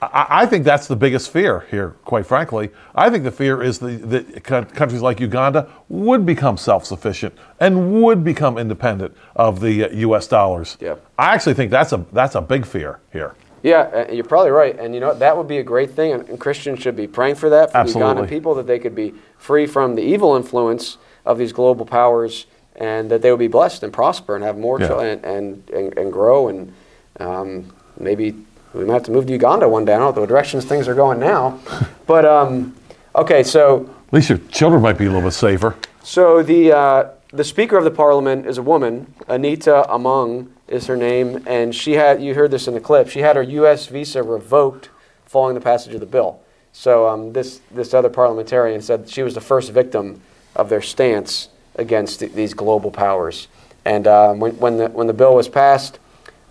I, 0.00 0.26
I 0.42 0.46
think 0.46 0.64
that's 0.64 0.86
the 0.86 0.96
biggest 0.96 1.30
fear 1.30 1.66
here, 1.70 1.96
quite 2.04 2.26
frankly. 2.26 2.70
I 2.94 3.10
think 3.10 3.24
the 3.24 3.30
fear 3.30 3.62
is 3.62 3.78
the, 3.78 3.96
that 3.96 4.44
co- 4.44 4.64
countries 4.64 5.02
like 5.02 5.20
Uganda 5.20 5.68
would 5.88 6.24
become 6.24 6.56
self 6.56 6.84
sufficient 6.84 7.34
and 7.60 8.02
would 8.02 8.22
become 8.22 8.58
independent 8.58 9.16
of 9.34 9.60
the 9.60 9.84
uh, 9.84 9.88
US 10.10 10.26
dollars. 10.26 10.76
Yeah. 10.80 10.96
I 11.18 11.34
actually 11.34 11.54
think 11.54 11.70
that's 11.70 11.92
a, 11.92 12.04
that's 12.12 12.34
a 12.34 12.40
big 12.40 12.64
fear 12.64 13.00
here. 13.12 13.34
Yeah, 13.62 14.06
uh, 14.08 14.12
you're 14.12 14.24
probably 14.24 14.52
right. 14.52 14.78
And 14.78 14.94
you 14.94 15.00
know, 15.00 15.14
that 15.14 15.36
would 15.36 15.48
be 15.48 15.58
a 15.58 15.64
great 15.64 15.90
thing. 15.90 16.12
And, 16.12 16.38
Christians 16.38 16.80
should 16.80 16.94
be 16.94 17.08
praying 17.08 17.34
for 17.34 17.50
that, 17.50 17.72
for 17.72 17.78
Absolutely. 17.78 18.14
the 18.14 18.20
Ugandan 18.22 18.28
people, 18.28 18.54
that 18.54 18.66
they 18.68 18.78
could 18.78 18.94
be 18.94 19.14
free 19.36 19.66
from 19.66 19.96
the 19.96 20.02
evil 20.02 20.36
influence 20.36 20.98
of 21.26 21.38
these 21.38 21.52
global 21.52 21.84
powers 21.84 22.46
and 22.76 23.10
that 23.10 23.22
they 23.22 23.32
would 23.32 23.40
be 23.40 23.48
blessed 23.48 23.82
and 23.82 23.92
prosper 23.92 24.36
and 24.36 24.44
have 24.44 24.56
more 24.56 24.80
Yeah. 24.80 24.86
chil- 24.86 25.00
and, 25.00 25.24
and, 25.24 25.70
and, 25.70 25.98
and 25.98 26.12
grow. 26.12 26.46
And 26.48 26.72
um, 27.18 27.74
maybe 27.98 28.32
we 28.74 28.84
might 28.84 28.94
have 28.94 29.02
to 29.04 29.10
move 29.12 29.26
to 29.26 29.32
Uganda 29.32 29.68
one 29.68 29.84
day. 29.84 29.94
I 29.94 29.98
don't 29.98 30.14
know 30.14 30.20
the 30.22 30.26
directions 30.26 30.64
things 30.64 30.88
are 30.88 30.94
going 30.94 31.18
now. 31.20 31.58
But, 32.06 32.24
um, 32.24 32.74
okay, 33.14 33.42
so 33.42 33.88
At 34.06 34.12
least 34.14 34.30
your 34.30 34.38
children 34.50 34.80
might 34.80 34.96
be 34.96 35.04
a 35.04 35.08
little 35.08 35.28
bit 35.28 35.32
safer. 35.34 35.76
so 36.02 36.42
the 36.42 36.72
uh, 36.72 37.08
the 37.34 37.44
Speaker 37.44 37.76
of 37.76 37.84
the 37.84 37.90
Parliament 37.90 38.46
is 38.46 38.56
a 38.56 38.62
woman. 38.62 39.12
Anita 39.28 39.84
Among 39.92 40.50
is 40.68 40.86
her 40.86 40.96
name, 40.96 41.44
and 41.46 41.74
she 41.74 41.92
had 41.92 42.22
you 42.22 42.32
heard 42.34 42.50
this 42.50 42.66
in 42.66 42.72
the 42.72 42.80
clip. 42.80 43.10
She 43.10 43.20
had 43.20 43.36
her 43.36 43.42
U.S. 43.42 43.86
visa 43.88 44.22
revoked 44.22 44.88
following 45.26 45.54
the 45.54 45.60
passage 45.60 45.92
of 45.92 46.00
the 46.00 46.06
bill. 46.06 46.40
So 46.72 47.06
um, 47.06 47.34
this 47.34 47.60
this 47.70 47.92
other 47.92 48.08
parliamentarian 48.08 48.80
said 48.80 49.06
she 49.10 49.22
was 49.22 49.34
the 49.34 49.42
first 49.42 49.70
victim 49.70 50.22
of 50.56 50.70
their 50.70 50.80
stance 50.80 51.50
against 51.76 52.20
th- 52.20 52.32
these 52.32 52.54
global 52.54 52.90
powers. 52.90 53.48
And 53.84 54.06
um, 54.06 54.40
when 54.40 54.52
when 54.58 54.78
the 54.78 54.88
when 54.88 55.06
the 55.08 55.12
bill 55.12 55.34
was 55.34 55.48
passed, 55.48 55.98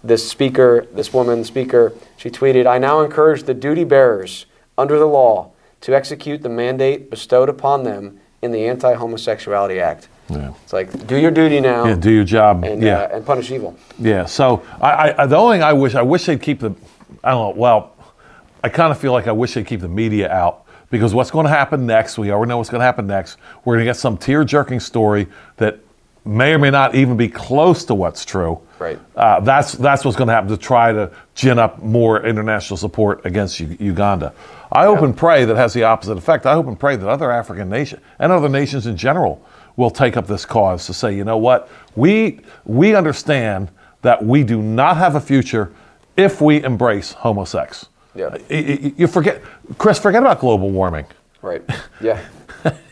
this 0.03 0.27
speaker, 0.29 0.87
this 0.93 1.13
woman 1.13 1.43
speaker, 1.43 1.93
she 2.17 2.29
tweeted, 2.29 2.65
"I 2.67 2.77
now 2.77 3.01
encourage 3.01 3.43
the 3.43 3.53
duty 3.53 3.83
bearers 3.83 4.45
under 4.77 4.97
the 4.99 5.07
law 5.07 5.51
to 5.81 5.95
execute 5.95 6.41
the 6.43 6.49
mandate 6.49 7.09
bestowed 7.09 7.49
upon 7.49 7.83
them 7.83 8.19
in 8.41 8.51
the 8.51 8.65
Anti-Homosexuality 8.67 9.79
Act." 9.79 10.07
Yeah. 10.29 10.51
It's 10.63 10.73
like 10.73 11.07
do 11.07 11.15
your 11.17 11.31
duty 11.31 11.61
now 11.61 11.85
Yeah, 11.85 11.95
do 11.95 12.11
your 12.11 12.25
job. 12.25 12.63
and 12.65 12.81
yeah. 12.81 12.99
uh, 12.99 13.15
and 13.15 13.25
punish 13.25 13.49
evil. 13.49 13.77
Yeah. 13.97 14.25
So 14.25 14.61
I, 14.81 15.13
I, 15.17 15.25
the 15.25 15.37
only 15.37 15.55
thing 15.55 15.63
I 15.63 15.71
wish, 15.73 15.95
I 15.95 16.01
wish 16.01 16.25
they'd 16.25 16.41
keep 16.41 16.59
the, 16.59 16.71
I 17.23 17.31
don't 17.31 17.55
know. 17.55 17.59
Well, 17.61 17.95
I 18.63 18.67
kind 18.69 18.91
of 18.91 18.99
feel 18.99 19.13
like 19.13 19.27
I 19.27 19.31
wish 19.31 19.53
they'd 19.53 19.65
keep 19.65 19.79
the 19.79 19.87
media 19.87 20.29
out 20.29 20.65
because 20.89 21.13
what's 21.13 21.31
going 21.31 21.45
to 21.45 21.49
happen 21.49 21.85
next? 21.85 22.17
We 22.17 22.31
already 22.31 22.49
know 22.49 22.57
what's 22.57 22.69
going 22.69 22.81
to 22.81 22.85
happen 22.85 23.07
next. 23.07 23.37
We're 23.63 23.75
going 23.75 23.85
to 23.85 23.89
get 23.89 23.95
some 23.95 24.17
tear-jerking 24.17 24.81
story 24.81 25.27
that 25.57 25.79
may 26.27 26.53
or 26.53 26.59
may 26.59 26.69
not 26.69 26.93
even 26.95 27.17
be 27.17 27.27
close 27.29 27.85
to 27.85 27.95
what's 27.95 28.25
true. 28.25 28.59
Right. 28.79 28.99
Uh, 29.15 29.39
that's 29.39 29.71
that's 29.73 30.05
what's 30.05 30.17
going 30.17 30.27
to 30.27 30.33
happen 30.33 30.49
to 30.49 30.57
try 30.57 30.91
to 30.91 31.11
gin 31.33 31.57
up 31.57 31.81
more 31.81 32.23
international 32.25 32.77
support 32.77 33.25
against 33.25 33.59
U- 33.59 33.75
Uganda. 33.79 34.33
I 34.71 34.83
hope 34.85 35.01
and 35.01 35.15
pray 35.15 35.45
that 35.45 35.55
has 35.55 35.73
the 35.73 35.83
opposite 35.83 36.17
effect. 36.17 36.45
I 36.45 36.53
hope 36.53 36.67
and 36.67 36.79
pray 36.79 36.95
that 36.97 37.07
other 37.07 37.31
African 37.31 37.69
nations 37.69 38.01
and 38.19 38.31
other 38.31 38.49
nations 38.49 38.85
in 38.85 38.97
general 38.97 39.41
will 39.77 39.89
take 39.89 40.17
up 40.17 40.27
this 40.27 40.45
cause 40.45 40.85
to 40.87 40.93
say, 40.93 41.15
you 41.15 41.23
know 41.23 41.37
what, 41.37 41.69
we 41.95 42.41
we 42.65 42.93
understand 42.93 43.69
that 44.01 44.23
we 44.23 44.43
do 44.43 44.61
not 44.61 44.97
have 44.97 45.15
a 45.15 45.21
future 45.21 45.71
if 46.17 46.41
we 46.41 46.63
embrace 46.63 47.13
homosex. 47.13 47.85
Yeah. 48.15 48.37
Y- 48.49 48.93
You 48.97 49.07
forget, 49.07 49.41
Chris. 49.77 49.97
Forget 49.99 50.21
about 50.21 50.39
global 50.39 50.69
warming. 50.69 51.05
Right. 51.41 51.61
Yeah. 52.01 52.19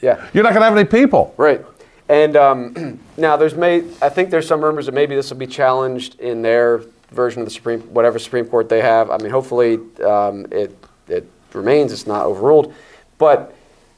yeah. 0.02 0.28
You're 0.34 0.44
not 0.44 0.54
going 0.54 0.62
to 0.62 0.66
have 0.70 0.78
any 0.78 0.86
people. 0.86 1.34
Right. 1.38 1.64
And 2.08 2.36
um, 2.36 3.00
now 3.18 3.38
there's 3.38 3.56
may 3.56 3.78
I 4.02 4.10
think 4.10 4.30
there's 4.30 4.48
some 4.48 4.62
rumors 4.62 4.86
that 4.86 4.94
maybe 4.94 5.16
this 5.16 5.30
will 5.30 5.38
be 5.38 5.48
challenged 5.48 6.20
in 6.20 6.42
their 6.42 6.82
version 7.10 7.42
of 7.42 7.48
the 7.48 7.52
Supreme 7.52 7.82
whatever 7.82 8.20
Supreme 8.20 8.46
Court 8.46 8.70
they 8.70 8.82
have. 8.82 9.10
I 9.10 9.18
mean, 9.18 9.32
hopefully 9.32 9.80
um, 10.04 10.46
it 10.52 10.78
it 11.08 11.30
remains. 11.54 11.92
It's 11.92 12.08
not 12.08 12.26
overruled, 12.26 12.74
but 13.18 13.56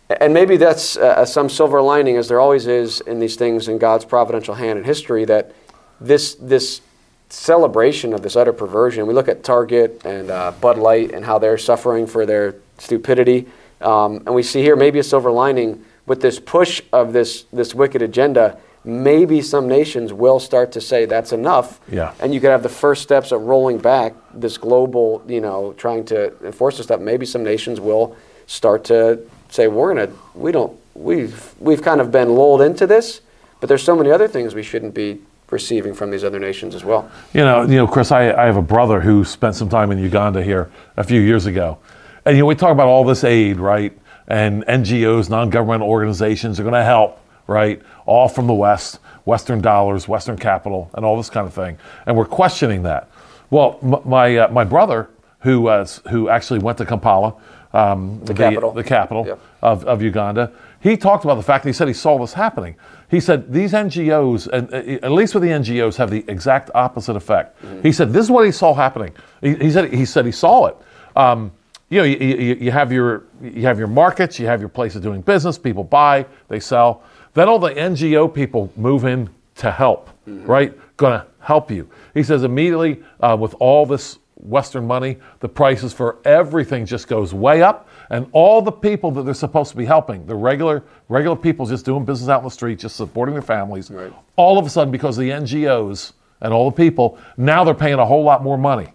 and 0.09 0.33
maybe 0.33 0.55
that's 0.55 0.95
uh, 0.95 1.25
some 1.25 1.49
silver 1.49 1.81
lining, 1.81 2.15
as 2.17 2.29
there 2.29 2.39
always 2.39 2.67
is 2.67 3.01
in 3.01 3.19
these 3.19 3.35
things 3.35 3.67
in 3.67 3.77
God's 3.77 4.05
providential 4.05 4.55
hand 4.55 4.79
in 4.79 4.85
history. 4.85 5.25
That 5.25 5.53
this 5.99 6.35
this 6.35 6.81
celebration 7.29 8.13
of 8.13 8.21
this 8.21 8.37
utter 8.37 8.53
perversion. 8.53 9.05
We 9.05 9.13
look 9.13 9.27
at 9.27 9.43
Target 9.43 10.05
and 10.05 10.31
uh, 10.31 10.53
Bud 10.61 10.77
Light 10.77 11.11
and 11.11 11.25
how 11.25 11.39
they're 11.39 11.57
suffering 11.57 12.07
for 12.07 12.25
their 12.25 12.55
stupidity, 12.77 13.47
um, 13.81 14.23
and 14.25 14.33
we 14.33 14.43
see 14.43 14.61
here 14.61 14.77
maybe 14.77 14.99
a 14.99 15.03
silver 15.03 15.29
lining 15.29 15.83
with 16.07 16.21
this 16.21 16.39
push 16.39 16.81
of 16.91 17.13
this 17.13 17.43
this 17.53 17.75
wicked 17.75 18.01
agenda. 18.01 18.57
Maybe 18.83 19.41
some 19.41 19.67
nations 19.67 20.13
will 20.13 20.39
start 20.39 20.71
to 20.71 20.79
say 20.81 21.03
that's 21.05 21.33
enough, 21.33 21.81
Yeah. 21.91 22.13
and 22.21 22.33
you 22.33 22.39
could 22.39 22.51
have 22.51 22.63
the 22.63 22.69
first 22.69 23.01
steps 23.03 23.33
of 23.33 23.41
rolling 23.41 23.79
back 23.79 24.13
this 24.33 24.57
global, 24.57 25.21
you 25.27 25.41
know, 25.41 25.73
trying 25.73 26.05
to 26.05 26.31
enforce 26.45 26.77
this 26.77 26.85
stuff. 26.85 27.01
Maybe 27.01 27.25
some 27.25 27.43
nations 27.43 27.81
will 27.81 28.15
start 28.45 28.85
to 28.85 29.19
say 29.49 29.67
we're 29.67 29.93
gonna, 29.93 30.09
we 30.35 30.53
don't, 30.53 30.71
we've 30.95 31.53
we've 31.59 31.81
kind 31.81 31.99
of 31.99 32.11
been 32.13 32.29
lulled 32.29 32.61
into 32.61 32.87
this, 32.87 33.19
but 33.59 33.67
there's 33.67 33.83
so 33.83 33.93
many 33.95 34.09
other 34.09 34.27
things 34.27 34.55
we 34.55 34.63
shouldn't 34.63 34.93
be 34.93 35.19
receiving 35.51 35.93
from 35.93 36.09
these 36.09 36.23
other 36.23 36.39
nations 36.39 36.73
as 36.73 36.85
well. 36.85 37.09
You 37.33 37.41
know, 37.41 37.63
you 37.63 37.75
know, 37.75 37.87
Chris, 37.87 38.11
I, 38.13 38.31
I 38.31 38.45
have 38.45 38.57
a 38.57 38.61
brother 38.61 39.01
who 39.01 39.25
spent 39.25 39.55
some 39.55 39.67
time 39.67 39.91
in 39.91 39.97
Uganda 39.97 40.41
here 40.41 40.69
a 40.95 41.03
few 41.03 41.19
years 41.19 41.45
ago. 41.45 41.77
And, 42.25 42.37
you 42.37 42.43
know, 42.43 42.47
we 42.47 42.55
talk 42.55 42.71
about 42.71 42.87
all 42.87 43.03
this 43.05 43.23
aid, 43.25 43.57
right? 43.57 43.91
And 44.27 44.65
NGOs, 44.65 45.29
non 45.29 45.49
governmental 45.49 45.87
organizations 45.89 46.59
are 46.59 46.63
going 46.63 46.73
to 46.73 46.83
help, 46.83 47.19
right? 47.47 47.81
All 48.05 48.27
from 48.27 48.47
the 48.47 48.53
West, 48.53 48.99
Western 49.25 49.61
dollars, 49.61 50.07
Western 50.07 50.37
capital, 50.37 50.89
and 50.93 51.05
all 51.05 51.15
this 51.17 51.29
kind 51.29 51.47
of 51.47 51.53
thing. 51.53 51.77
And 52.05 52.17
we're 52.17 52.25
questioning 52.25 52.83
that. 52.83 53.09
Well, 53.49 53.79
m- 53.81 54.01
my, 54.09 54.37
uh, 54.37 54.47
my 54.51 54.63
brother, 54.65 55.09
who, 55.41 55.61
was, 55.61 56.01
who 56.09 56.27
actually 56.29 56.59
went 56.59 56.77
to 56.79 56.85
Kampala, 56.85 57.35
um, 57.73 58.19
the, 58.25 58.33
capital. 58.33 58.71
the 58.71 58.83
capital 58.83 59.25
Yeah. 59.27 59.35
of, 59.61 59.85
of 59.85 60.01
Uganda, 60.01 60.51
he 60.79 60.97
talked 60.97 61.23
about 61.23 61.35
the 61.35 61.43
fact 61.43 61.63
that 61.63 61.69
he 61.69 61.73
said 61.73 61.87
he 61.87 61.93
saw 61.93 62.17
this 62.19 62.33
happening. 62.33 62.75
He 63.09 63.19
said 63.21 63.51
these 63.53 63.71
NGOs, 63.73 64.47
and 64.47 64.73
uh, 64.73 65.05
at 65.05 65.11
least 65.11 65.33
with 65.33 65.43
the 65.43 65.49
NGOs, 65.49 65.95
have 65.95 66.09
the 66.09 66.25
exact 66.27 66.69
opposite 66.75 67.15
effect. 67.15 67.57
He 67.81 67.91
said 67.93 68.11
this 68.11 68.25
is 68.25 68.31
what 68.31 68.45
he 68.45 68.51
saw 68.51 68.73
happening. 68.73 69.13
He, 69.41 69.55
he 69.55 69.71
said 69.71 69.93
he 69.93 70.05
said 70.05 70.25
he 70.25 70.31
saw 70.33 70.65
it. 70.67 70.75
Um, 71.15 71.51
you 71.89 71.99
know, 71.99 72.03
you, 72.03 72.17
you, 72.17 72.55
you 72.55 72.71
have 72.71 72.91
your 72.91 73.23
you 73.41 73.63
have 73.63 73.79
your 73.79 73.87
markets, 73.87 74.39
you 74.39 74.45
have 74.47 74.59
your 74.59 74.69
place 74.69 74.95
of 74.95 75.01
doing 75.01 75.21
business. 75.21 75.57
People 75.57 75.83
buy, 75.83 76.25
they 76.49 76.59
sell. 76.59 77.03
Then 77.33 77.47
all 77.47 77.59
the 77.59 77.69
NGO 77.73 78.33
people 78.33 78.71
move 78.75 79.05
in 79.05 79.29
to 79.55 79.71
help, 79.71 80.09
right? 80.25 80.77
Going 80.97 81.19
to 81.19 81.25
help 81.39 81.69
you. 81.71 81.89
He 82.13 82.23
says 82.23 82.43
immediately 82.43 83.01
uh, 83.21 83.37
with 83.39 83.53
all 83.59 83.85
this 83.85 84.19
Western 84.35 84.85
money, 84.85 85.17
the 85.39 85.49
prices 85.49 85.93
for 85.93 86.17
everything 86.25 86.85
just 86.85 87.07
goes 87.07 87.33
way 87.33 87.61
up, 87.61 87.87
and 88.09 88.27
all 88.33 88.61
the 88.61 88.71
people 88.71 89.11
that 89.11 89.23
they're 89.23 89.33
supposed 89.33 89.71
to 89.71 89.77
be 89.77 89.85
helping, 89.85 90.25
the 90.25 90.35
regular 90.35 90.83
regular 91.09 91.35
people 91.35 91.65
just 91.65 91.85
doing 91.85 92.05
business 92.05 92.29
out 92.29 92.39
in 92.39 92.43
the 92.43 92.51
street, 92.51 92.79
just 92.79 92.95
supporting 92.95 93.33
their 93.33 93.41
families, 93.41 93.89
Right. 93.89 94.11
all 94.35 94.57
of 94.59 94.65
a 94.65 94.69
sudden 94.69 94.91
because 94.91 95.17
of 95.17 95.23
the 95.23 95.29
NGOs 95.31 96.13
and 96.41 96.53
all 96.53 96.69
the 96.69 96.75
people, 96.75 97.17
now 97.37 97.63
they're 97.63 97.73
paying 97.73 97.97
a 97.99 98.05
whole 98.05 98.23
lot 98.23 98.43
more 98.43 98.57
money. 98.57 98.93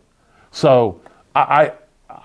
So 0.53 1.01
I 1.35 1.73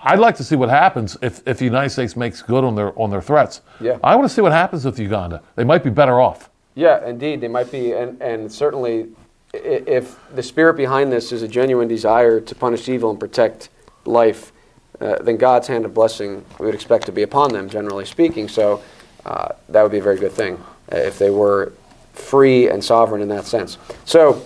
I'd 0.02 0.18
like 0.18 0.36
to 0.36 0.44
see 0.44 0.56
what 0.56 0.68
happens 0.68 1.16
if, 1.22 1.42
if 1.46 1.58
the 1.58 1.64
United 1.64 1.90
States 1.90 2.16
makes 2.16 2.42
good 2.42 2.64
on 2.64 2.74
their 2.74 2.98
on 2.98 3.10
their 3.10 3.22
threats. 3.22 3.62
Yeah. 3.80 3.98
I 4.02 4.16
want 4.16 4.28
to 4.28 4.34
see 4.34 4.42
what 4.42 4.52
happens 4.52 4.84
with 4.84 4.98
Uganda. 4.98 5.42
They 5.56 5.64
might 5.64 5.84
be 5.84 5.90
better 5.90 6.20
off. 6.20 6.50
Yeah, 6.74 7.04
indeed, 7.04 7.40
they 7.40 7.48
might 7.48 7.72
be, 7.72 7.92
and, 7.92 8.22
and 8.22 8.52
certainly, 8.52 9.08
if 9.52 10.16
the 10.32 10.42
spirit 10.42 10.76
behind 10.76 11.10
this 11.10 11.32
is 11.32 11.42
a 11.42 11.48
genuine 11.48 11.88
desire 11.88 12.40
to 12.40 12.54
punish 12.54 12.88
evil 12.88 13.10
and 13.10 13.18
protect 13.18 13.68
life, 14.04 14.52
uh, 15.00 15.20
then 15.22 15.36
God's 15.36 15.66
hand 15.66 15.84
of 15.84 15.92
blessing 15.92 16.44
we 16.60 16.66
would 16.66 16.76
expect 16.76 17.06
to 17.06 17.12
be 17.12 17.22
upon 17.22 17.52
them, 17.52 17.68
generally 17.68 18.04
speaking. 18.04 18.48
So 18.48 18.82
uh, 19.24 19.48
that 19.68 19.82
would 19.82 19.90
be 19.90 19.98
a 19.98 20.02
very 20.02 20.18
good 20.18 20.32
thing 20.32 20.54
uh, 20.92 20.98
if 20.98 21.18
they 21.18 21.30
were 21.30 21.72
free 22.12 22.68
and 22.68 22.82
sovereign 22.82 23.22
in 23.22 23.28
that 23.28 23.44
sense. 23.44 23.78
So, 24.04 24.44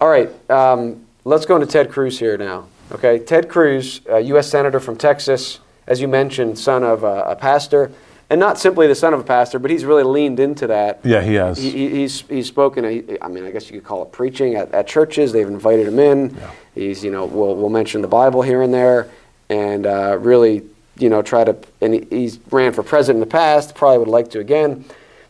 all 0.00 0.08
right, 0.08 0.30
um, 0.50 1.06
let's 1.24 1.46
go 1.46 1.54
into 1.54 1.66
Ted 1.66 1.90
Cruz 1.90 2.18
here 2.18 2.36
now. 2.36 2.66
Okay, 2.90 3.18
Ted 3.18 3.48
Cruz, 3.48 4.00
a 4.08 4.20
U.S. 4.20 4.48
senator 4.48 4.80
from 4.80 4.96
Texas, 4.96 5.58
as 5.86 6.00
you 6.00 6.08
mentioned, 6.08 6.58
son 6.58 6.82
of 6.82 7.04
a, 7.04 7.22
a 7.28 7.36
pastor, 7.36 7.90
and 8.30 8.38
not 8.40 8.58
simply 8.58 8.86
the 8.86 8.94
son 8.94 9.12
of 9.14 9.20
a 9.20 9.24
pastor, 9.24 9.58
but 9.58 9.70
he's 9.70 9.84
really 9.84 10.02
leaned 10.04 10.40
into 10.40 10.66
that. 10.66 11.00
Yeah, 11.04 11.20
he 11.22 11.34
has. 11.34 11.58
He, 11.58 11.70
he- 11.70 11.88
he's 11.90 12.20
he's 12.22 12.46
spoken. 12.46 12.84
I 12.84 13.28
mean, 13.28 13.44
I 13.44 13.50
guess 13.50 13.70
you 13.70 13.78
could 13.80 13.86
call 13.86 14.02
it 14.02 14.12
preaching 14.12 14.54
at, 14.54 14.72
at 14.72 14.86
churches. 14.86 15.32
They've 15.32 15.46
invited 15.48 15.86
him 15.86 15.98
in. 15.98 16.34
Yeah. 16.34 16.50
He's 16.74 17.04
you 17.04 17.10
know 17.10 17.24
we'll 17.26 17.54
we'll 17.56 17.70
mention 17.70 18.00
the 18.02 18.08
Bible 18.08 18.42
here 18.42 18.62
and 18.62 18.72
there, 18.72 19.08
and 19.48 19.86
uh, 19.86 20.16
really 20.20 20.62
you 20.98 21.08
know 21.10 21.22
try 21.22 21.44
to. 21.44 21.56
And 21.80 21.94
he, 21.94 22.06
he's 22.10 22.38
ran 22.50 22.72
for 22.72 22.82
president 22.82 23.22
in 23.22 23.28
the 23.28 23.32
past. 23.32 23.74
Probably 23.74 23.98
would 23.98 24.08
like 24.08 24.30
to 24.30 24.40
again. 24.40 24.84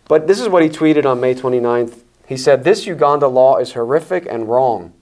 But 0.09 0.27
this 0.27 0.41
is 0.41 0.49
what 0.49 0.63
he 0.63 0.69
tweeted 0.69 1.05
on 1.05 1.21
May 1.21 1.35
29th. 1.35 2.03
He 2.27 2.37
said, 2.37 2.65
"This 2.65 2.87
Uganda 2.87 3.29
law 3.29 3.59
is 3.59 3.73
horrific 3.75 4.27
and 4.31 4.49
wrong." 4.49 4.93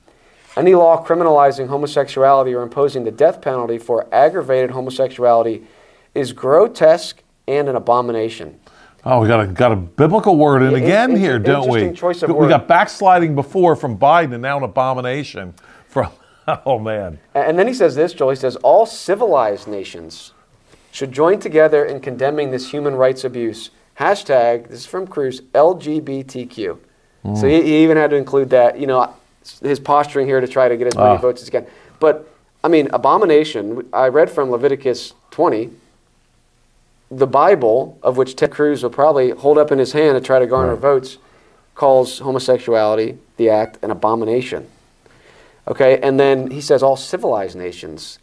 Any 0.56 0.74
law 0.74 1.04
criminalizing 1.04 1.68
homosexuality 1.68 2.54
or 2.54 2.62
imposing 2.62 3.04
the 3.04 3.10
death 3.10 3.42
penalty 3.42 3.76
for 3.76 4.06
aggravated 4.12 4.70
homosexuality 4.70 5.64
is 6.14 6.32
grotesque 6.32 7.22
and 7.46 7.68
an 7.68 7.76
abomination. 7.76 8.58
Oh, 9.04 9.20
we 9.20 9.28
got 9.28 9.40
a 9.40 9.46
got 9.46 9.70
a 9.70 9.76
biblical 9.76 10.36
word 10.36 10.62
in 10.62 10.72
Yeah, 10.72 10.78
again 10.78 11.10
in- 11.12 11.16
here, 11.18 11.36
in- 11.36 11.42
don't 11.42 11.68
we? 11.68 11.92
choice 11.92 12.22
of 12.22 12.30
we 12.30 12.34
word. 12.34 12.48
got 12.48 12.66
backsliding 12.66 13.34
before 13.34 13.76
from 13.76 13.98
Biden 13.98 14.32
and 14.32 14.42
now 14.42 14.56
an 14.56 14.64
abomination 14.64 15.54
from. 15.88 16.10
Oh 16.64 16.78
man. 16.78 17.18
And 17.34 17.58
then 17.58 17.66
he 17.66 17.74
says 17.74 17.96
this, 17.96 18.12
Joel. 18.12 18.30
He 18.30 18.36
says, 18.36 18.54
All 18.62 18.86
civilized 18.86 19.66
nations 19.66 20.32
should 20.92 21.10
join 21.10 21.40
together 21.40 21.84
in 21.84 21.98
condemning 21.98 22.52
this 22.52 22.70
human 22.70 22.94
rights 22.94 23.24
abuse. 23.24 23.70
Hashtag, 23.98 24.68
this 24.68 24.80
is 24.80 24.86
from 24.86 25.08
Cruz, 25.08 25.40
LGBTQ. 25.40 26.54
So 26.64 26.78
hmm. 27.24 27.46
he, 27.46 27.62
he 27.62 27.82
even 27.82 27.96
had 27.96 28.10
to 28.10 28.16
include 28.16 28.50
that, 28.50 28.78
you 28.78 28.86
know, 28.86 29.12
his 29.60 29.80
posturing 29.80 30.26
here 30.26 30.40
to 30.40 30.46
try 30.48 30.68
to 30.68 30.76
get 30.76 30.86
as 30.88 30.96
many 30.96 31.14
Ah. 31.16 31.16
votes 31.18 31.40
as 31.42 31.48
he 31.48 31.50
can. 31.52 31.66
But, 32.00 32.26
I 32.64 32.68
mean, 32.68 32.88
abomination, 32.92 33.86
I 33.92 34.08
read 34.08 34.30
from 34.30 34.50
Leviticus 34.50 35.14
20, 35.30 35.70
the 37.10 37.26
Bible, 37.26 37.98
of 38.02 38.16
which 38.16 38.34
Ted 38.36 38.50
Cruz 38.50 38.82
will 38.82 38.90
probably 38.90 39.30
hold 39.30 39.58
up 39.58 39.70
in 39.70 39.78
his 39.78 39.92
hand 39.92 40.16
to 40.16 40.20
try 40.20 40.38
to 40.38 40.46
garner 40.46 40.72
Right. 40.72 40.80
votes, 40.80 41.18
calls 41.74 42.18
homosexuality, 42.20 43.18
the 43.36 43.48
act, 43.50 43.78
an 43.82 43.90
abomination. 43.90 44.66
Okay, 45.68 45.98
and 46.02 46.18
then 46.18 46.50
he 46.50 46.60
says 46.60 46.82
all 46.82 46.96
civilized 46.96 47.56
nations. 47.56 48.18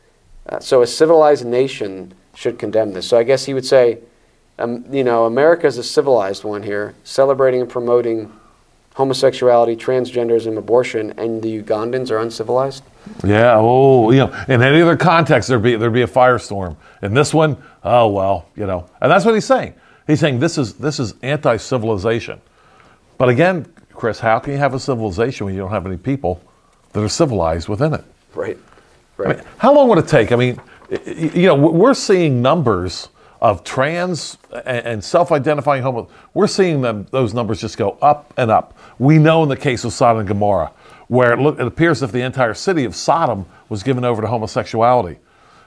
Uh, 0.48 0.60
so 0.60 0.82
a 0.82 0.88
civilized 0.88 1.46
nation 1.46 2.14
should 2.36 2.58
condemn 2.58 2.94
this. 2.94 3.06
So 3.08 3.18
I 3.18 3.24
guess 3.24 3.46
he 3.46 3.54
would 3.54 3.66
say, 3.66 4.00
um, 4.60 4.86
you 4.92 5.04
know, 5.04 5.26
America 5.26 5.68
is 5.68 5.78
a 5.78 5.84
civilized 5.84 6.44
one 6.44 6.64
here, 6.64 6.94
celebrating 7.04 7.62
and 7.62 7.70
promoting 7.70 8.32
homosexuality, 8.94 9.76
transgenderism, 9.76 10.58
abortion, 10.58 11.14
and 11.18 11.42
the 11.42 11.62
Ugandans 11.62 12.12
are 12.12 12.20
uncivilized. 12.20 12.84
Yeah. 13.24 13.56
Oh, 13.58 14.12
you 14.12 14.20
know, 14.20 14.46
in 14.48 14.62
any 14.62 14.82
other 14.82 14.96
context, 14.98 15.50
there'd 15.50 15.62
be 15.64 15.76
there'd 15.76 15.94
be 15.94 16.04
a 16.04 16.08
firestorm. 16.08 16.78
In 17.02 17.14
this 17.14 17.34
one, 17.34 17.58
oh 17.84 18.08
well, 18.08 18.48
you 18.56 18.66
know, 18.66 18.90
and 19.02 19.12
that's 19.12 19.26
what 19.26 19.34
he's 19.34 19.46
saying. 19.46 19.74
He's 20.08 20.20
saying 20.20 20.40
this 20.40 20.58
is 20.58 20.74
this 20.76 21.00
is 21.00 21.16
anti-civilization. 21.22 22.40
But 23.18 23.30
again, 23.30 23.66
Chris, 23.94 24.20
how 24.20 24.40
can 24.40 24.54
you 24.54 24.60
have 24.60 24.74
a 24.74 24.80
civilization 24.80 25.46
when 25.46 25.54
you 25.56 25.62
don't 25.62 25.72
have 25.72 25.86
any 25.86 25.98
people 25.98 26.42
that 26.94 27.04
are 27.04 27.10
civilized 27.10 27.68
within 27.70 27.94
it? 27.94 28.04
Right. 28.36 28.58
I 29.20 29.22
Right. 29.22 29.38
mean, 29.38 29.46
how 29.58 29.74
long 29.74 29.90
would 29.90 30.00
it 30.00 30.08
take? 30.08 30.32
I 30.32 30.36
mean, 30.36 30.60
you 31.06 31.46
know, 31.48 31.56
we're 31.56 31.94
seeing 31.94 32.42
numbers 32.42 33.10
of 33.44 33.66
trans 33.66 34.38
and 34.66 35.04
self-identifying 35.04 35.84
homo. 35.84 36.08
We're 36.34 36.48
seeing 36.48 36.82
them; 36.82 37.06
those 37.12 37.34
numbers 37.34 37.60
just 37.60 37.78
go 37.78 37.98
up 38.02 38.34
and 38.38 38.50
up. 38.50 38.76
We 38.98 39.20
know 39.20 39.44
in 39.44 39.50
the 39.50 39.58
case 39.58 39.84
of 39.84 39.92
Sodom 39.92 40.20
and 40.20 40.28
Gomorrah, 40.28 40.72
where 41.10 41.34
it, 41.34 41.40
look, 41.40 41.60
it 41.60 41.68
appears 41.68 42.02
as 42.02 42.10
if 42.10 42.14
the 42.14 42.22
entire 42.22 42.54
city 42.54 42.86
of 42.86 42.96
Sodom 42.96 43.46
was 43.68 43.84
given 43.84 44.06
over 44.06 44.22
to 44.22 44.28
homosexuality, 44.30 45.20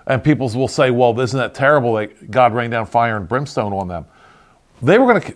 and 0.07 0.25
people 0.25 0.49
will 0.49 0.69
say, 0.69 0.91
"Well, 0.91 1.21
isn't 1.21 1.39
that 1.39 1.55
terrible 1.55 1.93
that 1.95 2.31
God 2.31 2.55
rained 2.55 2.73
down 2.73 2.87
fire 2.87 3.19
and 3.19 3.29
brimstone 3.29 3.75
on 3.75 3.89
them?" 3.89 4.07
They 4.81 4.99
were 4.99 5.13
going 5.13 5.21
to. 5.21 5.35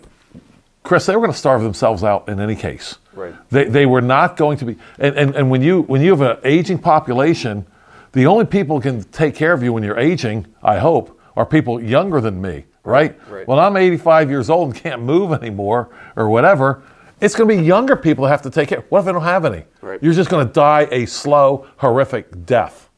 Chris, 0.83 1.05
they 1.05 1.15
were 1.15 1.21
going 1.21 1.31
to 1.31 1.37
starve 1.37 1.61
themselves 1.61 2.03
out 2.03 2.27
in 2.27 2.39
any 2.39 2.55
case. 2.55 2.97
Right. 3.13 3.35
They, 3.51 3.65
they 3.65 3.85
were 3.85 4.01
not 4.01 4.35
going 4.35 4.57
to 4.57 4.65
be. 4.65 4.77
And, 4.97 5.15
and, 5.15 5.35
and 5.35 5.51
when, 5.51 5.61
you, 5.61 5.83
when 5.83 6.01
you 6.01 6.09
have 6.09 6.21
an 6.21 6.37
aging 6.43 6.79
population, 6.79 7.67
the 8.13 8.25
only 8.25 8.45
people 8.45 8.81
can 8.81 9.03
take 9.03 9.35
care 9.35 9.53
of 9.53 9.61
you 9.61 9.73
when 9.73 9.83
you're 9.83 9.99
aging, 9.99 10.47
I 10.63 10.79
hope, 10.79 11.20
are 11.35 11.45
people 11.45 11.81
younger 11.81 12.21
than 12.21 12.41
me, 12.41 12.65
right? 12.83 13.19
right. 13.29 13.47
Well, 13.47 13.59
I'm 13.59 13.77
85 13.77 14.29
years 14.29 14.49
old 14.49 14.73
and 14.73 14.77
can't 14.77 15.01
move 15.01 15.31
anymore 15.31 15.89
or 16.15 16.29
whatever. 16.29 16.83
It's 17.19 17.35
going 17.35 17.49
to 17.49 17.55
be 17.55 17.63
younger 17.63 17.95
people 17.95 18.25
that 18.25 18.31
have 18.31 18.41
to 18.43 18.49
take 18.49 18.69
care. 18.69 18.83
What 18.89 18.99
if 18.99 19.05
they 19.05 19.11
don't 19.11 19.21
have 19.23 19.45
any? 19.45 19.63
Right. 19.81 20.01
You're 20.01 20.13
just 20.13 20.29
going 20.29 20.47
to 20.47 20.51
die 20.51 20.87
a 20.91 21.05
slow, 21.05 21.67
horrific 21.77 22.45
death. 22.45 22.89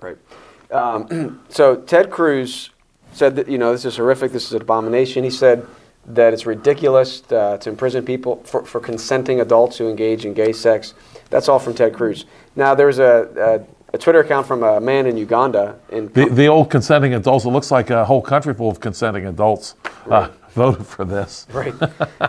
Right. 0.00 0.16
Um, 0.70 1.40
so 1.48 1.76
Ted 1.76 2.10
Cruz 2.10 2.70
said 3.12 3.36
that 3.36 3.48
you 3.48 3.58
know 3.58 3.72
this 3.72 3.84
is 3.84 3.96
horrific. 3.96 4.32
This 4.32 4.46
is 4.46 4.52
an 4.52 4.62
abomination. 4.62 5.24
He 5.24 5.30
said 5.30 5.66
that 6.06 6.32
it's 6.32 6.46
ridiculous 6.46 7.22
uh, 7.30 7.58
to 7.58 7.70
imprison 7.70 8.04
people 8.04 8.42
for, 8.44 8.64
for 8.64 8.80
consenting 8.80 9.40
adults 9.40 9.78
who 9.78 9.88
engage 9.88 10.24
in 10.24 10.34
gay 10.34 10.52
sex. 10.52 10.94
That's 11.28 11.48
all 11.48 11.58
from 11.58 11.74
Ted 11.74 11.94
Cruz. 11.94 12.24
Now 12.56 12.74
there's 12.74 12.98
a, 12.98 13.64
a, 13.92 13.98
Twitter 13.98 14.20
account 14.20 14.46
from 14.46 14.62
a 14.62 14.80
man 14.80 15.06
in 15.06 15.16
Uganda 15.16 15.78
in 15.90 16.08
The, 16.12 16.26
the 16.26 16.46
old 16.46 16.70
consenting 16.70 17.14
adults, 17.14 17.44
it 17.44 17.50
looks 17.50 17.70
like 17.70 17.90
a 17.90 18.04
whole 18.04 18.22
country 18.22 18.54
full 18.54 18.70
of 18.70 18.80
consenting 18.80 19.26
adults 19.26 19.74
uh, 20.10 20.28
voted 20.50 20.86
for 20.86 21.04
this. 21.04 21.46
right. 21.52 21.74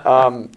Um, 0.05 0.49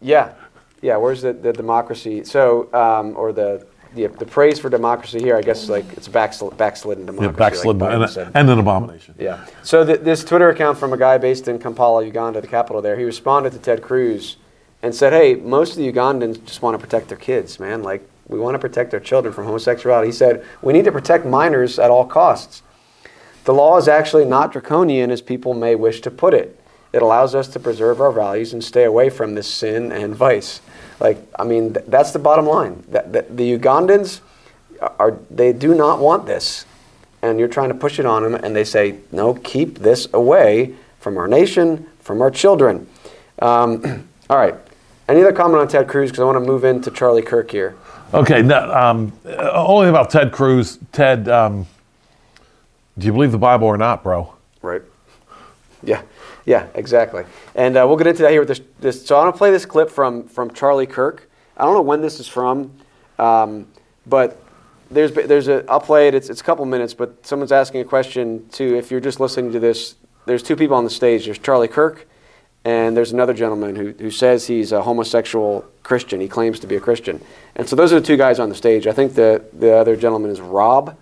yeah, 0.00 0.34
yeah. 0.82 0.96
Where's 0.96 1.22
the, 1.22 1.32
the 1.32 1.52
democracy? 1.52 2.24
So 2.24 2.72
um, 2.74 3.16
or 3.16 3.32
the, 3.32 3.66
the 3.94 4.08
the 4.08 4.26
praise 4.26 4.58
for 4.58 4.68
democracy 4.68 5.20
here? 5.20 5.36
I 5.36 5.42
guess 5.42 5.68
like 5.68 5.86
it's 5.96 6.08
backsl- 6.08 6.56
backslidden 6.56 7.06
democracy. 7.06 7.32
Yeah, 7.32 7.38
backslid 7.38 7.78
like 7.78 8.16
and, 8.16 8.36
and 8.36 8.50
an 8.50 8.58
abomination. 8.58 9.14
Yeah. 9.18 9.46
So 9.62 9.84
th- 9.84 10.00
this 10.00 10.22
Twitter 10.22 10.50
account 10.50 10.78
from 10.78 10.92
a 10.92 10.96
guy 10.98 11.18
based 11.18 11.48
in 11.48 11.58
Kampala, 11.58 12.04
Uganda, 12.04 12.40
the 12.40 12.46
capital 12.46 12.82
there, 12.82 12.96
he 12.96 13.04
responded 13.04 13.52
to 13.52 13.58
Ted 13.58 13.82
Cruz 13.82 14.36
and 14.82 14.94
said, 14.94 15.12
"Hey, 15.12 15.34
most 15.34 15.72
of 15.72 15.76
the 15.78 15.90
Ugandans 15.90 16.44
just 16.44 16.60
want 16.60 16.78
to 16.78 16.84
protect 16.84 17.08
their 17.08 17.18
kids, 17.18 17.58
man. 17.58 17.82
Like 17.82 18.06
we 18.28 18.38
want 18.38 18.54
to 18.54 18.58
protect 18.58 18.92
our 18.94 19.00
children 19.00 19.32
from 19.32 19.44
homosexuality." 19.44 20.08
He 20.08 20.12
said, 20.12 20.44
"We 20.62 20.72
need 20.72 20.84
to 20.84 20.92
protect 20.92 21.24
minors 21.24 21.78
at 21.78 21.90
all 21.90 22.04
costs. 22.04 22.62
The 23.44 23.54
law 23.54 23.76
is 23.76 23.88
actually 23.88 24.24
not 24.24 24.52
draconian 24.52 25.10
as 25.10 25.22
people 25.22 25.54
may 25.54 25.74
wish 25.74 26.00
to 26.02 26.10
put 26.10 26.34
it. 26.34 26.58
It 26.92 27.02
allows 27.02 27.34
us 27.34 27.48
to 27.48 27.60
preserve 27.60 28.00
our 28.00 28.12
values 28.12 28.52
and 28.52 28.62
stay 28.62 28.84
away 28.84 29.10
from 29.10 29.34
this 29.34 29.46
sin 29.46 29.92
and 29.92 30.14
vice." 30.14 30.60
Like, 30.98 31.18
I 31.38 31.44
mean, 31.44 31.74
th- 31.74 31.86
that's 31.88 32.12
the 32.12 32.18
bottom 32.18 32.46
line. 32.46 32.82
That, 32.88 33.36
the 33.36 33.58
Ugandans 33.58 34.20
are 34.98 35.18
they 35.30 35.52
do 35.52 35.74
not 35.74 36.00
want 36.00 36.26
this 36.26 36.64
and 37.22 37.38
you're 37.38 37.48
trying 37.48 37.68
to 37.68 37.74
push 37.74 37.98
it 37.98 38.06
on 38.06 38.22
them, 38.22 38.34
and 38.34 38.54
they 38.54 38.64
say, 38.64 38.98
no, 39.12 39.34
keep 39.34 39.78
this 39.78 40.08
away 40.12 40.74
from 41.00 41.16
our 41.16 41.28
nation, 41.28 41.86
from 42.00 42.20
our 42.22 42.30
children. 42.30 42.86
Um, 43.40 44.08
all 44.30 44.36
right. 44.36 44.54
Any 45.08 45.20
other 45.20 45.32
comment 45.32 45.60
on 45.60 45.68
Ted 45.68 45.88
Cruz? 45.88 46.10
Because 46.10 46.20
I 46.20 46.24
want 46.24 46.36
to 46.36 46.40
move 46.40 46.64
into 46.64 46.90
Charlie 46.90 47.22
Kirk 47.22 47.50
here. 47.50 47.76
Okay, 48.14 48.40
now, 48.42 48.90
um, 48.90 49.12
uh, 49.26 49.64
only 49.66 49.88
about 49.88 50.10
Ted 50.10 50.30
Cruz. 50.30 50.78
Ted, 50.92 51.28
um, 51.28 51.66
do 52.96 53.06
you 53.06 53.12
believe 53.12 53.32
the 53.32 53.38
Bible 53.38 53.66
or 53.66 53.76
not, 53.76 54.02
bro? 54.04 54.32
Right. 54.62 54.82
Yeah. 55.82 56.02
Yeah. 56.44 56.68
Exactly. 56.74 57.24
And 57.54 57.76
uh, 57.76 57.84
we'll 57.86 57.96
get 57.96 58.06
into 58.06 58.22
that 58.22 58.30
here 58.30 58.40
with 58.40 58.48
this. 58.48 58.60
this 58.78 59.04
so 59.04 59.16
I'm 59.16 59.26
gonna 59.26 59.36
play 59.36 59.50
this 59.50 59.66
clip 59.66 59.90
from 59.90 60.28
from 60.28 60.52
Charlie 60.52 60.86
Kirk. 60.86 61.28
I 61.56 61.64
don't 61.64 61.74
know 61.74 61.82
when 61.82 62.00
this 62.00 62.20
is 62.20 62.28
from, 62.28 62.72
um, 63.18 63.66
but 64.06 64.40
there's 64.90 65.12
there's 65.12 65.48
a 65.48 65.64
I'll 65.68 65.80
play 65.80 66.08
it. 66.08 66.14
It's 66.14 66.30
it's 66.30 66.40
a 66.40 66.44
couple 66.44 66.64
minutes, 66.64 66.94
but 66.94 67.26
someone's 67.26 67.52
asking 67.52 67.80
a 67.80 67.84
question 67.84 68.48
to 68.50 68.76
if 68.76 68.90
you're 68.90 69.00
just 69.00 69.20
listening 69.20 69.52
to 69.52 69.60
this. 69.60 69.96
There's 70.26 70.42
two 70.42 70.56
people 70.56 70.76
on 70.76 70.84
the 70.84 70.90
stage. 70.90 71.24
There's 71.24 71.38
Charlie 71.38 71.68
Kirk, 71.68 72.06
and 72.66 72.96
there's 72.96 73.12
another 73.12 73.32
gentleman 73.32 73.76
who 73.76 73.92
who 73.92 74.10
says 74.10 74.48
he's 74.48 74.72
a 74.72 74.82
homosexual 74.82 75.64
Christian. 75.84 76.20
He 76.20 76.26
claims 76.26 76.58
to 76.60 76.66
be 76.66 76.74
a 76.74 76.80
Christian, 76.80 77.22
and 77.54 77.68
so 77.68 77.76
those 77.76 77.92
are 77.92 78.00
the 78.00 78.06
two 78.06 78.16
guys 78.16 78.40
on 78.40 78.48
the 78.48 78.56
stage. 78.56 78.88
I 78.88 78.92
think 78.92 79.14
the 79.14 79.44
the 79.52 79.72
other 79.72 79.94
gentleman 79.94 80.32
is 80.32 80.40
Rob. 80.40 80.96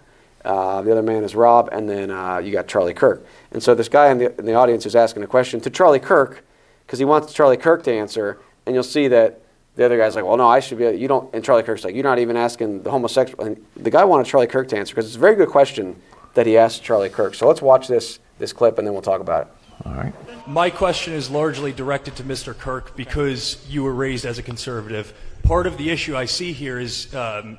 Uh, 0.44 0.82
the 0.82 0.92
other 0.92 1.02
man 1.02 1.24
is 1.24 1.34
Rob, 1.34 1.70
and 1.72 1.88
then 1.88 2.10
uh, 2.10 2.36
you 2.36 2.52
got 2.52 2.68
Charlie 2.68 2.92
Kirk. 2.92 3.26
And 3.52 3.62
so 3.62 3.74
this 3.74 3.88
guy 3.88 4.10
in 4.10 4.18
the, 4.18 4.38
in 4.38 4.44
the 4.44 4.52
audience 4.52 4.84
is 4.84 4.94
asking 4.94 5.22
a 5.22 5.26
question 5.26 5.58
to 5.62 5.70
Charlie 5.70 6.00
Kirk 6.00 6.44
because 6.84 6.98
he 6.98 7.06
wants 7.06 7.32
Charlie 7.32 7.56
Kirk 7.56 7.82
to 7.84 7.92
answer, 7.92 8.38
and 8.66 8.74
you'll 8.74 8.82
see 8.82 9.08
that 9.08 9.40
the 9.76 9.86
other 9.86 9.96
guy's 9.96 10.14
like, 10.14 10.26
"Well, 10.26 10.36
no, 10.36 10.46
I 10.46 10.60
should 10.60 10.76
be." 10.76 10.84
You 10.84 11.08
don't. 11.08 11.34
And 11.34 11.42
Charlie 11.42 11.62
Kirk's 11.62 11.82
like, 11.82 11.94
"You're 11.94 12.04
not 12.04 12.18
even 12.18 12.36
asking 12.36 12.82
the 12.82 12.90
homosexual." 12.90 13.42
And 13.42 13.64
the 13.74 13.90
guy 13.90 14.04
wanted 14.04 14.26
Charlie 14.26 14.48
Kirk 14.48 14.68
to 14.68 14.76
answer 14.76 14.94
because 14.94 15.06
it's 15.06 15.16
a 15.16 15.26
very 15.28 15.34
good 15.34 15.48
question 15.48 15.96
that 16.34 16.44
he 16.44 16.58
asked 16.58 16.82
Charlie 16.82 17.08
Kirk. 17.08 17.34
So 17.34 17.48
let's 17.48 17.62
watch 17.62 17.88
this 17.88 18.18
this 18.38 18.52
clip, 18.52 18.76
and 18.76 18.86
then 18.86 18.92
we'll 18.92 19.00
talk 19.00 19.22
about 19.22 19.46
it. 19.46 19.86
All 19.86 19.94
right. 19.94 20.12
My 20.46 20.68
question 20.68 21.14
is 21.14 21.30
largely 21.30 21.72
directed 21.72 22.16
to 22.16 22.22
Mr. 22.22 22.56
Kirk 22.56 22.94
because 22.96 23.64
you 23.68 23.82
were 23.82 23.94
raised 23.94 24.26
as 24.26 24.38
a 24.38 24.42
conservative. 24.42 25.14
Part 25.42 25.66
of 25.66 25.78
the 25.78 25.90
issue 25.90 26.16
I 26.16 26.26
see 26.26 26.52
here 26.52 26.78
is 26.78 27.14
um, 27.14 27.58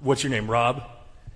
what's 0.00 0.22
your 0.22 0.30
name, 0.30 0.48
Rob? 0.48 0.84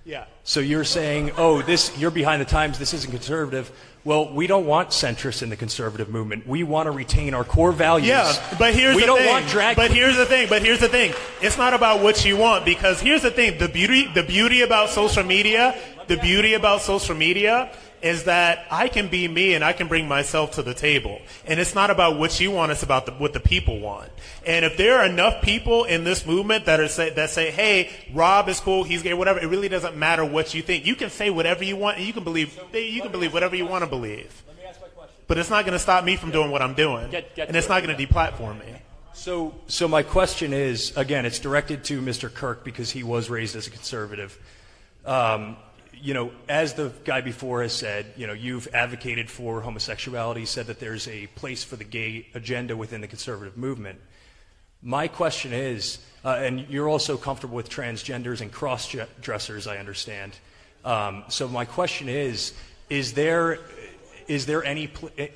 Yeah. 0.05 0.25
So 0.43 0.61
you're 0.61 0.85
saying, 0.85 1.31
oh, 1.37 1.61
this 1.63 1.97
you're 1.97 2.11
behind 2.11 2.41
the 2.41 2.45
times. 2.45 2.79
This 2.79 2.93
isn't 2.93 3.11
conservative. 3.11 3.71
Well, 4.05 4.31
we 4.31 4.45
don't 4.45 4.67
want 4.67 4.89
centrists 4.89 5.41
in 5.41 5.49
the 5.49 5.55
conservative 5.55 6.09
movement. 6.09 6.47
We 6.47 6.63
want 6.63 6.85
to 6.85 6.91
retain 6.91 7.33
our 7.33 7.43
core 7.43 7.71
values. 7.71 8.07
Yeah, 8.07 8.55
but 8.59 8.75
here's 8.75 8.95
we 8.95 9.01
the 9.01 9.07
don't 9.07 9.17
thing. 9.17 9.27
want 9.29 9.47
drag. 9.47 9.75
But 9.75 9.91
here's 9.91 10.15
the 10.15 10.27
thing. 10.27 10.47
But 10.47 10.61
here's 10.61 10.79
the 10.79 10.87
thing. 10.87 11.13
It's 11.41 11.57
not 11.57 11.73
about 11.73 12.03
what 12.03 12.23
you 12.23 12.37
want 12.37 12.63
because 12.65 13.01
here's 13.01 13.23
the 13.23 13.31
thing. 13.31 13.57
The 13.57 13.67
beauty, 13.67 14.07
the 14.13 14.23
beauty 14.23 14.61
about 14.61 14.91
social 14.91 15.23
media, 15.23 15.75
the 16.07 16.17
beauty 16.17 16.53
about 16.53 16.81
social 16.81 17.15
media 17.15 17.75
is 18.05 18.25
that 18.25 18.67
I 18.69 18.87
can 18.87 19.07
be 19.07 19.27
me 19.27 19.55
and 19.55 19.63
I 19.63 19.73
can 19.73 19.87
bring 19.87 20.07
myself 20.07 20.51
to 20.51 20.61
the 20.61 20.75
table. 20.75 21.19
And 21.47 21.59
it's 21.59 21.73
not 21.73 21.89
about 21.89 22.19
what 22.19 22.39
you 22.39 22.51
want, 22.51 22.71
it's 22.71 22.83
about 22.83 23.07
the, 23.07 23.13
what 23.13 23.33
the 23.33 23.39
people 23.39 23.79
want. 23.79 24.11
And 24.45 24.63
if 24.63 24.77
there 24.77 24.99
are 24.99 25.05
enough 25.07 25.41
people 25.41 25.85
in 25.85 26.03
this 26.03 26.23
movement 26.23 26.65
that 26.65 26.79
are 26.79 26.87
say, 26.87 27.09
that 27.09 27.31
say, 27.31 27.49
hey, 27.49 27.89
Rob 28.13 28.47
is 28.47 28.59
cool, 28.59 28.83
he's 28.83 29.01
gay, 29.01 29.15
whatever, 29.15 29.39
it 29.39 29.47
really 29.47 29.69
doesn't 29.69 29.97
matter 29.97 30.23
what 30.23 30.53
you 30.53 30.61
think. 30.61 30.85
You 30.85 30.95
can 30.95 31.09
say 31.09 31.31
whatever 31.31 31.63
you 31.63 31.77
want 31.77 31.97
and 31.97 32.05
you 32.05 32.13
can 32.13 32.23
believe, 32.23 32.55
you 32.73 33.01
can 33.01 33.11
believe 33.11 33.33
whatever 33.33 33.55
you 33.55 33.65
want 33.65 33.83
to 33.83 33.89
believe. 33.89 34.43
But 35.27 35.39
it's 35.39 35.49
not 35.49 35.65
going 35.65 35.73
to 35.73 35.79
stop 35.79 36.03
me 36.03 36.15
from 36.15 36.29
doing 36.29 36.51
what 36.51 36.61
I'm 36.61 36.75
doing. 36.75 37.09
Get- 37.09 37.35
get 37.35 37.47
and 37.47 37.57
it's 37.57 37.65
to 37.65 37.73
not 37.73 37.83
going 37.83 37.97
to 37.97 38.05
deplatform 38.07 38.59
me. 38.59 38.71
So, 39.15 39.55
so 39.65 39.87
my 39.87 40.03
question 40.03 40.53
is 40.53 40.95
again, 40.95 41.25
it's 41.25 41.39
directed 41.39 41.83
to 41.85 42.01
Mr. 42.01 42.31
Kirk 42.31 42.63
because 42.63 42.91
he 42.91 43.01
was 43.01 43.31
raised 43.31 43.55
as 43.55 43.65
a 43.65 43.71
conservative. 43.71 44.37
Um, 45.05 45.57
you 46.05 46.13
know, 46.13 46.31
as 46.47 46.75
the 46.75 46.91
guy 47.03 47.21
before 47.21 47.63
has 47.63 47.73
said, 47.73 48.05
you 48.15 48.27
know, 48.27 48.33
you've 48.33 48.67
advocated 48.75 49.27
for 49.27 49.61
homosexuality, 49.61 50.45
said 50.45 50.67
that 50.67 50.79
there's 50.79 51.07
a 51.07 51.25
place 51.33 51.63
for 51.63 51.77
the 51.77 51.83
gay 51.83 52.27
agenda 52.35 52.77
within 52.77 53.01
the 53.01 53.07
conservative 53.07 53.57
movement. 53.57 53.99
My 54.83 55.07
question 55.07 55.51
is, 55.51 55.97
uh, 56.23 56.37
and 56.39 56.69
you're 56.69 56.87
also 56.87 57.17
comfortable 57.17 57.55
with 57.55 57.69
transgenders 57.69 58.41
and 58.41 58.51
cross 58.51 58.95
dressers, 59.19 59.65
I 59.65 59.77
understand. 59.77 60.37
Um, 60.83 61.23
so 61.29 61.47
my 61.47 61.65
question 61.65 62.07
is, 62.07 62.53
is 62.87 63.13
there, 63.13 63.57
is 64.27 64.45
there 64.45 64.63
any, 64.63 64.91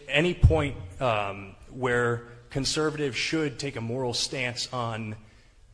any 0.07 0.36
point 0.36 0.76
um, 1.01 1.55
where 1.72 2.28
conservatives 2.51 3.17
should 3.17 3.57
take 3.57 3.76
a 3.76 3.82
moral 3.82 4.13
stance 4.13 4.72
on 4.72 5.15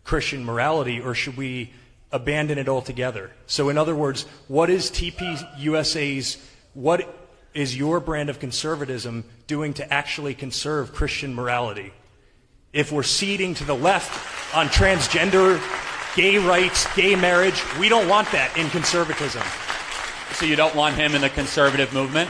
Christian 0.05 0.45
morality, 0.45 1.01
or 1.01 1.13
should 1.15 1.35
we 1.35 1.73
abandon 2.15 2.57
it 2.57 2.69
altogether? 2.69 3.31
So, 3.45 3.69
in 3.69 3.77
other 3.77 3.93
words, 3.93 4.23
what 4.47 4.69
is 4.69 4.89
TPUSA's, 4.89 6.37
what 6.73 7.07
is 7.53 7.77
your 7.77 7.99
brand 7.99 8.29
of 8.29 8.39
conservatism 8.39 9.25
doing 9.47 9.73
to 9.75 9.93
actually 9.93 10.33
conserve 10.33 10.93
Christian 10.93 11.35
morality? 11.35 11.93
If 12.73 12.91
we're 12.91 13.03
ceding 13.03 13.53
to 13.55 13.63
the 13.63 13.75
left 13.75 14.55
on 14.55 14.67
transgender, 14.67 15.61
gay 16.15 16.37
rights, 16.37 16.87
gay 16.95 17.15
marriage, 17.15 17.61
we 17.79 17.89
don't 17.89 18.07
want 18.07 18.31
that 18.31 18.57
in 18.57 18.69
conservatism. 18.69 19.43
So 20.33 20.45
you 20.45 20.55
don't 20.55 20.75
want 20.75 20.95
him 20.95 21.15
in 21.15 21.21
the 21.21 21.29
conservative 21.29 21.93
movement? 21.93 22.29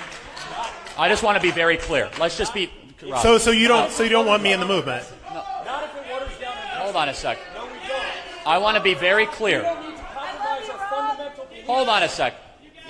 I 0.98 1.10
just 1.10 1.24
want 1.24 1.36
to 1.38 1.42
be 1.42 1.52
very 1.52 1.78
clear. 1.78 2.10
Let's 2.20 2.38
just 2.38 2.54
be. 2.54 2.72
Rob, 3.04 3.22
So, 3.22 3.38
so 3.38 3.52
you 3.52 3.68
don't, 3.68 3.92
so 3.92 4.04
you 4.04 4.10
don't 4.10 4.26
want 4.26 4.42
me 4.42 4.54
in 4.54 4.60
the 4.60 4.66
movement. 4.66 5.04
hold 6.86 6.96
on 6.96 7.10
a 7.10 7.14
sec. 7.14 7.38
I 8.46 8.60
want 8.60 8.78
to 8.78 8.84
be 8.84 8.94
very 8.94 9.26
clear. 9.26 9.64
Hold 11.66 11.90
on 11.90 12.04
a 12.04 12.10
sec. 12.10 12.36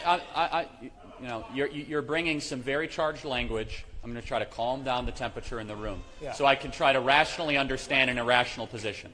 I, 0.06 0.22
I, 0.36 0.41
I, 0.43 0.68
you 0.82 1.28
know, 1.28 1.45
you're, 1.53 1.68
you're 1.68 2.01
bringing 2.01 2.41
some 2.41 2.62
very 2.62 2.88
charged 2.88 3.24
language. 3.24 3.86
I'm 4.03 4.12
going 4.12 4.22
to 4.22 4.28
try 4.28 4.39
to 4.39 4.45
calm 4.45 4.84
down 4.84 5.06
the 5.06 5.12
temperature 5.12 5.60
in 5.60 5.68
the 5.68 5.76
room, 5.76 6.03
so 6.36 6.45
I 6.45 6.56
can 6.56 6.72
try 6.72 6.93
to 6.93 6.99
rationally 6.99 7.58
understand 7.58 8.10
an 8.10 8.18
irrational 8.18 8.68
position. 8.68 9.14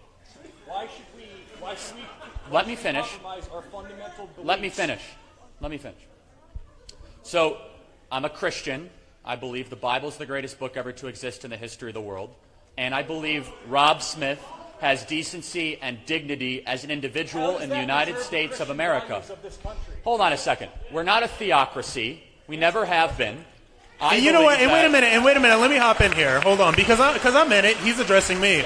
Why 0.65 0.87
should 0.87 1.05
we, 1.15 1.27
why 1.59 1.75
should 1.75 1.95
we 1.95 2.01
Let 2.51 2.67
me 2.67 2.75
finish. 2.75 3.07
our 3.23 3.61
fundamental 3.61 4.29
Let 4.37 4.59
me 4.59 4.69
finish. 4.69 5.01
Let 5.61 5.71
me 5.71 5.77
finish. 5.77 6.01
So, 7.23 7.57
I'm 8.11 8.25
a 8.25 8.29
Christian. 8.29 8.89
I 9.23 9.35
believe 9.35 9.69
the 9.69 9.75
Bible 9.75 10.09
is 10.09 10.17
the 10.17 10.25
greatest 10.25 10.59
book 10.59 10.75
ever 10.75 10.91
to 10.93 11.07
exist 11.07 11.45
in 11.45 11.51
the 11.51 11.57
history 11.57 11.89
of 11.89 11.93
the 11.93 12.01
world. 12.01 12.35
And 12.77 12.95
I 12.95 13.03
believe 13.03 13.47
Rob 13.67 14.01
Smith 14.01 14.43
has 14.81 15.05
decency 15.05 15.77
and 15.81 15.99
dignity 16.05 16.65
as 16.65 16.83
an 16.83 16.91
individual 16.91 17.59
in 17.59 17.69
the 17.69 17.79
United 17.79 18.17
States 18.17 18.59
of 18.59 18.69
America. 18.69 19.23
Hold 20.03 20.21
on 20.21 20.33
a 20.33 20.37
second. 20.37 20.71
We're 20.91 21.03
not 21.03 21.23
a 21.23 21.27
theocracy. 21.27 22.23
We 22.47 22.57
never 22.57 22.85
have 22.85 23.17
been. 23.17 23.45
I 24.01 24.15
And 24.15 24.25
you 24.25 24.31
know 24.31 24.41
what? 24.41 24.59
And 24.59 24.71
wait 24.71 24.85
a 24.85 24.89
minute. 24.89 25.13
And 25.13 25.23
wait 25.23 25.37
a 25.37 25.39
minute. 25.39 25.59
Let 25.59 25.69
me 25.69 25.77
hop 25.77 26.01
in 26.01 26.11
here. 26.11 26.41
Hold 26.41 26.59
on, 26.59 26.75
because 26.75 26.99
I 26.99 27.13
because 27.13 27.35
I'm 27.35 27.51
in 27.53 27.63
it. 27.63 27.77
He's 27.77 27.99
addressing 27.99 28.41
me. 28.41 28.63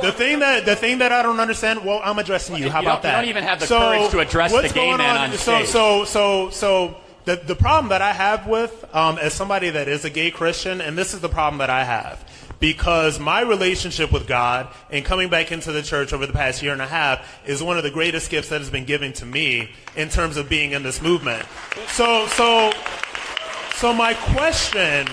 The 0.00 0.12
thing 0.12 0.38
that 0.38 0.64
the 0.64 0.74
thing 0.74 0.98
that 0.98 1.12
I 1.12 1.22
don't 1.22 1.38
understand. 1.40 1.84
Well, 1.84 2.00
I'm 2.02 2.18
addressing 2.18 2.56
you. 2.56 2.70
How 2.70 2.80
You 2.80 2.88
about 2.88 3.02
don't- 3.02 3.10
you 3.10 3.16
don't 3.16 3.28
even 3.28 3.44
have 3.44 3.60
the 3.60 3.66
courage 3.66 4.10
to 4.12 4.20
address 4.20 4.52
what's 4.52 4.68
the 4.68 4.74
gay 4.74 4.86
going 4.86 4.98
man 4.98 5.16
on 5.16 5.32
so, 5.32 5.56
stage. 5.56 5.68
So 5.68 6.04
so 6.04 6.50
so 6.50 6.96
the 7.26 7.36
the 7.36 7.54
problem 7.54 7.90
that 7.90 8.00
I 8.00 8.12
have 8.12 8.46
with 8.46 8.84
um, 8.94 9.18
as 9.18 9.34
somebody 9.34 9.68
that 9.70 9.88
is 9.88 10.06
a 10.06 10.10
gay 10.10 10.30
Christian, 10.30 10.80
and 10.80 10.96
this 10.96 11.12
is 11.12 11.20
the 11.20 11.28
problem 11.28 11.58
that 11.58 11.70
I 11.70 11.84
have. 11.84 12.24
Because 12.60 13.18
my 13.18 13.40
relationship 13.40 14.12
with 14.12 14.28
God 14.28 14.68
and 14.90 15.04
coming 15.04 15.30
back 15.30 15.50
into 15.50 15.72
the 15.72 15.82
church 15.82 16.12
over 16.12 16.26
the 16.26 16.32
past 16.32 16.62
year 16.62 16.72
and 16.72 16.82
a 16.82 16.86
half 16.86 17.40
is 17.46 17.62
one 17.62 17.78
of 17.78 17.82
the 17.82 17.90
greatest 17.90 18.30
gifts 18.30 18.50
that 18.50 18.60
has 18.60 18.70
been 18.70 18.84
given 18.84 19.12
to 19.14 19.26
me 19.26 19.70
in 19.96 20.10
terms 20.10 20.36
of 20.36 20.48
being 20.48 20.72
in 20.72 20.82
this 20.82 21.00
movement. 21.00 21.46
So, 21.88 22.26
so 22.28 22.70
so 23.80 23.94
my 23.94 24.12
question, 24.12 25.08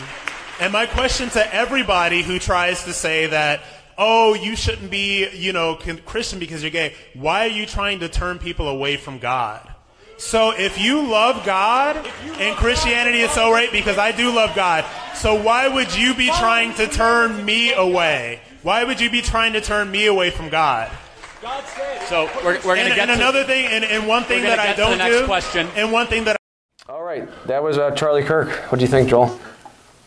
and 0.60 0.74
my 0.74 0.88
question 0.88 1.30
to 1.30 1.56
everybody 1.56 2.22
who 2.22 2.38
tries 2.38 2.84
to 2.84 2.92
say 2.92 3.28
that, 3.28 3.62
oh, 3.98 4.34
you 4.34 4.58
shouldn't 4.58 4.92
be, 4.92 5.30
you 5.30 5.54
know, 5.54 5.76
Christian 6.06 6.38
because 6.38 6.64
you're 6.64 6.72
gay. 6.72 6.94
Why 7.14 7.46
are 7.46 7.50
you 7.50 7.66
trying 7.66 8.02
to 8.02 8.10
turn 8.10 8.40
people 8.40 8.68
away 8.68 8.98
from 8.98 9.20
God? 9.20 9.74
So 10.18 10.52
if 10.52 10.80
you 10.80 11.08
love 11.08 11.46
God 11.46 11.96
and 12.40 12.56
Christianity 12.58 13.22
is 13.22 13.32
so 13.32 13.52
right 13.52 13.72
because 13.72 13.98
I 13.98 14.12
do 14.12 14.34
love 14.34 14.56
God. 14.56 14.84
So 15.16 15.36
why 15.42 15.68
would 15.68 15.96
you 15.96 16.14
be 16.16 16.28
trying 16.28 16.74
to 16.76 16.88
turn 16.88 17.44
me 17.46 17.74
away? 17.74 18.42
Why 18.64 18.84
would 18.84 19.00
you 19.00 19.10
be 19.10 19.22
trying 19.22 19.54
to 19.54 19.62
turn 19.62 19.90
me 19.92 20.08
away 20.08 20.32
from 20.32 20.50
God? 20.50 20.92
So 22.10 22.30
we're, 22.44 22.56
we're 22.66 22.76
going 22.76 22.90
to 22.90 22.96
get 22.96 23.10
and 23.10 23.10
to 23.10 23.14
another 23.16 23.44
thing, 23.44 23.68
and, 23.68 23.84
and 23.86 24.08
one 24.08 24.24
thing 24.24 24.42
that 24.44 24.58
I 24.60 24.68
get 24.68 24.76
to 24.78 24.82
the 24.82 24.88
don't 24.90 24.98
next 24.98 25.20
do, 25.20 25.26
question. 25.26 25.68
and 25.76 25.92
one 25.92 26.08
thing 26.08 26.24
that 26.24 26.36
I- 26.88 26.92
All 26.92 27.04
right, 27.04 27.28
that 27.46 27.62
was 27.62 27.78
uh, 27.78 27.92
Charlie 27.92 28.24
Kirk. 28.24 28.50
What 28.72 28.80
do 28.80 28.82
you 28.84 28.90
think, 28.90 29.10
Joel? 29.10 29.40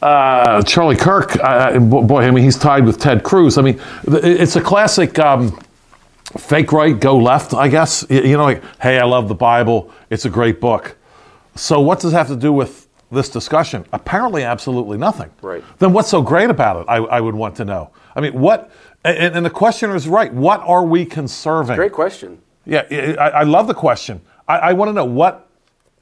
Uh, 0.03 0.61
Charlie 0.63 0.97
Kirk, 0.97 1.37
uh, 1.43 1.79
boy, 1.79 2.23
I 2.23 2.31
mean, 2.33 2.43
he's 2.43 2.59
tied 2.59 2.85
with 2.85 2.99
Ted 2.99 3.23
Cruz. 3.23 3.59
I 3.59 3.63
mean, 3.63 3.81
it's 4.09 4.57
a 4.57 4.61
classic 4.61 5.19
um, 5.19 5.59
fake 6.39 6.73
right, 6.73 6.99
go 6.99 7.17
left, 7.17 7.55
I 7.55 7.69
guess. 7.69 8.05
You 8.09 8.37
know, 8.37 8.45
like, 8.45 8.63
hey, 8.81 8.99
I 8.99 9.05
love 9.05 9.29
the 9.29 9.35
Bible. 9.35 9.93
It's 10.11 10.25
a 10.25 10.31
great 10.31 10.61
book. 10.61 10.97
So, 11.55 11.81
what 11.81 12.01
does 12.01 12.13
it 12.13 12.17
have 12.17 12.29
to 12.29 12.37
do 12.37 12.53
with 12.53 12.89
this 13.11 13.29
discussion? 13.29 13.85
Apparently, 13.93 14.45
absolutely 14.45 14.99
nothing. 14.99 15.31
Right. 15.43 15.65
Then, 15.79 15.93
what's 15.93 16.09
so 16.09 16.23
great 16.23 16.51
about 16.51 16.83
it? 16.83 16.87
I, 16.89 16.97
I 16.97 17.21
would 17.21 17.35
want 17.35 17.57
to 17.57 17.65
know. 17.65 17.91
I 18.15 18.21
mean, 18.21 18.39
what, 18.39 18.71
and, 19.05 19.37
and 19.37 19.45
the 19.47 19.51
questioner 19.51 19.97
is 19.97 20.09
right. 20.09 20.33
What 20.33 20.61
are 20.61 20.85
we 20.85 21.05
conserving? 21.05 21.77
Great 21.77 21.93
question. 21.93 22.41
Yeah, 22.67 22.83
I, 23.19 23.31
I 23.31 23.43
love 23.43 23.67
the 23.67 23.75
question. 23.75 24.21
I, 24.47 24.59
I 24.59 24.73
want 24.73 24.89
to 24.91 24.93
know 24.93 25.05
what. 25.05 25.49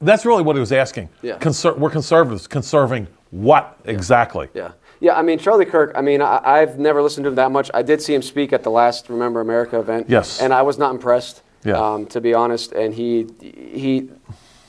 That's 0.01 0.25
really 0.25 0.43
what 0.43 0.55
he 0.55 0.61
was 0.61 0.71
asking. 0.71 1.09
Yeah. 1.21 1.37
Conser- 1.39 1.77
we're 1.77 1.89
conservatives. 1.89 2.47
Conserving 2.47 3.07
what 3.31 3.77
exactly? 3.85 4.47
Yeah. 4.53 4.71
Yeah, 5.01 5.13
I 5.17 5.21
mean, 5.21 5.39
Charlie 5.39 5.65
Kirk, 5.65 5.93
I 5.95 6.01
mean, 6.01 6.21
I, 6.21 6.41
I've 6.43 6.77
never 6.77 7.01
listened 7.01 7.23
to 7.23 7.29
him 7.29 7.35
that 7.35 7.51
much. 7.51 7.71
I 7.73 7.81
did 7.81 8.01
see 8.01 8.13
him 8.13 8.21
speak 8.21 8.51
at 8.51 8.63
the 8.63 8.69
last 8.71 9.09
Remember 9.09 9.39
America 9.39 9.79
event. 9.79 10.09
Yes. 10.09 10.41
And 10.41 10.53
I 10.53 10.61
was 10.61 10.77
not 10.77 10.91
impressed, 10.91 11.41
Yeah. 11.63 11.75
um, 11.77 12.05
to 12.07 12.19
be 12.19 12.33
honest. 12.33 12.73
And 12.73 12.93
he, 12.93 13.27
he, 13.41 14.09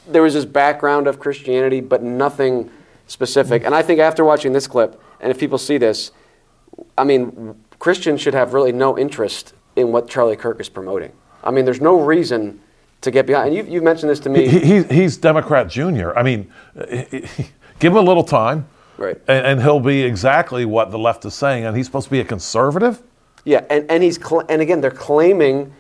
there 0.08 0.22
was 0.22 0.34
this 0.34 0.44
background 0.44 1.08
of 1.08 1.18
Christianity, 1.18 1.80
but 1.80 2.02
nothing 2.02 2.70
specific. 3.08 3.64
And 3.64 3.74
I 3.74 3.82
think 3.82 3.98
after 3.98 4.24
watching 4.24 4.52
this 4.52 4.68
clip, 4.68 5.00
and 5.20 5.30
if 5.32 5.38
people 5.38 5.58
see 5.58 5.78
this, 5.78 6.12
I 6.96 7.02
mean, 7.02 7.56
Christians 7.80 8.20
should 8.20 8.34
have 8.34 8.54
really 8.54 8.72
no 8.72 8.96
interest 8.96 9.52
in 9.74 9.90
what 9.90 10.08
Charlie 10.08 10.36
Kirk 10.36 10.60
is 10.60 10.68
promoting. 10.68 11.12
I 11.42 11.50
mean, 11.50 11.64
there's 11.64 11.80
no 11.80 12.00
reason 12.00 12.60
to 13.00 13.10
get 13.10 13.26
behind. 13.26 13.48
And 13.48 13.56
you, 13.56 13.74
you 13.74 13.82
mentioned 13.82 14.10
this 14.10 14.20
to 14.20 14.28
me. 14.28 14.46
He, 14.46 14.60
he, 14.60 14.82
he's 14.84 15.16
Democrat 15.16 15.68
Junior. 15.68 16.16
I 16.16 16.22
mean, 16.22 16.52
give 17.80 17.92
him 17.92 17.96
a 17.96 18.02
little 18.02 18.22
time, 18.24 18.68
Right. 19.00 19.16
And, 19.26 19.46
and 19.46 19.62
he'll 19.62 19.80
be 19.80 20.02
exactly 20.02 20.64
what 20.64 20.90
the 20.90 20.98
left 20.98 21.24
is 21.24 21.34
saying. 21.34 21.64
And 21.64 21.76
he's 21.76 21.86
supposed 21.86 22.04
to 22.04 22.10
be 22.10 22.20
a 22.20 22.24
conservative. 22.24 23.02
Yeah, 23.44 23.64
and, 23.70 23.90
and 23.90 24.02
he's 24.02 24.16
cl- 24.22 24.44
and 24.50 24.60
again 24.60 24.82
they're 24.82 24.90
claiming 24.90 25.72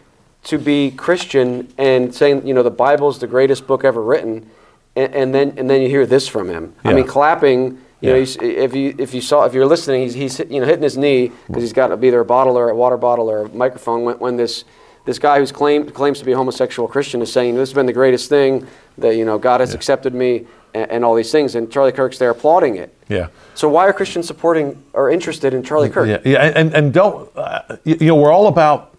to 0.44 0.56
be 0.58 0.90
Christian 0.92 1.68
and 1.76 2.14
saying 2.14 2.46
you 2.46 2.54
know 2.54 2.62
the 2.62 2.70
Bible's 2.70 3.18
the 3.20 3.26
greatest 3.26 3.66
book 3.66 3.84
ever 3.84 4.02
written, 4.02 4.48
and, 4.96 5.14
and 5.14 5.34
then 5.34 5.52
and 5.58 5.68
then 5.68 5.82
you 5.82 5.88
hear 5.88 6.06
this 6.06 6.26
from 6.26 6.48
him. 6.48 6.74
I 6.84 6.94
mean, 6.94 7.06
clapping. 7.06 7.78
You 8.00 8.08
know, 8.08 8.14
Yeah. 8.14 8.20
he's, 8.20 8.36
if 8.40 8.74
you 8.74 8.94
if 8.96 9.12
you 9.12 9.20
saw 9.20 9.44
if 9.44 9.52
you're 9.52 9.66
listening, 9.66 10.00
he's 10.00 10.14
he's 10.14 10.38
you 10.38 10.58
know 10.58 10.64
hitting 10.64 10.82
his 10.82 10.96
knee 10.96 11.30
because 11.46 11.62
he's 11.62 11.74
got 11.74 11.92
either 12.02 12.20
a 12.20 12.24
bottle 12.24 12.56
or 12.56 12.70
a 12.70 12.74
water 12.74 12.96
bottle 12.96 13.28
or 13.30 13.42
a 13.44 13.48
microphone 13.50 14.04
when, 14.04 14.18
when 14.18 14.36
this 14.38 14.64
this 15.04 15.18
guy 15.18 15.38
who's 15.38 15.52
claimed 15.52 15.92
claims 15.92 16.18
to 16.20 16.24
be 16.24 16.32
a 16.32 16.36
homosexual 16.38 16.88
Christian 16.88 17.20
is 17.20 17.30
saying 17.30 17.56
this 17.56 17.68
has 17.68 17.74
been 17.74 17.84
the 17.84 17.92
greatest 17.92 18.30
thing 18.30 18.66
that 18.96 19.16
you 19.16 19.26
know 19.26 19.36
God 19.38 19.60
has 19.60 19.74
accepted 19.74 20.14
me 20.14 20.46
and, 20.74 20.90
and 20.90 21.04
all 21.04 21.14
these 21.14 21.32
things, 21.32 21.54
and 21.54 21.70
Charlie 21.70 21.92
Kirk's 21.92 22.18
there 22.18 22.30
applauding 22.30 22.76
it. 22.76 22.94
Yeah. 23.08 23.28
So 23.54 23.68
why 23.68 23.86
are 23.86 23.92
Christians 23.92 24.26
supporting 24.26 24.82
or 24.92 25.10
interested 25.10 25.52
in 25.54 25.62
Charlie 25.62 25.90
Kirk? 25.90 26.08
Yeah, 26.08 26.18
yeah, 26.24 26.52
and 26.54 26.74
and 26.74 26.92
don't 26.92 27.30
uh, 27.36 27.76
you, 27.84 27.96
you 28.00 28.06
know 28.08 28.16
we're 28.16 28.32
all 28.32 28.46
about. 28.48 28.96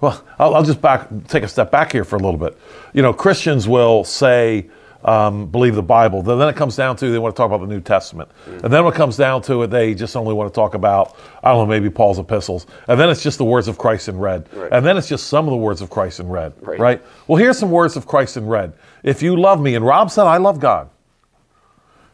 Well, 0.00 0.24
I'll, 0.38 0.54
I'll 0.56 0.62
just 0.64 0.80
back 0.80 1.08
take 1.28 1.42
a 1.42 1.48
step 1.48 1.70
back 1.70 1.92
here 1.92 2.04
for 2.04 2.16
a 2.16 2.18
little 2.18 2.38
bit. 2.38 2.58
You 2.92 3.02
know, 3.02 3.12
Christians 3.12 3.68
will 3.68 4.04
say. 4.04 4.68
Um, 5.04 5.46
believe 5.46 5.74
the 5.74 5.82
Bible. 5.82 6.22
Then 6.22 6.38
then 6.38 6.48
it 6.48 6.54
comes 6.54 6.76
down 6.76 6.94
to 6.98 7.10
they 7.10 7.18
want 7.18 7.34
to 7.34 7.36
talk 7.36 7.48
about 7.50 7.60
the 7.60 7.66
New 7.66 7.80
Testament, 7.80 8.30
and 8.46 8.72
then 8.72 8.84
when 8.84 8.92
it 8.92 8.96
comes 8.96 9.16
down 9.16 9.42
to 9.42 9.64
it, 9.64 9.66
they 9.66 9.94
just 9.94 10.14
only 10.16 10.32
want 10.32 10.48
to 10.48 10.54
talk 10.54 10.74
about 10.74 11.16
I 11.42 11.50
don't 11.50 11.66
know 11.66 11.66
maybe 11.66 11.90
Paul's 11.90 12.20
epistles, 12.20 12.68
and 12.86 13.00
then 13.00 13.10
it's 13.10 13.20
just 13.20 13.38
the 13.38 13.44
words 13.44 13.66
of 13.66 13.78
Christ 13.78 14.06
in 14.08 14.16
red, 14.16 14.48
Right. 14.52 14.70
and 14.70 14.86
then 14.86 14.96
it's 14.96 15.08
just 15.08 15.26
some 15.26 15.46
of 15.48 15.50
the 15.50 15.56
words 15.56 15.80
of 15.80 15.90
Christ 15.90 16.20
in 16.20 16.28
red, 16.28 16.52
Right. 16.60 16.78
right? 16.78 17.02
Well, 17.26 17.36
here's 17.36 17.58
some 17.58 17.72
words 17.72 17.96
of 17.96 18.06
Christ 18.06 18.36
in 18.36 18.46
red. 18.46 18.74
If 19.02 19.24
you 19.24 19.34
love 19.34 19.60
me, 19.60 19.74
and 19.74 19.84
Rob 19.84 20.08
said 20.08 20.26
I 20.26 20.36
love 20.36 20.60
God. 20.60 20.88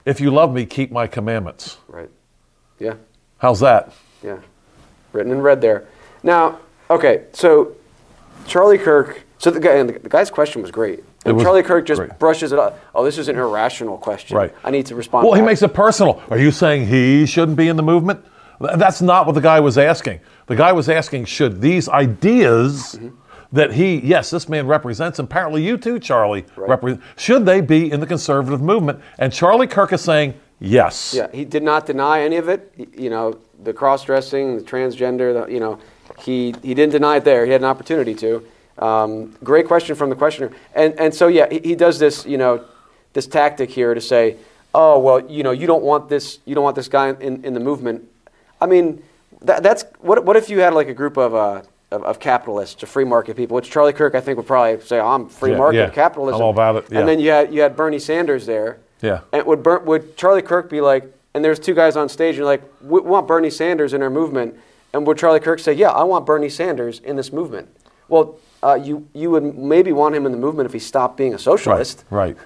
If 0.09 0.20
you 0.20 0.30
love 0.30 0.54
me, 0.54 0.64
keep 0.64 0.90
my 0.90 1.06
commandments. 1.06 1.76
Right. 1.86 2.09
Yeah. 2.78 2.94
How's 3.36 3.61
that? 3.61 3.92
Yeah. 4.22 4.38
Written 5.12 5.32
in 5.32 5.42
red 5.42 5.61
there. 5.61 5.86
Now, 6.22 6.61
okay, 6.88 7.24
so 7.32 7.76
Charlie 8.46 8.78
Kirk. 8.78 9.22
So 9.36 9.50
the 9.50 9.61
guy, 9.61 9.74
and 9.74 9.90
the 9.90 10.09
guy's 10.09 10.30
question 10.30 10.62
was 10.62 10.70
great. 10.70 11.04
And 11.26 11.36
was 11.36 11.44
Charlie 11.44 11.62
Kirk 11.62 11.86
just 11.86 12.00
great. 12.00 12.18
brushes 12.18 12.52
it 12.52 12.59
up. 12.59 12.80
Oh, 12.94 13.04
this 13.04 13.18
is 13.18 13.28
an 13.28 13.36
irrational 13.36 13.98
question. 13.98 14.36
Right. 14.36 14.54
I 14.64 14.70
need 14.70 14.86
to 14.86 14.94
respond. 14.94 15.26
Well, 15.26 15.34
he 15.36 15.42
makes 15.42 15.61
it 15.62 15.74
personal. 15.74 16.22
Are 16.30 16.38
you 16.38 16.52
saying 16.52 16.86
he 16.86 17.26
shouldn't 17.26 17.59
be 17.59 17.68
in 17.68 17.76
the 17.76 17.82
movement? 17.82 18.24
That's 18.61 19.02
not 19.02 19.26
what 19.26 19.34
the 19.34 19.42
guy 19.42 19.61
was 19.61 19.76
asking. 19.76 20.20
The 20.46 20.56
guy 20.56 20.72
was 20.72 20.88
asking, 20.88 21.26
should 21.26 21.61
these 21.61 21.88
ideas 21.88 22.96
Mm-hmm. 22.98 23.09
That 23.53 23.72
he, 23.72 23.96
yes, 24.01 24.30
this 24.30 24.49
man 24.49 24.66
represents, 24.66 25.18
and 25.18 25.26
apparently 25.26 25.64
you 25.64 25.78
too, 25.78 25.99
Charlie, 25.99 26.44
Right. 26.57 26.80
repre- 26.80 27.01
should 27.16 27.46
they 27.46 27.61
be 27.61 27.90
in 27.90 28.01
the 28.01 28.07
conservative 28.07 28.61
movement? 28.61 29.01
And 29.18 29.32
Charlie 29.32 29.66
Kirk 29.66 29.92
is 29.92 30.03
saying, 30.03 30.34
yes. 30.61 31.14
Yeah, 31.16 31.28
he 31.32 31.44
did 31.44 31.62
not 31.62 31.86
deny 31.86 32.20
any 32.20 32.36
of 32.36 32.49
it. 32.49 32.72
You 32.76 33.09
know, 33.11 33.38
the 33.62 33.72
cross-dressing, 33.72 34.57
the 34.59 34.62
transgender. 34.62 35.32
The, 35.46 35.53
you 35.53 35.61
know, 35.61 35.78
he 36.18 36.55
he 36.62 36.74
didn't 36.74 36.92
deny 36.92 37.16
it 37.16 37.24
there. 37.24 37.44
He 37.46 37.53
had 37.53 37.61
an 37.61 37.66
opportunity 37.66 38.14
to. 38.16 38.44
Um, 38.78 39.34
great 39.42 39.66
question 39.66 39.96
from 39.96 40.11
the 40.11 40.16
questioner. 40.16 40.51
And 40.74 40.99
and 40.99 41.14
so 41.14 41.28
yeah, 41.28 41.49
he, 41.51 41.61
he 41.61 41.74
does 41.74 41.99
this. 41.99 42.26
You 42.26 42.38
know, 42.38 42.64
this 43.14 43.26
tactic 43.26 43.70
here 43.70 43.94
to 43.94 44.01
say, 44.01 44.36
oh 44.74 44.99
well, 44.99 45.20
you 45.30 45.42
know, 45.42 45.51
you 45.53 45.66
don't 45.66 45.82
want 45.82 46.09
this. 46.09 46.38
You 46.44 46.55
don't 46.55 46.64
want 46.64 46.76
this 46.76 46.88
guy 46.88 47.09
in, 47.09 47.44
in 47.44 47.55
the 47.55 47.61
movement. 47.61 48.09
I 48.61 48.66
mean, 48.66 49.03
that, 49.42 49.62
that's 49.62 49.84
what 50.01 50.24
what 50.24 50.36
if 50.36 50.49
you 50.51 50.61
had 50.61 50.74
like 50.74 50.88
a 50.88 50.94
group 50.94 51.16
of. 51.16 51.34
Uh, 51.34 51.62
of, 51.91 52.03
of 52.05 52.20
capitalists, 52.20 52.82
or 52.82 52.86
free 52.86 53.05
market 53.05 53.36
people, 53.36 53.55
which 53.55 53.70
Charlie 53.70 53.93
Kirk, 53.93 54.14
I 54.14 54.20
think, 54.20 54.36
would 54.36 54.47
probably 54.47 54.80
say, 54.84 54.99
"I'm 55.01 55.28
free 55.28 55.53
Yeah, 55.53 55.57
market 55.59 55.76
yeah. 55.78 55.91
capitalism." 55.91 56.36
I'm 56.41 56.43
all 56.45 56.51
about 56.51 56.76
it, 56.76 56.84
yeah. 56.91 57.01
And 57.01 57.09
then 57.09 57.18
you 57.18 57.30
had 57.30 57.53
you 57.53 57.61
had 57.62 57.76
Bernie 57.76 57.99
Sanders 57.99 58.47
there, 58.47 58.78
Yeah. 59.01 59.20
and 59.32 59.47
would 59.47 59.62
Ber- 59.62 59.78
would 59.80 60.16
Charlie 60.16 60.43
Kirk 60.43 60.68
be 60.68 60.80
like, 60.80 61.05
and 61.34 61.45
there's 61.45 61.59
two 61.59 61.74
guys 61.74 61.97
on 61.97 62.09
stage, 62.09 62.30
and 62.30 62.39
you're 62.39 62.47
like, 62.47 62.62
we 62.82 63.01
want 63.01 63.26
Bernie 63.26 63.51
Sanders 63.51 63.95
in 63.95 64.03
our 64.03 64.11
movement, 64.11 64.55
and 64.93 65.07
would 65.07 65.16
Charlie 65.18 65.41
Kirk 65.41 65.61
say, 65.61 65.72
yeah, 65.72 65.91
I 65.91 66.03
want 66.05 66.26
Bernie 66.26 66.49
Sanders 66.51 67.01
in 67.01 67.16
this 67.16 67.32
movement? 67.32 67.68
Well, 68.09 68.36
uh, 68.62 68.74
you 68.74 69.07
you 69.14 69.30
would 69.30 69.57
maybe 69.57 69.93
want 69.93 70.14
him 70.14 70.26
in 70.26 70.32
the 70.32 70.39
movement 70.39 70.66
if 70.66 70.72
he 70.72 70.78
stopped 70.78 71.16
being 71.16 71.32
a 71.34 71.39
socialist. 71.39 72.05
Right. 72.11 72.36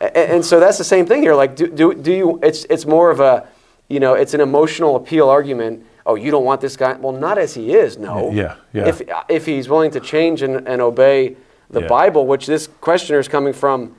A- 0.00 0.16
And, 0.32 0.44
so 0.44 0.60
that's 0.60 0.76
the 0.78 0.84
same 0.84 1.06
thing 1.06 1.22
here. 1.22 1.34
Like, 1.34 1.56
do, 1.56 1.68
do, 1.68 1.94
do 1.94 2.12
you? 2.12 2.38
It's 2.42 2.64
it's 2.68 2.84
more 2.84 3.10
of 3.10 3.20
a, 3.20 3.46
you 3.88 4.00
know, 4.00 4.12
it's 4.14 4.34
an 4.34 4.40
emotional 4.40 4.96
appeal 4.96 5.28
argument. 5.30 5.86
Oh, 6.06 6.16
you 6.16 6.30
don't 6.30 6.44
want 6.44 6.60
this 6.60 6.76
guy? 6.76 6.92
Well, 6.94 7.12
not 7.12 7.38
as 7.38 7.54
he 7.54 7.72
is. 7.74 7.96
No. 7.96 8.30
Yeah, 8.30 8.56
yeah. 8.72 8.86
If 8.88 9.02
if 9.28 9.46
he's 9.46 9.68
willing 9.68 9.90
to 9.92 10.00
change 10.00 10.42
and, 10.42 10.66
and 10.68 10.82
obey 10.82 11.36
the 11.70 11.80
Yeah. 11.80 11.86
Bible, 11.88 12.26
which 12.26 12.46
this 12.46 12.66
questioner 12.80 13.18
is 13.18 13.26
coming 13.28 13.54
from, 13.54 13.94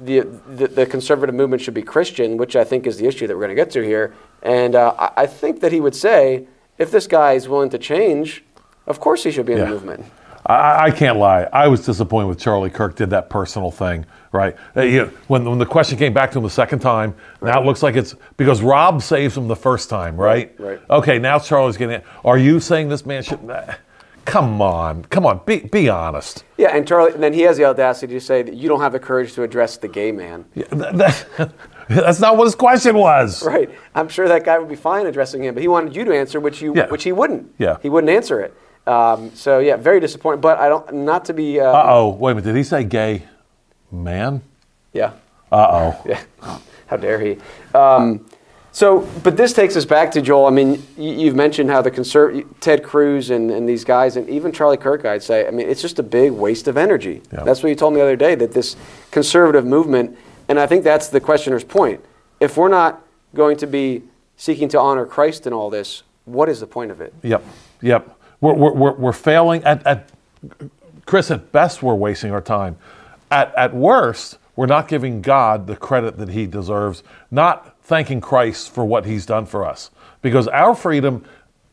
the, 0.00 0.20
the 0.48 0.66
the 0.66 0.86
conservative 0.86 1.34
movement 1.34 1.62
should 1.62 1.74
be 1.74 1.82
Christian, 1.82 2.36
which 2.36 2.56
I 2.56 2.64
think 2.64 2.86
is 2.86 2.96
the 2.98 3.06
issue 3.06 3.26
that 3.28 3.34
we're 3.36 3.44
going 3.46 3.56
to 3.56 3.62
get 3.64 3.70
to 3.72 3.82
here. 3.84 4.14
And 4.42 4.74
uh, 4.74 4.94
I, 4.98 5.22
I 5.22 5.26
think 5.26 5.60
that 5.60 5.70
he 5.70 5.80
would 5.80 5.94
say, 5.94 6.46
if 6.76 6.90
this 6.90 7.06
guy 7.06 7.34
is 7.34 7.48
willing 7.48 7.70
to 7.70 7.78
change, 7.78 8.42
of 8.88 8.98
course 8.98 9.22
he 9.22 9.30
should 9.30 9.46
be 9.46 9.52
in 9.52 9.58
Yeah. 9.58 9.66
the 9.66 9.70
movement. 9.70 10.04
I, 10.46 10.86
I 10.86 10.90
can't 10.90 11.16
lie. 11.18 11.48
I 11.52 11.68
was 11.68 11.86
disappointed 11.86 12.26
with 12.28 12.40
Charlie 12.40 12.68
Kirk 12.68 12.96
did 12.96 13.10
that 13.10 13.30
personal 13.30 13.70
thing, 13.70 14.04
right? 14.34 14.56
When, 15.28 15.44
when 15.48 15.58
the 15.58 15.64
question 15.66 15.96
came 15.96 16.12
back 16.12 16.32
to 16.32 16.38
him 16.38 16.44
the 16.44 16.50
second 16.50 16.80
time, 16.80 17.14
now 17.40 17.60
it 17.60 17.64
looks 17.64 17.82
like 17.82 17.94
it's 17.96 18.14
because 18.36 18.60
Rob 18.60 19.00
saves 19.00 19.36
him 19.36 19.48
the 19.48 19.56
first 19.56 19.88
time, 19.88 20.16
right? 20.16 20.54
Right, 20.58 20.78
right. 20.80 20.90
Okay, 20.90 21.18
now 21.18 21.38
Charlie's 21.38 21.76
getting 21.76 21.96
it. 21.96 22.04
Are 22.24 22.36
you 22.36 22.60
saying 22.60 22.88
this 22.88 23.06
man 23.06 23.22
should? 23.22 23.38
Come 24.24 24.62
on, 24.62 25.04
come 25.04 25.26
on, 25.26 25.42
be, 25.44 25.60
be 25.60 25.88
honest. 25.90 26.44
Yeah, 26.56 26.74
and 26.74 26.88
Charlie, 26.88 27.12
and 27.12 27.22
then 27.22 27.34
he 27.34 27.42
has 27.42 27.58
the 27.58 27.66
audacity 27.66 28.14
to 28.14 28.20
say 28.20 28.42
that 28.42 28.54
you 28.54 28.68
don't 28.70 28.80
have 28.80 28.92
the 28.92 28.98
courage 28.98 29.34
to 29.34 29.42
address 29.42 29.76
the 29.76 29.86
gay 29.88 30.12
man. 30.12 30.46
Yeah, 30.54 30.64
that- 30.70 30.96
that- 31.36 31.52
that's 31.88 32.18
not 32.20 32.38
what 32.38 32.44
his 32.44 32.54
question 32.54 32.96
was. 32.96 33.44
Right. 33.44 33.68
I'm 33.94 34.08
sure 34.08 34.26
that 34.26 34.42
guy 34.42 34.58
would 34.58 34.70
be 34.70 34.74
fine 34.76 35.06
addressing 35.06 35.44
him, 35.44 35.52
but 35.54 35.60
he 35.60 35.68
wanted 35.68 35.94
you 35.94 36.04
to 36.06 36.14
answer, 36.16 36.40
which 36.40 36.62
you, 36.62 36.74
Yeah. 36.74 36.88
which 36.88 37.04
he 37.04 37.12
wouldn't. 37.12 37.54
Yeah. 37.58 37.76
He 37.82 37.90
wouldn't 37.90 38.10
answer 38.10 38.40
it. 38.40 38.56
Um, 38.86 39.30
so 39.34 39.58
yeah, 39.58 39.76
very 39.76 40.00
disappointing. 40.00 40.40
But 40.40 40.58
I 40.58 40.70
don't, 40.70 40.90
not 40.94 41.26
to 41.26 41.34
be. 41.34 41.60
Uh, 41.60 41.66
Uh 41.72 41.84
oh, 41.88 42.08
wait 42.08 42.32
a 42.32 42.34
minute. 42.36 42.46
Did 42.46 42.56
he 42.56 42.62
say 42.64 42.84
gay 42.84 43.24
man? 43.94 44.42
Yeah. 44.92 45.12
Uh 45.50 45.66
oh. 45.70 46.02
Yeah. 46.06 46.58
How 46.86 46.96
dare 46.98 47.18
he? 47.18 47.38
Um, 47.74 48.26
so, 48.74 49.08
but 49.22 49.36
this 49.36 49.52
takes 49.52 49.76
us 49.76 49.84
back 49.84 50.10
to 50.12 50.20
Joel. 50.20 50.46
I 50.46 50.50
mean, 50.50 50.84
you, 50.98 51.12
you've 51.12 51.36
mentioned 51.36 51.70
how 51.70 51.80
the 51.80 51.92
conser- 51.92 52.44
Ted 52.60 52.82
Cruz 52.82 53.30
and, 53.30 53.50
and 53.50 53.68
these 53.68 53.84
guys, 53.84 54.16
and 54.16 54.28
even 54.28 54.50
Charlie 54.50 54.76
Kirk, 54.76 55.04
I'd 55.04 55.22
say, 55.22 55.46
I 55.46 55.52
mean, 55.52 55.68
it's 55.68 55.80
just 55.80 56.00
a 56.00 56.02
big 56.02 56.32
waste 56.32 56.66
of 56.66 56.76
energy. 56.76 57.22
Yeah. 57.32 57.44
That's 57.44 57.62
what 57.62 57.68
you 57.68 57.76
told 57.76 57.94
me 57.94 58.00
the 58.00 58.04
other 58.04 58.16
day, 58.16 58.34
that 58.34 58.52
this 58.52 58.74
conservative 59.12 59.64
movement, 59.64 60.18
and 60.48 60.58
I 60.58 60.66
think 60.66 60.82
that's 60.82 61.06
the 61.06 61.20
questioner's 61.20 61.62
point. 61.62 62.04
If 62.40 62.56
we're 62.56 62.68
not 62.68 63.00
going 63.32 63.56
to 63.58 63.66
be 63.68 64.02
seeking 64.36 64.68
to 64.70 64.80
honor 64.80 65.06
Christ 65.06 65.46
in 65.46 65.52
all 65.52 65.70
this, 65.70 66.02
what 66.24 66.48
is 66.48 66.58
the 66.58 66.66
point 66.66 66.90
of 66.90 67.00
it? 67.00 67.14
Yep, 67.22 67.44
yep. 67.80 68.18
We're, 68.40 68.54
we're, 68.54 68.72
we're, 68.72 68.92
we're 68.94 69.12
failing 69.12 69.62
at, 69.62 69.86
at, 69.86 70.10
Chris, 71.06 71.30
at 71.30 71.52
best, 71.52 71.80
we're 71.80 71.94
wasting 71.94 72.32
our 72.32 72.40
time. 72.40 72.76
At, 73.30 73.54
at 73.54 73.74
worst, 73.74 74.38
we're 74.56 74.66
not 74.66 74.88
giving 74.88 75.22
God 75.22 75.66
the 75.66 75.76
credit 75.76 76.18
that 76.18 76.28
he 76.28 76.46
deserves, 76.46 77.02
not 77.30 77.76
thanking 77.82 78.20
Christ 78.20 78.70
for 78.70 78.84
what 78.84 79.04
he's 79.04 79.26
done 79.26 79.46
for 79.46 79.64
us. 79.64 79.90
Because 80.22 80.48
our 80.48 80.74
freedom 80.74 81.24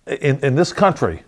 in, 0.07 0.39
in 0.39 0.55
this 0.55 0.73
country 0.73 1.23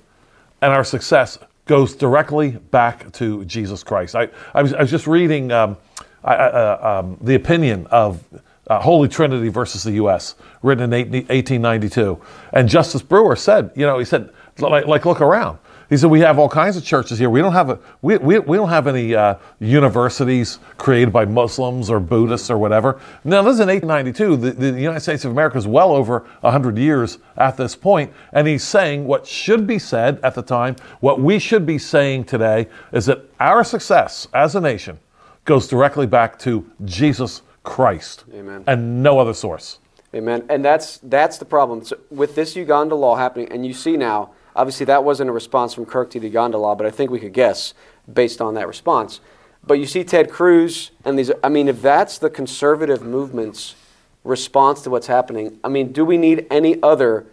and 0.61 0.73
our 0.73 0.83
success 0.83 1.37
goes 1.65 1.95
directly 1.95 2.51
back 2.51 3.11
to 3.13 3.45
Jesus 3.45 3.83
Christ. 3.83 4.15
I, 4.15 4.29
I, 4.53 4.61
was, 4.61 4.73
I 4.73 4.81
was 4.81 4.91
just 4.91 5.07
reading 5.07 5.51
um, 5.51 5.77
I, 6.23 6.35
uh, 6.35 7.01
um, 7.03 7.17
the 7.21 7.35
opinion 7.35 7.87
of 7.87 8.23
uh, 8.67 8.79
Holy 8.79 9.09
Trinity 9.09 9.49
versus 9.49 9.83
the 9.83 9.91
U.S., 9.93 10.35
written 10.61 10.91
in 10.93 11.11
18- 11.11 11.13
1892. 11.29 12.21
And 12.53 12.69
Justice 12.69 13.01
Brewer 13.01 13.35
said, 13.35 13.71
you 13.75 13.85
know, 13.85 13.99
he 13.99 14.05
said, 14.05 14.31
like, 14.59 14.87
like 14.87 15.05
look 15.05 15.21
around. 15.21 15.59
He 15.93 15.97
said, 15.97 16.09
we 16.09 16.21
have 16.21 16.39
all 16.39 16.49
kinds 16.49 16.75
of 16.75 16.83
churches 16.83 17.19
here. 17.19 17.29
We 17.29 17.39
don't 17.39 17.53
have, 17.53 17.69
a, 17.69 17.77
we, 18.01 18.17
we, 18.17 18.39
we 18.39 18.57
don't 18.57 18.69
have 18.69 18.87
any 18.87 19.13
uh, 19.13 19.35
universities 19.59 20.57
created 20.79 21.13
by 21.13 21.25
Muslims 21.25 21.87
or 21.91 21.99
Buddhists 21.99 22.49
or 22.49 22.57
whatever. 22.57 22.99
Now, 23.23 23.43
this 23.43 23.53
is 23.53 23.59
in 23.59 23.67
1892. 23.67 24.37
The, 24.37 24.71
the 24.71 24.81
United 24.81 25.01
States 25.01 25.23
of 25.23 25.29
America 25.29 25.55
is 25.59 25.67
well 25.67 25.91
over 25.91 26.21
100 26.41 26.79
years 26.79 27.19
at 27.37 27.57
this 27.57 27.75
point, 27.75 28.11
and 28.31 28.47
he's 28.47 28.63
saying 28.63 29.05
what 29.05 29.27
should 29.27 29.67
be 29.67 29.77
said 29.77 30.19
at 30.23 30.33
the 30.33 30.41
time, 30.41 30.77
what 30.99 31.21
we 31.21 31.37
should 31.37 31.63
be 31.63 31.77
saying 31.77 32.23
today, 32.23 32.69
is 32.91 33.05
that 33.05 33.29
our 33.39 33.63
success 33.63 34.27
as 34.33 34.55
a 34.55 34.61
nation 34.61 34.97
goes 35.45 35.67
directly 35.67 36.07
back 36.07 36.39
to 36.39 36.67
Jesus 36.85 37.43
Christ 37.61 38.23
Amen. 38.33 38.63
and 38.65 39.03
no 39.03 39.19
other 39.19 39.35
source. 39.35 39.77
Amen. 40.15 40.43
And 40.49 40.65
that's 40.65 40.97
that's 41.03 41.37
the 41.37 41.45
problem 41.45 41.85
so 41.85 41.99
with 42.09 42.33
this 42.33 42.55
Uganda 42.55 42.95
law 42.95 43.15
happening. 43.15 43.51
And 43.51 43.63
you 43.63 43.73
see 43.73 43.95
now, 43.95 44.31
obviously, 44.55 44.85
that 44.87 45.03
wasn't 45.03 45.29
a 45.29 45.33
response 45.33 45.73
from 45.73 45.85
Kirk 45.85 46.09
to 46.11 46.19
the 46.19 46.27
Uganda 46.27 46.57
law, 46.57 46.75
but 46.75 46.85
I 46.85 46.91
think 46.91 47.11
we 47.11 47.19
could 47.19 47.33
guess 47.33 47.73
based 48.11 48.41
on 48.41 48.53
that 48.55 48.67
response. 48.67 49.19
But 49.65 49.75
you 49.75 49.85
see 49.85 50.03
Ted 50.03 50.29
Cruz 50.29 50.91
and 51.05 51.17
these. 51.17 51.31
I 51.43 51.49
mean, 51.49 51.67
if 51.67 51.81
that's 51.81 52.17
the 52.17 52.29
conservative 52.29 53.01
movement's 53.01 53.75
response 54.23 54.81
to 54.81 54.89
what's 54.89 55.07
happening, 55.07 55.59
I 55.63 55.69
mean, 55.69 55.91
do 55.91 56.03
we 56.03 56.17
need 56.17 56.47
any 56.49 56.81
other 56.83 57.25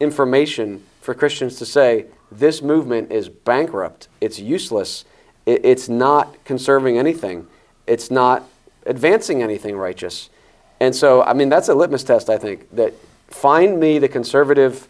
information 0.00 0.84
for 1.00 1.14
Christians 1.14 1.56
to 1.56 1.66
say 1.66 2.06
this 2.30 2.60
movement 2.62 3.10
is 3.10 3.28
bankrupt? 3.28 4.08
It's 4.20 4.38
useless. 4.38 5.04
It, 5.46 5.64
it's 5.64 5.88
not 5.88 6.44
conserving 6.44 6.98
anything. 6.98 7.46
It's 7.86 8.10
not 8.10 8.44
advancing 8.84 9.42
anything 9.42 9.76
righteous. 9.76 10.28
And 10.80 10.94
so, 10.94 11.22
I 11.22 11.32
mean, 11.32 11.48
that's 11.48 11.68
a 11.68 11.74
litmus 11.74 12.04
test, 12.04 12.30
I 12.30 12.38
think, 12.38 12.70
that 12.76 12.94
find 13.28 13.80
me 13.80 13.98
the 13.98 14.08
conservative 14.08 14.88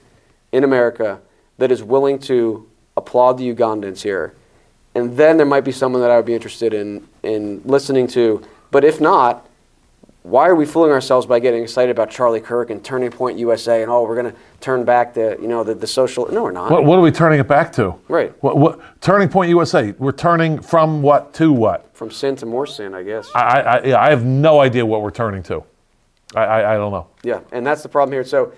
in 0.53 0.65
America 0.65 1.21
that 1.59 1.71
is 1.71 1.83
willing 1.83 2.19
to 2.21 2.69
applaud 2.97 3.39
the 3.39 3.53
Ugandans 3.55 4.03
here. 4.03 4.35
And 4.95 5.17
then 5.17 5.37
there 5.37 5.47
might 5.47 5.65
be 5.65 5.73
someone 5.73 6.01
that 6.03 6.11
I 6.11 6.17
would 6.17 6.27
be 6.27 6.35
interested 6.35 6.73
in, 6.73 7.07
in 7.23 7.61
listening 7.65 8.07
to. 8.09 8.43
But 8.71 8.85
if 8.85 9.01
not, 9.01 9.47
why 10.23 10.49
are 10.49 10.55
we 10.55 10.67
fooling 10.67 10.91
ourselves 10.91 11.27
by 11.27 11.39
getting 11.39 11.63
excited 11.63 11.91
about 11.91 12.11
Charlie 12.11 12.41
Kirk 12.41 12.71
and 12.71 12.85
Turning 12.85 13.11
Point 13.11 13.39
USA 13.39 13.83
and, 13.83 13.91
oh, 13.91 14.03
we're 14.03 14.21
going 14.21 14.31
to 14.33 14.39
turn 14.61 14.85
back 14.85 15.15
the, 15.15 15.39
you 15.41 15.49
know, 15.49 15.63
the, 15.65 15.75
the 15.75 15.87
social. 15.87 16.31
No, 16.31 16.43
we're 16.43 16.53
not. 16.53 16.71
What, 16.71 16.85
what 16.85 16.99
are 16.99 17.03
we 17.03 17.11
turning 17.13 17.39
it 17.41 17.49
back 17.49 17.73
to? 17.75 17.95
Right. 18.09 18.33
What, 18.43 18.59
what, 18.59 19.01
turning 19.01 19.29
Point 19.29 19.51
USA. 19.51 19.93
We're 19.93 20.13
turning 20.13 20.61
from 20.61 21.03
what 21.03 21.33
to 21.35 21.53
what? 21.53 21.95
From 21.97 22.11
sin 22.11 22.37
to 22.37 22.47
more 22.47 22.67
sin, 22.67 22.95
I 22.95 23.03
guess. 23.05 23.31
I, 23.35 23.41
I, 23.41 23.61
I- 23.79 23.85
yeah, 23.85 24.01
I 24.01 24.11
have 24.11 24.25
no 24.25 24.61
idea 24.61 24.85
what 24.85 25.03
we're 25.03 25.11
turning 25.11 25.43
to. 25.45 25.65
I, 26.35 26.41
I, 26.45 26.75
I 26.75 26.77
don't 26.77 26.93
know. 26.93 27.07
Yeah, 27.23 27.41
and 27.53 27.67
that's 27.67 27.83
the 27.83 27.89
problem 27.89 28.13
here. 28.13 28.25
So, 28.25 28.53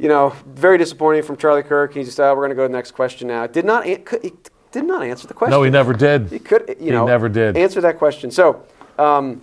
you 0.00 0.08
know, 0.08 0.34
very 0.46 0.78
disappointing 0.78 1.22
from 1.22 1.36
Charlie 1.36 1.62
Kirk. 1.62 1.92
He 1.92 2.02
just 2.04 2.16
said, 2.16 2.30
oh, 2.30 2.34
we're 2.34 2.40
going 2.40 2.50
to 2.50 2.54
go 2.56 2.62
to 2.64 2.68
the 2.68 2.76
next 2.76 2.92
question 2.92 3.28
now. 3.28 3.46
Did 3.46 3.66
not, 3.66 3.86
an- 3.86 4.02
could- 4.02 4.22
he 4.24 4.32
did 4.72 4.84
not 4.84 5.02
answer 5.02 5.28
the 5.28 5.34
question. 5.34 5.50
No, 5.50 5.62
he 5.62 5.68
never 5.70 5.92
did. 5.92 6.28
He 6.30 6.38
could, 6.38 6.64
you 6.80 6.86
He 6.86 6.90
know, 6.90 7.06
never 7.06 7.28
did. 7.28 7.54
answer 7.54 7.82
that 7.82 7.98
question. 7.98 8.30
So, 8.30 8.64
um, 8.98 9.42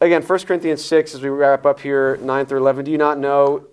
again, 0.00 0.22
1 0.22 0.38
Corinthians 0.40 0.82
6, 0.82 1.14
as 1.14 1.20
we 1.20 1.28
wrap 1.28 1.66
up 1.66 1.80
here, 1.80 2.16
9 2.22 2.46
through 2.46 2.60
11. 2.60 2.86
Do 2.86 2.90
you 2.90 2.96
not 2.96 3.18
know 3.18 3.66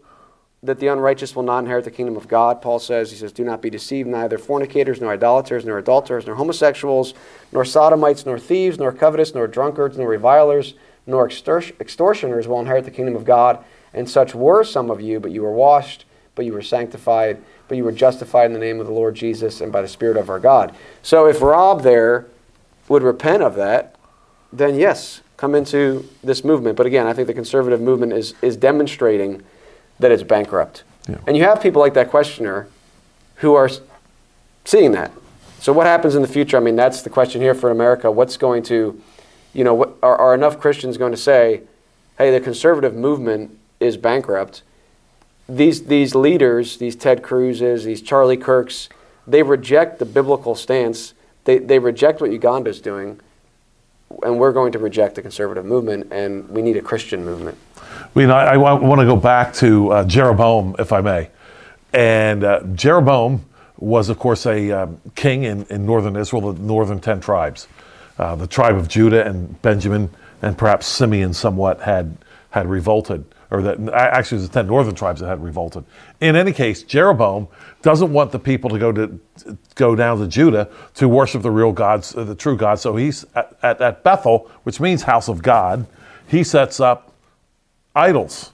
that 0.63 0.79
the 0.79 0.87
unrighteous 0.87 1.33
will 1.33 1.43
not 1.43 1.59
inherit 1.59 1.85
the 1.85 1.91
kingdom 1.91 2.17
of 2.17 2.27
God? 2.27 2.61
Paul 2.61 2.79
says, 2.79 3.09
he 3.09 3.15
says, 3.15 3.31
do 3.31 3.45
not 3.45 3.61
be 3.61 3.69
deceived, 3.69 4.09
neither 4.09 4.37
fornicators, 4.37 4.99
nor 4.99 5.13
idolaters, 5.13 5.63
nor 5.63 5.77
adulterers, 5.77 6.25
nor 6.27 6.35
homosexuals, 6.35 7.13
nor 7.53 7.63
sodomites, 7.63 8.25
nor 8.25 8.37
thieves, 8.37 8.77
nor 8.77 8.91
covetous, 8.91 9.33
nor 9.33 9.47
drunkards, 9.47 9.97
nor 9.97 10.09
revilers, 10.09 10.73
nor 11.05 11.29
extortioners 11.29 12.49
will 12.49 12.59
inherit 12.59 12.83
the 12.83 12.91
kingdom 12.91 13.15
of 13.15 13.23
God. 13.23 13.63
And 13.93 14.09
such 14.09 14.35
were 14.35 14.65
some 14.65 14.91
of 14.91 14.99
you, 14.99 15.21
but 15.21 15.31
you 15.31 15.41
were 15.43 15.53
washed, 15.53 16.03
but 16.37 16.45
you 16.45 16.53
were 16.53 16.61
sanctified, 16.61 17.41
but 17.67 17.75
you 17.75 17.83
were 17.83 17.91
justified 17.91 18.45
in 18.45 18.53
the 18.53 18.59
name 18.59 18.79
of 18.79 18.85
the 18.85 18.93
Lord 18.93 19.15
Jesus 19.15 19.59
and 19.59 19.73
by 19.73 19.81
the 19.81 19.87
Spirit 19.87 20.15
of 20.15 20.29
our 20.29 20.39
God. 20.39 20.73
So 21.01 21.27
if 21.27 21.41
Rob 21.41 21.81
there 21.81 22.27
would 22.87 23.03
repent 23.03 23.43
of 23.43 23.55
that, 23.55 23.95
then 24.53 24.75
yes, 24.75 25.21
come 25.35 25.55
into 25.55 26.07
this 26.23 26.45
movement. 26.45 26.77
But 26.77 26.85
again, 26.85 27.07
I 27.07 27.13
think 27.13 27.27
the 27.27 27.33
conservative 27.33 27.81
movement 27.81 28.13
is, 28.13 28.33
is 28.41 28.55
demonstrating 28.55 29.43
that 29.99 30.11
it's 30.11 30.23
bankrupt. 30.23 30.83
Yeah. 31.09 31.17
And 31.27 31.35
you 31.35 31.43
have 31.43 31.61
people 31.61 31.81
like 31.81 31.95
that 31.95 32.09
questioner 32.09 32.67
who 33.37 33.55
are 33.55 33.69
seeing 34.63 34.91
that. 34.91 35.11
So 35.59 35.73
what 35.73 35.87
happens 35.87 36.15
in 36.15 36.21
the 36.21 36.27
future? 36.27 36.55
I 36.55 36.59
mean, 36.59 36.75
that's 36.75 37.01
the 37.01 37.09
question 37.09 37.41
here 37.41 37.55
for 37.55 37.71
America. 37.71 38.11
What's 38.11 38.37
going 38.37 38.63
to, 38.63 39.01
you 39.53 39.63
know, 39.63 39.73
what, 39.73 39.97
are, 40.03 40.15
are 40.15 40.33
enough 40.35 40.59
Christians 40.59 40.97
going 40.97 41.11
to 41.11 41.17
say, 41.17 41.61
hey, 42.17 42.31
the 42.31 42.39
conservative 42.39 42.93
movement 42.93 43.57
is 43.79 43.97
bankrupt? 43.97 44.61
These, 45.49 45.85
these 45.85 46.13
leaders, 46.13 46.77
these 46.77 46.95
Ted 46.95 47.21
Cruzes, 47.21 47.85
these 47.85 48.01
Charlie 48.01 48.37
Kirks, 48.37 48.89
they 49.25 49.43
reject 49.43 49.99
the 49.99 50.05
biblical 50.05 50.55
stance. 50.55 51.13
They, 51.45 51.59
they 51.59 51.79
reject 51.79 52.21
what 52.21 52.31
Uganda's 52.31 52.81
doing, 52.81 53.19
and 54.23 54.39
we're 54.39 54.51
going 54.51 54.71
to 54.73 54.79
reject 54.79 55.15
the 55.15 55.21
conservative 55.21 55.65
movement, 55.65 56.11
and 56.11 56.49
we 56.49 56.61
need 56.61 56.77
a 56.77 56.81
Christian 56.81 57.23
movement. 57.23 57.57
I 57.77 58.19
mean, 58.19 58.29
I, 58.29 58.53
I 58.53 58.57
want 58.57 58.99
to 58.99 59.05
go 59.05 59.15
back 59.15 59.53
to 59.55 59.91
uh, 59.91 60.03
Jeroboam, 60.05 60.75
if 60.79 60.91
I 60.91 61.01
may. 61.01 61.29
And 61.93 62.43
uh, 62.43 62.63
Jeroboam 62.73 63.45
was, 63.77 64.09
of 64.09 64.19
course, 64.19 64.45
a 64.45 64.71
um, 64.71 64.99
king 65.15 65.43
in, 65.43 65.63
in 65.65 65.85
northern 65.85 66.15
Israel, 66.15 66.53
the 66.53 66.61
northern 66.61 66.99
10 66.99 67.21
tribes. 67.21 67.67
Uh, 68.17 68.35
the 68.35 68.47
tribe 68.47 68.75
of 68.75 68.87
Judah 68.87 69.25
and 69.25 69.61
Benjamin, 69.61 70.09
and 70.41 70.57
perhaps 70.57 70.87
Simeon 70.87 71.33
somewhat 71.33 71.81
had, 71.81 72.17
had 72.49 72.67
revolted, 72.67 73.23
or 73.49 73.61
that 73.61 73.79
actually, 73.93 74.37
it 74.37 74.41
was 74.41 74.49
the 74.49 74.53
10 74.53 74.67
northern 74.67 74.95
tribes 74.95 75.21
that 75.21 75.27
had 75.27 75.41
revolted. 75.41 75.85
In 76.19 76.35
any 76.35 76.51
case, 76.51 76.83
Jeroboam 76.83 77.47
doesn't 77.81 78.11
want 78.11 78.31
the 78.31 78.39
people 78.39 78.69
to 78.69 78.79
go, 78.79 78.91
to, 78.91 79.19
go 79.75 79.95
down 79.95 80.19
to 80.19 80.27
Judah 80.27 80.69
to 80.95 81.07
worship 81.07 81.41
the 81.41 81.51
real 81.51 81.71
gods, 81.71 82.11
the 82.11 82.35
true 82.35 82.57
God. 82.57 82.79
So 82.79 82.95
he's 82.95 83.25
at, 83.35 83.57
at, 83.63 83.81
at 83.81 84.03
Bethel, 84.03 84.51
which 84.63 84.79
means 84.79 85.03
house 85.03 85.29
of 85.29 85.41
God, 85.41 85.85
he 86.27 86.43
sets 86.43 86.79
up 86.79 87.13
idols. 87.95 88.51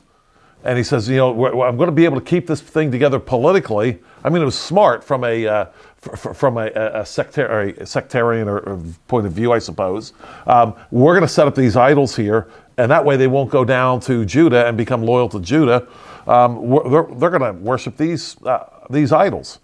And 0.63 0.77
he 0.77 0.83
says, 0.83 1.09
you 1.09 1.17
know, 1.17 1.63
I'm 1.63 1.75
going 1.75 1.87
to 1.87 1.95
be 1.95 2.05
able 2.05 2.19
to 2.19 2.25
keep 2.25 2.47
this 2.47 2.61
thing 2.61 2.89
together 2.89 3.19
politically. 3.19 3.99
I 4.23 4.29
mean, 4.29 4.41
it 4.41 4.45
was 4.45 4.57
smart 4.57 5.03
from 5.03 5.25
a 5.25 5.45
uh, 5.45 5.65
from 6.03 6.57
a, 6.57 6.69
a, 6.75 7.01
a 7.01 7.05
sectarian 7.05 8.47
or, 8.47 8.59
or 8.59 8.81
point 9.07 9.25
of 9.25 9.31
view, 9.31 9.51
I 9.53 9.59
suppose. 9.59 10.13
Um, 10.45 10.75
we're 10.91 11.13
going 11.13 11.27
to 11.27 11.33
set 11.33 11.47
up 11.47 11.55
these 11.55 11.75
idols 11.77 12.15
here, 12.15 12.47
and 12.77 12.91
that 12.91 13.05
way 13.05 13.17
they 13.17 13.27
won't 13.27 13.49
go 13.49 13.63
down 13.65 13.99
to 14.01 14.25
Judah 14.25 14.67
and 14.67 14.77
become 14.77 15.03
loyal 15.03 15.29
to 15.29 15.39
Judah. 15.39 15.87
Um, 16.27 16.69
they're 16.89 17.07
they're 17.11 17.29
going 17.29 17.41
to 17.41 17.53
worship 17.61 17.97
these 17.97 18.41
uh, 18.43 18.67
these 18.89 19.11
idols. 19.11 19.59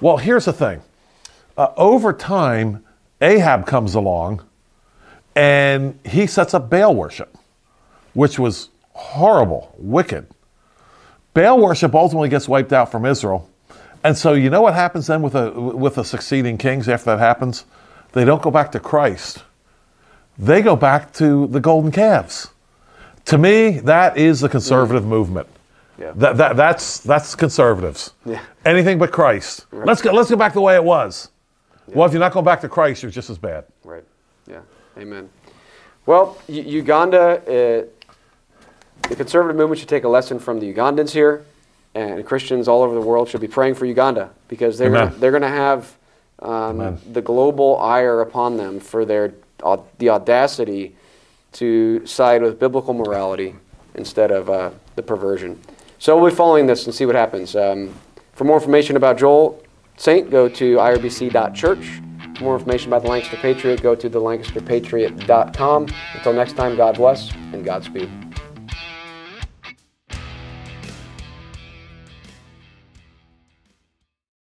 Well, 0.00 0.16
here's 0.16 0.46
the 0.46 0.52
thing. 0.52 0.82
Uh, 1.56 1.68
over 1.76 2.12
time, 2.12 2.84
Ahab 3.20 3.66
comes 3.66 3.94
along, 3.94 4.42
and 5.36 5.98
he 6.04 6.26
sets 6.26 6.54
up 6.54 6.70
Baal 6.70 6.94
worship 6.94 7.36
which 8.14 8.38
was 8.38 8.68
horrible, 8.92 9.74
wicked. 9.78 10.26
Baal 11.34 11.58
worship 11.58 11.94
ultimately 11.94 12.28
gets 12.28 12.48
wiped 12.48 12.72
out 12.72 12.90
from 12.90 13.06
Israel. 13.06 13.48
And 14.04 14.16
so 14.18 14.32
you 14.32 14.50
know 14.50 14.62
what 14.62 14.74
happens 14.74 15.06
then 15.06 15.22
with 15.22 15.34
the 15.34 15.50
with 15.52 15.94
the 15.94 16.04
succeeding 16.04 16.58
kings 16.58 16.88
after 16.88 17.06
that 17.06 17.18
happens? 17.18 17.64
They 18.12 18.24
don't 18.24 18.42
go 18.42 18.50
back 18.50 18.72
to 18.72 18.80
Christ. 18.80 19.44
They 20.36 20.60
go 20.60 20.76
back 20.76 21.12
to 21.14 21.46
the 21.46 21.60
golden 21.60 21.92
calves. 21.92 22.48
To 23.26 23.38
me, 23.38 23.78
that 23.80 24.16
is 24.16 24.40
the 24.40 24.48
conservative 24.48 25.06
movement. 25.06 25.46
Yeah. 25.98 26.12
That, 26.16 26.36
that, 26.38 26.56
that's, 26.56 26.98
that's 27.00 27.34
conservatives. 27.34 28.12
Yeah. 28.26 28.42
Anything 28.64 28.98
but 28.98 29.12
Christ. 29.12 29.66
Let's, 29.70 30.02
go, 30.02 30.12
let's 30.12 30.30
go 30.30 30.36
back 30.36 30.54
the 30.54 30.60
way 30.60 30.74
it 30.74 30.82
was. 30.84 31.30
Well, 31.88 32.06
if 32.06 32.12
you're 32.12 32.20
not 32.20 32.32
going 32.32 32.44
back 32.44 32.60
to 32.62 32.68
Christ, 32.68 33.02
you're 33.02 33.12
just 33.12 33.28
as 33.30 33.38
bad. 33.38 33.64
Right. 33.84 34.04
Yeah. 34.46 34.60
Amen. 34.96 35.28
Well, 36.06 36.38
U- 36.48 36.62
Uganda, 36.62 37.18
uh, 37.42 39.08
the 39.08 39.16
conservative 39.16 39.56
movement 39.56 39.78
should 39.78 39.88
take 39.88 40.04
a 40.04 40.08
lesson 40.08 40.38
from 40.38 40.58
the 40.58 40.72
Ugandans 40.72 41.10
here, 41.10 41.44
and 41.94 42.24
Christians 42.24 42.66
all 42.66 42.82
over 42.82 42.94
the 42.94 43.00
world 43.00 43.28
should 43.28 43.40
be 43.40 43.48
praying 43.48 43.74
for 43.74 43.84
Uganda 43.84 44.30
because 44.48 44.78
they're 44.78 44.88
Amen. 44.88 45.08
gonna, 45.08 45.18
they're 45.18 45.30
going 45.30 45.42
to 45.42 45.48
have 45.48 45.96
um, 46.38 46.98
the 47.12 47.20
global 47.22 47.78
ire 47.78 48.20
upon 48.20 48.56
them 48.56 48.80
for 48.80 49.04
their 49.04 49.34
au- 49.62 49.84
the 49.98 50.08
audacity 50.08 50.96
to 51.52 52.06
side 52.06 52.42
with 52.42 52.58
biblical 52.58 52.94
morality 52.94 53.54
instead 53.94 54.30
of 54.30 54.48
uh, 54.48 54.70
the 54.96 55.02
perversion. 55.02 55.60
So 55.98 56.18
we'll 56.18 56.30
be 56.30 56.36
following 56.36 56.66
this 56.66 56.86
and 56.86 56.94
see 56.94 57.06
what 57.06 57.14
happens. 57.14 57.54
Um, 57.54 57.94
for 58.32 58.44
more 58.44 58.56
information 58.56 58.96
about 58.96 59.18
Joel 59.18 59.62
Saint, 59.96 60.30
go 60.30 60.48
to 60.48 60.76
irbc.church. 60.76 62.00
For 62.36 62.44
more 62.44 62.56
information 62.56 62.88
about 62.88 63.02
the 63.02 63.08
Lancaster 63.08 63.36
Patriot, 63.36 63.82
go 63.82 63.94
to 63.94 64.08
thelancasterpatriot.com. 64.10 65.88
Until 66.14 66.32
next 66.32 66.54
time, 66.54 66.76
God 66.76 66.96
bless 66.96 67.30
and 67.52 67.64
Godspeed. 67.64 68.21